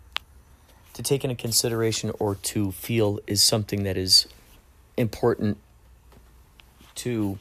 to 0.93 1.03
take 1.03 1.23
into 1.23 1.35
consideration 1.35 2.11
or 2.19 2.35
to 2.35 2.71
feel 2.71 3.19
is 3.27 3.41
something 3.41 3.83
that 3.83 3.97
is 3.97 4.27
important 4.97 5.57
to 6.95 7.37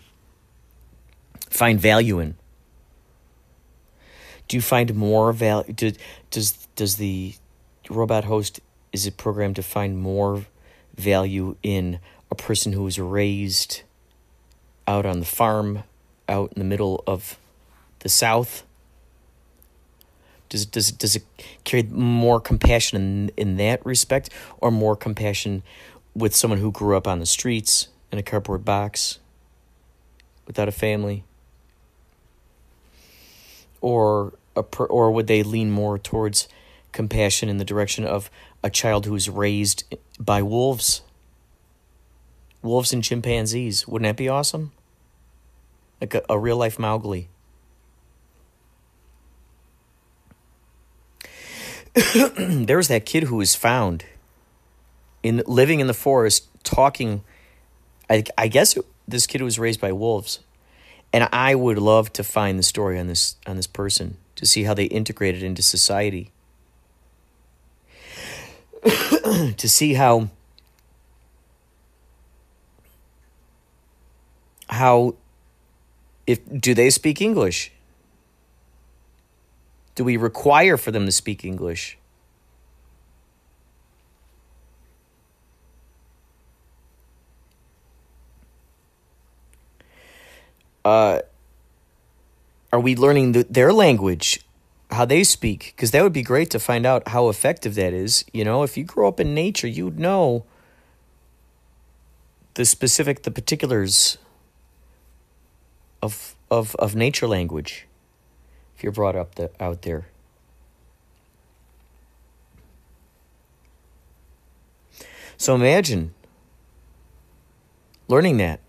find 1.48 1.80
value 1.80 2.18
in? 2.18 2.36
Do 4.48 4.56
you 4.56 4.62
find 4.62 4.94
more 4.94 5.32
value 5.32 5.72
do, 5.72 5.92
does 6.30 6.66
does 6.74 6.96
the 6.96 7.34
robot 7.88 8.24
host 8.24 8.60
is 8.92 9.06
it 9.06 9.16
programmed 9.16 9.56
to 9.56 9.62
find 9.62 9.98
more 9.98 10.46
value 10.96 11.56
in 11.62 11.98
a 12.34 12.42
person 12.42 12.72
who 12.72 12.82
was 12.82 12.98
raised 12.98 13.82
out 14.88 15.06
on 15.06 15.20
the 15.20 15.26
farm 15.26 15.84
out 16.28 16.52
in 16.52 16.58
the 16.58 16.64
middle 16.64 17.04
of 17.06 17.38
the 18.00 18.08
south. 18.08 18.64
Does 20.48 20.66
does 20.66 20.90
does 20.90 21.14
it 21.14 21.22
carry 21.62 21.84
more 21.84 22.40
compassion 22.40 22.96
in, 23.00 23.30
in 23.36 23.56
that 23.58 23.86
respect 23.86 24.30
or 24.58 24.72
more 24.72 24.96
compassion 24.96 25.62
with 26.14 26.34
someone 26.34 26.58
who 26.58 26.72
grew 26.72 26.96
up 26.96 27.06
on 27.06 27.20
the 27.20 27.26
streets 27.26 27.88
in 28.10 28.18
a 28.18 28.22
cardboard 28.22 28.64
box 28.64 29.20
without 30.46 30.68
a 30.68 30.72
family? 30.72 31.22
Or 33.80 34.32
a 34.56 34.64
or 34.88 35.12
would 35.12 35.28
they 35.28 35.44
lean 35.44 35.70
more 35.70 35.98
towards 35.98 36.48
compassion 36.90 37.48
in 37.48 37.58
the 37.58 37.64
direction 37.64 38.04
of 38.04 38.28
a 38.64 38.70
child 38.70 39.06
who's 39.06 39.28
raised 39.28 39.84
by 40.18 40.42
wolves 40.42 41.02
wolves 42.64 42.92
and 42.92 43.04
chimpanzees. 43.04 43.86
Wouldn't 43.86 44.08
that 44.08 44.16
be 44.16 44.28
awesome? 44.28 44.72
Like 46.00 46.14
a, 46.14 46.22
a 46.28 46.38
real 46.38 46.56
life 46.56 46.78
mowgli. 46.78 47.28
There 52.36 52.76
was 52.76 52.88
that 52.88 53.06
kid 53.06 53.24
who 53.24 53.36
was 53.36 53.54
found 53.54 54.04
in 55.22 55.42
living 55.46 55.80
in 55.80 55.86
the 55.86 55.94
forest 55.94 56.48
talking. 56.64 57.22
I, 58.10 58.24
I 58.36 58.48
guess 58.48 58.76
this 59.06 59.26
kid 59.26 59.42
was 59.42 59.58
raised 59.58 59.80
by 59.80 59.92
wolves. 59.92 60.40
And 61.12 61.28
i 61.32 61.54
would 61.54 61.78
love 61.78 62.12
to 62.14 62.24
find 62.24 62.58
the 62.58 62.64
story 62.64 62.98
on 62.98 63.06
this 63.06 63.36
on 63.46 63.54
this 63.54 63.68
person 63.68 64.16
to 64.34 64.44
see 64.46 64.64
how 64.64 64.74
they 64.74 64.86
integrated 64.86 65.42
into 65.42 65.62
society. 65.62 66.32
To 69.56 69.68
see 69.68 69.94
how 69.94 70.28
how 74.74 75.14
if 76.26 76.40
do 76.60 76.74
they 76.74 76.90
speak 76.90 77.20
english 77.20 77.72
do 79.94 80.04
we 80.04 80.16
require 80.16 80.76
for 80.76 80.90
them 80.90 81.06
to 81.06 81.12
speak 81.12 81.44
English? 81.44 81.98
Uh, 90.84 91.20
are 92.72 92.80
we 92.80 92.94
learning 92.94 93.32
the, 93.32 93.44
their 93.44 93.72
language, 93.72 94.40
how 94.90 95.04
they 95.04 95.24
speak? 95.24 95.72
Because 95.74 95.92
that 95.92 96.02
would 96.02 96.12
be 96.12 96.22
great 96.22 96.50
to 96.50 96.58
find 96.58 96.84
out 96.84 97.08
how 97.08 97.28
effective 97.28 97.74
that 97.76 97.94
is. 97.94 98.24
You 98.32 98.44
know, 98.44 98.64
if 98.64 98.76
you 98.76 98.84
grow 98.84 99.08
up 99.08 99.18
in 99.18 99.32
nature, 99.32 99.68
you'd 99.68 99.98
know 99.98 100.44
the 102.54 102.64
specific, 102.64 103.22
the 103.22 103.30
particulars 103.30 104.18
of 106.04 106.36
of 106.50 106.76
of 106.76 106.94
nature 106.94 107.26
language 107.26 107.86
if 108.76 108.82
you're 108.82 108.92
brought 108.92 109.16
up 109.16 109.36
the, 109.36 109.50
out 109.58 109.82
there. 109.82 110.06
So 115.38 115.54
imagine 115.54 116.12
learning 118.06 118.36
that. 118.36 118.60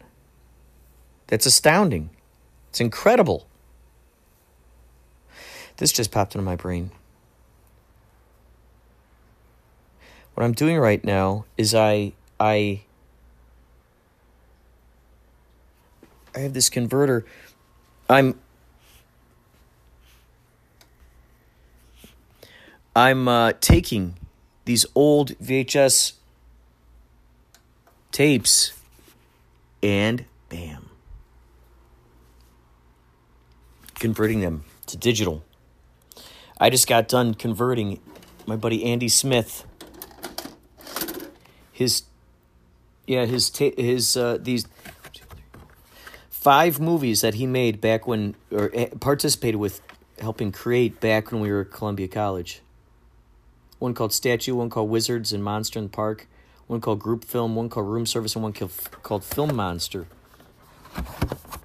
That's 1.27 1.45
astounding. 1.45 2.09
It's 2.69 2.79
incredible. 2.79 3.47
This 5.77 5.91
just 5.91 6.11
popped 6.11 6.35
into 6.35 6.45
my 6.45 6.55
brain. 6.55 6.91
What 10.35 10.43
I'm 10.45 10.53
doing 10.53 10.77
right 10.77 11.03
now 11.03 11.45
is 11.57 11.75
I 11.75 12.13
I 12.39 12.83
I 16.35 16.39
have 16.39 16.53
this 16.53 16.69
converter. 16.69 17.25
I'm 18.09 18.37
I'm 22.95 23.27
uh, 23.27 23.53
taking 23.59 24.15
these 24.65 24.85
old 24.95 25.37
VHS 25.39 26.13
tapes 28.11 28.73
and 29.83 30.25
bam, 30.49 30.89
converting 33.95 34.39
them 34.39 34.63
to 34.87 34.97
digital. 34.97 35.43
I 36.57 36.69
just 36.69 36.87
got 36.87 37.09
done 37.09 37.33
converting 37.33 37.99
my 38.45 38.55
buddy 38.55 38.85
Andy 38.85 39.09
Smith. 39.09 39.65
His, 41.73 42.03
yeah, 43.05 43.25
his 43.25 43.49
ta- 43.49 43.75
his 43.75 44.15
uh, 44.15 44.37
these 44.39 44.65
five 46.45 46.79
movies 46.79 47.21
that 47.21 47.33
he 47.33 47.47
made 47.47 47.81
back 47.81 48.05
when 48.05 48.35
or 48.51 48.69
eh, 48.75 48.87
participated 48.99 49.59
with 49.59 49.81
helping 50.19 50.51
create 50.51 51.01
back 51.01 51.31
when 51.31 51.41
we 51.41 51.51
were 51.51 51.61
at 51.61 51.71
Columbia 51.71 52.07
College 52.07 52.61
one 53.79 53.95
called 53.95 54.13
Statue, 54.13 54.53
one 54.53 54.69
called 54.69 54.91
Wizards 54.91 55.33
and 55.33 55.43
Monster 55.43 55.79
in 55.79 55.85
the 55.85 55.89
Park, 55.89 56.27
one 56.67 56.81
called 56.81 56.99
Group 56.99 57.25
Film, 57.25 57.55
one 57.55 57.67
called 57.67 57.87
Room 57.87 58.05
Service, 58.05 58.35
and 58.35 58.43
one 58.43 58.53
called 58.53 59.23
Film 59.23 59.55
Monster. 59.55 60.05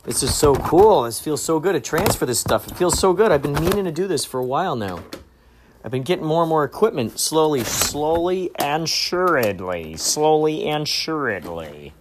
This 0.05 0.23
is 0.23 0.35
so 0.35 0.55
cool. 0.55 1.03
This 1.03 1.21
feels 1.21 1.43
so 1.43 1.61
good 1.61 1.75
to 1.75 1.81
transfer 1.81 2.25
this 2.25 2.41
stuff. 2.41 2.67
It 2.67 2.75
feels 2.75 2.99
so 2.99 3.13
good. 3.13 3.31
I've 3.31 3.43
been 3.43 3.53
meaning 3.53 3.85
to 3.85 3.93
do 3.93 4.09
this 4.09 4.25
for 4.25 4.41
a 4.41 4.47
while 4.47 4.77
now. 4.77 5.05
I've 5.85 5.91
been 5.91 6.05
getting 6.05 6.25
more 6.25 6.43
and 6.43 6.49
more 6.49 6.65
equipment 6.65 7.21
slowly, 7.21 7.65
slowly 7.65 8.51
and 8.57 8.87
suredly, 8.87 9.99
slowly 9.99 10.65
and 10.65 10.87
suredly 10.87 11.93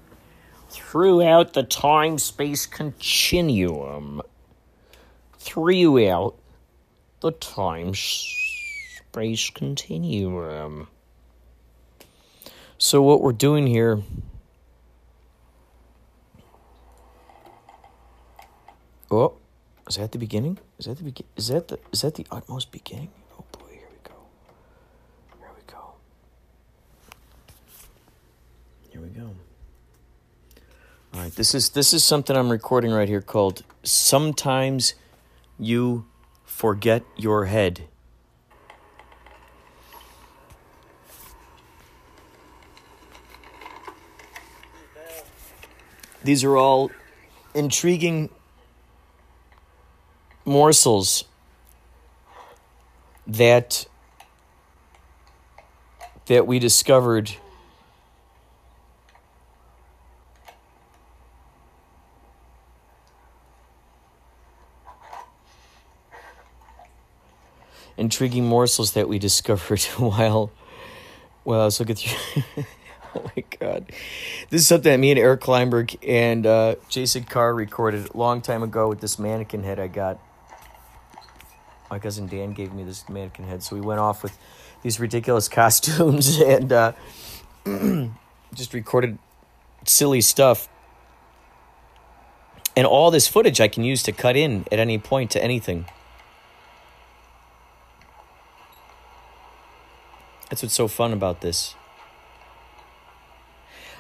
throughout 0.69 1.53
the 1.53 1.63
time 1.63 2.17
space 2.17 2.65
continuum. 2.65 4.21
Throughout 5.37 6.35
the 7.21 7.31
time 7.31 7.93
space 7.95 9.49
continuum. 9.49 10.87
So, 12.77 13.01
what 13.01 13.21
we're 13.21 13.33
doing 13.33 13.67
here. 13.67 14.01
Oh, 19.11 19.33
is 19.87 19.95
that 19.95 20.11
the 20.11 20.19
beginning? 20.19 20.59
Is 20.77 20.85
that 20.85 20.97
the 20.97 21.03
begin? 21.03 21.25
Is 21.35 21.47
that 21.47 21.67
the 21.67 21.79
is 21.91 22.01
that 22.01 22.15
the 22.15 22.27
utmost 22.31 22.71
beginning? 22.71 23.09
Oh 23.37 23.43
boy, 23.51 23.71
here 23.71 23.87
we 23.91 23.97
go. 24.03 24.13
Here 25.39 25.49
we 25.55 25.61
go. 25.65 25.93
Here 28.91 29.01
we 29.01 29.09
go. 29.09 29.48
All 31.11 31.21
right, 31.21 31.33
this 31.33 31.55
is 31.55 31.69
this 31.69 31.91
is 31.91 32.03
something 32.03 32.37
I'm 32.37 32.51
recording 32.51 32.91
right 32.91 33.09
here 33.09 33.21
called 33.21 33.63
"Sometimes 33.81 34.93
You 35.57 36.05
Forget 36.45 37.03
Your 37.17 37.45
Head." 37.45 37.87
These 46.23 46.43
are 46.43 46.55
all 46.55 46.91
intriguing 47.55 48.29
morsels 50.45 51.23
that 53.25 53.87
that 56.27 56.45
we 56.45 56.59
discovered 56.59 57.35
intriguing 67.99 68.45
morsels 68.45 68.93
that 68.93 69.07
we 69.07 69.19
discovered 69.19 69.81
while 69.97 70.51
while 71.43 71.61
I 71.61 71.65
was 71.65 71.79
looking 71.79 71.95
through 71.95 72.43
oh 73.15 73.31
my 73.35 73.43
god. 73.59 73.91
This 74.49 74.61
is 74.61 74.67
something 74.67 74.91
that 74.91 74.99
me 74.99 75.11
and 75.11 75.19
Eric 75.19 75.41
Kleinberg 75.41 75.97
and 76.07 76.45
uh, 76.45 76.75
Jason 76.89 77.23
Carr 77.23 77.53
recorded 77.53 78.09
a 78.13 78.17
long 78.17 78.41
time 78.41 78.63
ago 78.63 78.87
with 78.87 79.01
this 79.01 79.17
mannequin 79.19 79.63
head 79.63 79.79
I 79.79 79.87
got. 79.87 80.19
My 81.89 81.97
cousin 81.97 82.27
Dan 82.27 82.53
gave 82.53 82.71
me 82.73 82.83
this 82.83 83.09
mannequin 83.09 83.47
head, 83.47 83.63
so 83.63 83.75
we 83.75 83.81
went 83.81 83.99
off 83.99 84.21
with 84.21 84.37
these 84.83 84.99
ridiculous 84.99 85.47
costumes 85.49 86.39
and 86.39 86.71
uh, 86.71 86.93
just 88.53 88.73
recorded 88.73 89.17
silly 89.85 90.21
stuff. 90.21 90.69
And 92.75 92.85
all 92.85 93.11
this 93.11 93.27
footage 93.27 93.59
I 93.59 93.67
can 93.67 93.83
use 93.83 94.03
to 94.03 94.11
cut 94.11 94.37
in 94.37 94.65
at 94.71 94.79
any 94.79 94.99
point 94.99 95.31
to 95.31 95.43
anything. 95.43 95.85
That's 100.49 100.63
what's 100.63 100.73
so 100.73 100.87
fun 100.87 101.13
about 101.13 101.41
this. 101.41 101.75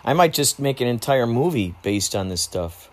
I 0.03 0.13
might 0.13 0.33
just 0.33 0.59
make 0.59 0.81
an 0.81 0.87
entire 0.87 1.27
movie 1.27 1.75
based 1.83 2.15
on 2.15 2.29
this 2.29 2.41
stuff. 2.41 2.89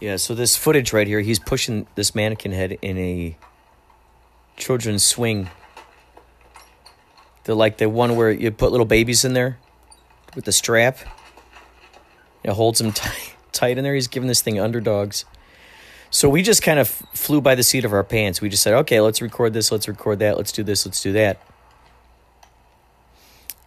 Yeah, 0.00 0.16
so 0.16 0.34
this 0.34 0.56
footage 0.56 0.94
right 0.94 1.06
here, 1.06 1.20
he's 1.20 1.38
pushing 1.38 1.86
this 1.94 2.14
mannequin 2.14 2.52
head 2.52 2.78
in 2.80 2.96
a 2.96 3.36
children's 4.56 5.02
swing. 5.04 5.50
They're 7.44 7.54
like 7.54 7.76
the 7.76 7.90
one 7.90 8.16
where 8.16 8.30
you 8.30 8.50
put 8.50 8.70
little 8.70 8.86
babies 8.86 9.26
in 9.26 9.34
there 9.34 9.58
with 10.34 10.46
the 10.46 10.52
strap. 10.52 11.00
It 12.42 12.52
holds 12.52 12.80
him 12.80 12.92
tight, 12.92 13.34
tight 13.52 13.78
in 13.78 13.84
there. 13.84 13.94
He's 13.94 14.08
giving 14.08 14.28
this 14.28 14.42
thing 14.42 14.58
underdogs. 14.58 15.24
So 16.10 16.28
we 16.28 16.42
just 16.42 16.62
kind 16.62 16.78
of 16.80 16.88
flew 16.88 17.40
by 17.40 17.54
the 17.54 17.62
seat 17.62 17.84
of 17.84 17.92
our 17.92 18.02
pants. 18.02 18.40
We 18.40 18.48
just 18.48 18.62
said, 18.62 18.74
okay, 18.74 19.00
let's 19.00 19.22
record 19.22 19.52
this, 19.52 19.70
let's 19.70 19.86
record 19.86 20.18
that, 20.18 20.36
let's 20.36 20.50
do 20.50 20.64
this, 20.64 20.84
let's 20.84 21.00
do 21.00 21.12
that. 21.12 21.40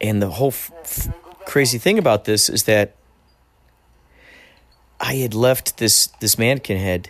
And 0.02 0.22
the 0.22 0.30
whole 0.30 0.50
f- 0.50 0.72
f- 0.84 1.14
crazy 1.46 1.78
thing 1.78 1.98
about 1.98 2.26
this 2.26 2.50
is 2.50 2.64
that 2.64 2.96
I 5.00 5.16
had 5.16 5.34
left 5.34 5.78
this 5.78 6.08
this 6.20 6.38
mannequin 6.38 6.78
head 6.78 7.10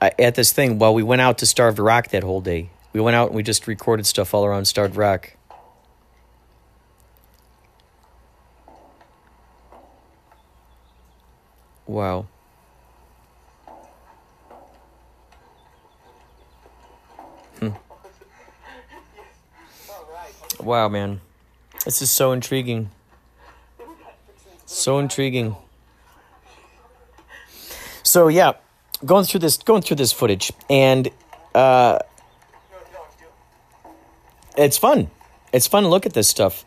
at 0.00 0.34
this 0.34 0.52
thing 0.52 0.78
while 0.78 0.94
we 0.94 1.02
went 1.02 1.20
out 1.20 1.38
to 1.38 1.46
Starved 1.46 1.78
Rock 1.78 2.08
that 2.08 2.22
whole 2.22 2.40
day. 2.40 2.70
We 2.92 3.00
went 3.00 3.14
out 3.14 3.28
and 3.28 3.36
we 3.36 3.42
just 3.42 3.66
recorded 3.66 4.06
stuff 4.06 4.34
all 4.34 4.44
around 4.44 4.64
Starved 4.66 4.96
Rock. 4.96 5.34
Wow. 11.86 12.26
Hmm. 17.58 17.70
Wow, 20.60 20.88
man. 20.88 21.20
This 21.84 22.00
is 22.02 22.10
so 22.10 22.32
intriguing. 22.32 22.90
So 24.66 24.98
intriguing. 24.98 25.56
So 28.02 28.28
yeah, 28.28 28.52
going 29.04 29.24
through 29.24 29.40
this 29.40 29.56
going 29.58 29.82
through 29.82 29.96
this 29.96 30.12
footage 30.12 30.52
and 30.70 31.10
uh 31.54 31.98
it's 34.56 34.78
fun. 34.78 35.10
It's 35.52 35.66
fun 35.66 35.82
to 35.82 35.88
look 35.88 36.06
at 36.06 36.12
this 36.12 36.28
stuff. 36.28 36.64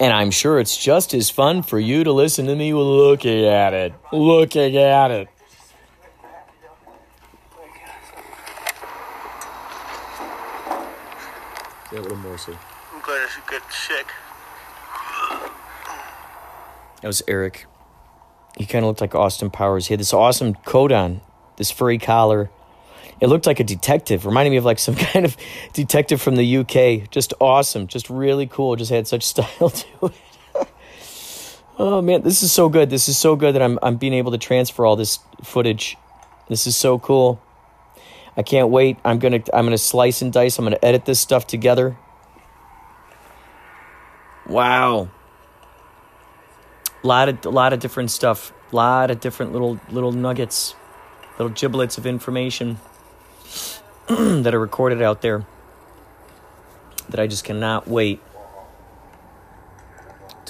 And 0.00 0.14
I'm 0.14 0.30
sure 0.30 0.58
it's 0.58 0.78
just 0.78 1.12
as 1.12 1.28
fun 1.28 1.62
for 1.62 1.78
you 1.78 2.04
to 2.04 2.12
listen 2.12 2.46
to 2.46 2.56
me 2.56 2.72
looking 2.72 3.44
at 3.44 3.74
it. 3.74 3.92
Looking 4.10 4.78
at 4.78 5.10
it. 5.10 5.28
Yeah, 11.92 11.98
a 11.98 12.00
little 12.00 12.16
more 12.16 12.38
so. 12.38 12.56
I'm 12.94 13.02
glad 13.02 13.24
it's 13.24 13.36
a 13.36 13.50
good 13.50 13.62
sick. 13.68 14.06
That 17.02 17.06
was 17.06 17.22
Eric. 17.28 17.66
He 18.56 18.64
kind 18.64 18.84
of 18.84 18.88
looked 18.88 19.02
like 19.02 19.14
Austin 19.14 19.50
Powers. 19.50 19.88
He 19.88 19.92
had 19.92 20.00
this 20.00 20.14
awesome 20.14 20.54
coat 20.54 20.92
on, 20.92 21.20
this 21.56 21.70
furry 21.70 21.98
collar. 21.98 22.50
It 23.20 23.28
looked 23.28 23.46
like 23.46 23.60
a 23.60 23.64
detective, 23.64 24.24
reminding 24.24 24.52
me 24.52 24.56
of 24.56 24.64
like 24.64 24.78
some 24.86 24.94
kind 24.94 25.24
of 25.24 25.36
detective 25.72 26.20
from 26.20 26.36
the 26.36 26.56
UK. 26.58 27.10
Just 27.10 27.34
awesome, 27.40 27.86
just 27.86 28.10
really 28.10 28.46
cool. 28.46 28.76
Just 28.76 28.90
had 28.90 29.06
such 29.06 29.22
style 29.26 29.70
to 29.70 30.06
it. 30.06 30.68
oh 31.78 32.02
man, 32.02 32.22
this 32.22 32.42
is 32.42 32.52
so 32.52 32.68
good. 32.68 32.90
This 32.90 33.08
is 33.08 33.16
so 33.18 33.36
good 33.36 33.54
that 33.54 33.62
I'm 33.62 33.78
I'm 33.82 33.96
being 33.96 34.14
able 34.14 34.32
to 34.32 34.38
transfer 34.38 34.84
all 34.84 34.96
this 34.96 35.18
footage. 35.42 35.96
This 36.48 36.66
is 36.66 36.76
so 36.76 36.98
cool. 36.98 37.40
I 38.36 38.42
can't 38.42 38.68
wait. 38.68 38.96
I'm 39.04 39.18
gonna 39.18 39.42
I'm 39.52 39.66
gonna 39.66 39.78
slice 39.78 40.22
and 40.22 40.32
dice. 40.32 40.58
I'm 40.58 40.64
gonna 40.64 40.78
edit 40.82 41.04
this 41.04 41.20
stuff 41.20 41.46
together. 41.46 41.96
Wow 44.46 45.10
lot 47.02 47.28
of 47.28 47.44
a 47.46 47.50
lot 47.50 47.72
of 47.72 47.80
different 47.80 48.10
stuff 48.10 48.52
A 48.72 48.76
lot 48.76 49.10
of 49.10 49.20
different 49.20 49.52
little 49.52 49.80
little 49.90 50.12
nuggets 50.12 50.74
little 51.38 51.52
giblets 51.52 51.98
of 51.98 52.06
information 52.06 52.78
that 54.08 54.54
are 54.54 54.60
recorded 54.60 55.02
out 55.02 55.22
there 55.22 55.46
that 57.08 57.20
i 57.20 57.26
just 57.26 57.44
cannot 57.44 57.88
wait 57.88 58.20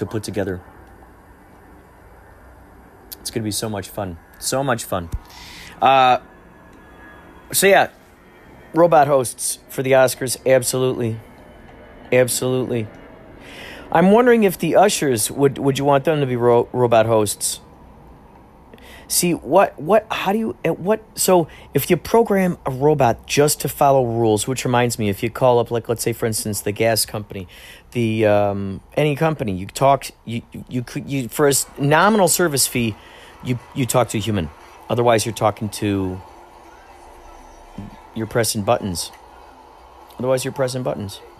to 0.00 0.06
put 0.06 0.22
together. 0.22 0.62
It's 3.20 3.30
going 3.30 3.42
to 3.42 3.44
be 3.44 3.50
so 3.50 3.68
much 3.68 3.88
fun. 3.88 4.18
So 4.38 4.64
much 4.64 4.84
fun. 4.84 5.10
Uh, 5.80 6.18
so 7.52 7.66
yeah 7.66 7.90
robot 8.72 9.06
hosts 9.08 9.58
for 9.68 9.82
the 9.82 9.92
oscars. 9.92 10.36
Absolutely. 10.46 11.20
Absolutely. 12.12 12.88
I'm 13.92 14.10
wondering 14.12 14.44
if 14.44 14.56
the 14.58 14.76
ushers 14.76 15.30
would 15.30 15.58
would 15.58 15.78
you 15.78 15.84
want 15.84 16.04
them 16.04 16.20
to 16.20 16.26
be 16.26 16.36
ro- 16.36 16.68
robot 16.72 17.06
hosts? 17.06 17.60
See 19.10 19.34
what 19.34 19.76
what 19.76 20.06
how 20.08 20.32
do 20.32 20.38
you 20.38 20.56
at 20.64 20.78
what 20.78 21.02
so 21.18 21.48
if 21.74 21.90
you 21.90 21.96
program 21.96 22.58
a 22.64 22.70
robot 22.70 23.26
just 23.26 23.60
to 23.62 23.68
follow 23.68 24.06
rules, 24.06 24.46
which 24.46 24.64
reminds 24.64 25.00
me, 25.00 25.08
if 25.08 25.20
you 25.24 25.30
call 25.30 25.58
up 25.58 25.72
like 25.72 25.88
let's 25.88 26.02
say 26.02 26.12
for 26.12 26.26
instance 26.26 26.60
the 26.60 26.70
gas 26.70 27.04
company, 27.04 27.48
the 27.90 28.24
um, 28.26 28.80
any 28.96 29.16
company, 29.16 29.50
you 29.50 29.66
talk 29.66 30.06
you 30.24 30.42
you 30.68 30.84
could 30.84 31.10
you 31.10 31.28
for 31.28 31.48
a 31.48 31.52
nominal 31.76 32.28
service 32.28 32.68
fee, 32.68 32.94
you 33.42 33.58
you 33.74 33.84
talk 33.84 34.08
to 34.10 34.18
a 34.18 34.20
human. 34.20 34.48
Otherwise, 34.88 35.26
you're 35.26 35.34
talking 35.34 35.68
to 35.70 36.22
you're 38.14 38.28
pressing 38.28 38.62
buttons. 38.62 39.10
Otherwise, 40.20 40.44
you're 40.44 40.52
pressing 40.52 40.84
buttons. 40.84 41.20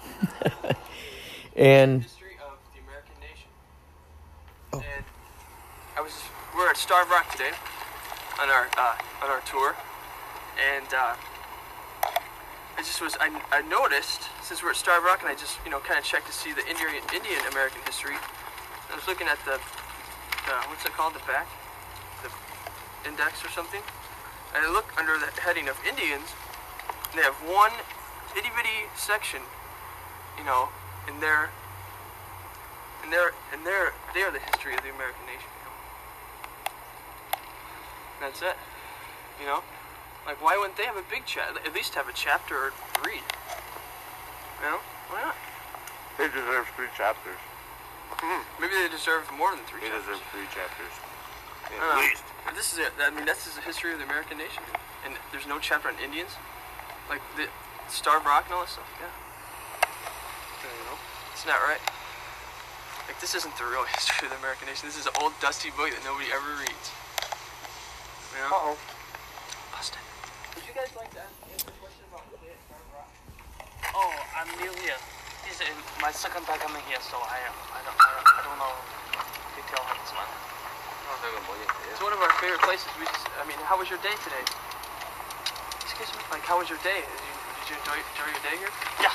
And 1.57 2.07
I 4.73 6.01
was 6.01 6.13
we're 6.61 6.69
at 6.69 6.77
Starved 6.77 7.11
Rock 7.11 7.25
today 7.33 7.57
on 8.37 8.53
our 8.53 8.69
uh, 8.77 9.25
on 9.25 9.33
our 9.33 9.41
tour, 9.49 9.73
and 10.61 10.85
uh, 10.93 11.17
I 12.77 12.85
just 12.85 13.01
was 13.01 13.17
I, 13.17 13.33
I 13.49 13.65
noticed 13.65 14.29
since 14.45 14.63
we're 14.63 14.77
at 14.77 14.77
Starved 14.77 15.07
Rock 15.09 15.25
and 15.25 15.33
I 15.33 15.35
just 15.41 15.57
you 15.65 15.73
know 15.73 15.81
kind 15.81 15.97
of 15.97 16.05
checked 16.05 16.29
to 16.29 16.37
see 16.37 16.53
the 16.53 16.61
Indian 16.69 17.01
Indian 17.17 17.41
American 17.49 17.81
history. 17.89 18.13
I 18.13 18.93
was 18.93 19.09
looking 19.09 19.25
at 19.25 19.41
the, 19.49 19.57
what's 20.69 20.85
it 20.85 20.93
called 20.93 21.17
the 21.17 21.25
back, 21.25 21.49
the 22.21 22.29
index 23.09 23.41
or 23.41 23.49
something, 23.49 23.81
and 24.53 24.61
I 24.61 24.69
look 24.69 24.93
under 25.01 25.17
the 25.17 25.33
heading 25.41 25.65
of 25.73 25.81
Indians. 25.89 26.29
And 27.09 27.17
they 27.17 27.25
have 27.25 27.41
one 27.49 27.73
itty 28.37 28.53
bitty 28.53 28.85
section, 29.01 29.41
you 30.37 30.45
know, 30.45 30.69
in 31.09 31.25
their 31.25 31.49
and 33.03 33.09
they're 33.09 33.33
and 33.51 33.65
they're 33.65 33.97
they 34.13 34.21
are 34.21 34.31
the 34.31 34.45
history 34.45 34.77
of 34.77 34.85
the 34.85 34.93
American 34.93 35.25
nation. 35.25 35.50
That's 38.21 38.43
it. 38.43 38.57
You 39.41 39.47
know, 39.47 39.65
like 40.27 40.41
why 40.45 40.57
wouldn't 40.57 40.77
they 40.77 40.85
have 40.85 40.97
a 41.01 41.07
big 41.11 41.25
chat? 41.25 41.57
At 41.65 41.73
least 41.75 41.95
have 41.97 42.09
a 42.09 42.13
chapter 42.13 42.55
or 42.55 42.73
read. 43.05 43.25
You 44.61 44.67
know, 44.69 44.79
why 45.09 45.25
not? 45.25 45.37
They 46.21 46.29
deserve 46.29 46.69
three 46.77 46.93
chapters. 46.97 47.41
Hmm. 48.21 48.45
Maybe 48.61 48.77
they 48.77 48.93
deserve 48.93 49.25
more 49.33 49.57
than 49.57 49.65
three 49.65 49.81
They 49.81 49.89
chapters. 49.89 50.21
deserve 50.21 50.23
three 50.37 50.49
chapters. 50.53 50.93
Don't 51.73 51.81
know. 51.81 52.53
This 52.53 52.77
is 52.77 52.79
it. 52.85 52.93
I 53.01 53.09
mean, 53.09 53.25
this 53.25 53.47
is 53.49 53.57
the 53.57 53.65
history 53.65 53.93
of 53.97 53.99
the 54.03 54.05
American 54.05 54.37
nation, 54.37 54.61
and 55.07 55.15
there's 55.33 55.47
no 55.49 55.57
chapter 55.63 55.89
on 55.89 55.97
Indians, 56.03 56.37
like 57.09 57.23
the 57.41 57.49
Starved 57.89 58.27
Rock 58.27 58.45
and 58.51 58.61
all 58.61 58.67
that 58.67 58.75
stuff. 58.75 58.91
Yeah. 59.01 59.09
Yeah, 59.09 60.69
You 60.69 60.85
know, 60.93 60.99
it's 61.33 61.47
not 61.49 61.63
right. 61.65 61.81
Like 63.09 63.17
this 63.25 63.33
isn't 63.39 63.57
the 63.57 63.65
real 63.65 63.87
history 63.97 64.29
of 64.29 64.37
the 64.37 64.41
American 64.45 64.69
nation. 64.69 64.85
This 64.85 64.99
is 65.01 65.07
an 65.09 65.17
old 65.23 65.33
dusty 65.41 65.71
book 65.73 65.89
that 65.89 66.03
nobody 66.05 66.29
ever 66.35 66.51
reads. 66.61 66.93
You? 68.31 68.47
Uh-oh. 68.47 68.77
Busted. 69.75 69.99
Would 70.55 70.65
you 70.67 70.75
guys 70.75 70.91
like 70.95 71.11
to 71.15 71.23
answer 71.23 71.71
a 71.71 71.77
question 71.83 72.05
about 72.11 72.25
the 72.31 72.39
day 72.43 72.55
at 72.55 72.61
Starved 72.71 72.91
Rock? 72.95 73.11
Oh, 73.95 74.15
I'm 74.39 74.49
new 74.63 74.73
here. 74.83 74.99
This 75.47 75.59
is 75.61 75.75
my 75.99 76.15
second 76.15 76.47
time 76.47 76.63
coming 76.63 76.83
here, 76.87 77.03
so 77.03 77.19
I 77.19 77.43
I 77.43 77.81
don't 77.83 77.99
I 77.99 78.11
don't, 78.15 78.29
I 78.31 78.41
don't 78.47 78.59
know 78.63 78.75
detail 79.59 79.83
on 79.83 79.97
this 79.99 80.15
one. 80.15 80.31
It's 81.91 81.99
one 82.01 82.15
of 82.15 82.23
our 82.23 82.33
favorite 82.39 82.63
places. 82.63 82.87
We 82.97 83.05
just, 83.05 83.27
I 83.37 83.45
mean, 83.45 83.59
how 83.67 83.75
was 83.77 83.91
your 83.91 83.99
day 83.99 84.15
today? 84.23 84.45
Excuse 85.83 86.09
me. 86.15 86.23
Like, 86.31 86.47
how 86.47 86.63
was 86.63 86.71
your 86.71 86.79
day? 86.87 87.03
Did 87.03 87.19
you, 87.27 87.35
did 87.35 87.67
you 87.67 87.77
enjoy, 87.83 87.99
enjoy 87.99 88.29
your 88.31 88.45
day 88.47 88.57
here? 88.63 88.73
Yeah, 89.03 89.13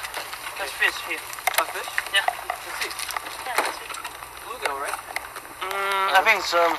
there's 0.60 0.76
fish 0.76 0.98
here. 1.08 1.24
Caught 1.56 1.72
fish? 1.72 1.88
Yeah, 2.12 2.28
Let's 2.28 2.78
see. 2.84 2.92
yeah, 3.48 3.56
that's 3.64 3.80
it. 3.80 3.92
Bluegill, 4.44 4.76
right? 4.76 5.00
Mm, 5.64 6.08
I 6.14 6.22
think 6.28 6.44
it's 6.44 6.52
um 6.54 6.76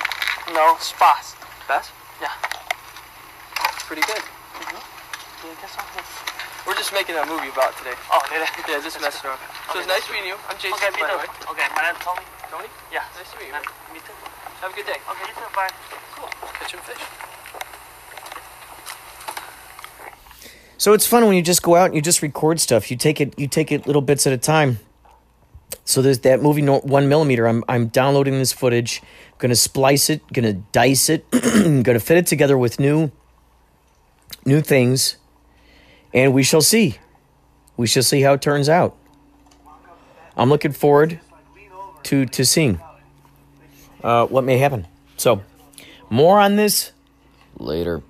no 0.53 0.77
spas. 0.79 1.33
Bass? 1.67 1.89
Yeah. 1.89 1.96
Pretty 3.87 4.03
good. 4.03 4.19
Mm-hmm. 4.19 5.47
Yeah, 5.47 5.55
that's 5.63 5.77
all. 5.79 5.87
We're 6.67 6.75
just 6.75 6.91
making 6.91 7.15
a 7.15 7.23
movie 7.25 7.47
about 7.47 7.71
today. 7.79 7.95
Oh, 8.11 8.19
did 8.27 8.43
I? 8.43 8.49
Yeah, 8.67 8.83
just 8.83 8.99
messing 8.99 9.23
around. 9.31 9.39
So 9.71 9.79
it's 9.79 9.87
Okay, 9.87 9.95
nice 9.95 10.03
meeting 10.11 10.27
you. 10.27 10.37
I'm 10.51 10.59
Jason, 10.59 10.75
Okay, 10.75 10.91
me 10.91 10.99
by 10.99 11.07
the 11.07 11.23
too. 11.23 11.23
way. 11.23 11.55
Okay, 11.55 11.67
my 11.71 11.81
name's 11.87 12.03
Tony. 12.03 12.25
Tony? 12.51 12.67
Yeah. 12.91 13.07
Nice 13.15 13.31
to 13.31 13.39
meet 13.39 13.47
you. 13.47 13.55
Nice- 13.55 13.71
Me 13.95 13.99
too. 14.03 14.11
Have 14.59 14.71
a 14.71 14.75
good 14.75 14.85
day. 14.91 14.99
Okay, 14.99 15.23
you 15.23 15.35
too. 15.39 15.47
Bye. 15.55 15.71
Cool. 16.19 16.27
Catch 16.59 16.71
some 16.75 16.83
fish. 16.83 17.03
So 20.77 20.93
it's 20.93 21.07
fun 21.07 21.25
when 21.25 21.35
you 21.35 21.41
just 21.41 21.63
go 21.63 21.75
out 21.75 21.85
and 21.87 21.95
you 21.95 22.01
just 22.01 22.21
record 22.21 22.59
stuff. 22.59 22.91
You 22.91 22.97
take 22.97 23.19
it 23.21 23.37
you 23.39 23.47
take 23.47 23.71
it 23.71 23.87
little 23.87 24.01
bits 24.01 24.27
at 24.27 24.33
a 24.33 24.37
time. 24.37 24.79
so 25.85 26.01
there's 26.01 26.19
that 26.19 26.41
movie 26.41 26.61
one 26.65 27.07
millimeter. 27.09 27.47
I'm 27.47 27.63
I'm 27.67 27.87
downloading 27.87 28.33
this 28.37 28.51
footage, 28.53 29.01
gonna 29.39 29.55
splice 29.55 30.09
it, 30.09 30.21
gonna 30.33 30.53
dice 30.53 31.09
it, 31.09 31.25
gonna 31.31 31.99
fit 31.99 32.17
it 32.17 32.27
together 32.27 32.57
with 32.57 32.79
new 32.79 33.11
new 34.47 34.61
things, 34.61 35.17
and 36.13 36.33
we 36.33 36.41
shall 36.41 36.61
see. 36.61 36.97
We 37.75 37.85
shall 37.85 38.01
see 38.01 38.21
how 38.21 38.33
it 38.33 38.41
turns 38.41 38.69
out. 38.69 38.95
I'm 40.35 40.49
looking 40.49 40.71
forward 40.71 41.19
to 42.03 42.25
to 42.25 42.45
seeing 42.45 42.79
uh, 44.03 44.25
what 44.27 44.43
may 44.43 44.57
happen. 44.57 44.87
So, 45.17 45.43
more 46.09 46.39
on 46.39 46.55
this 46.55 46.93
later. 47.59 48.01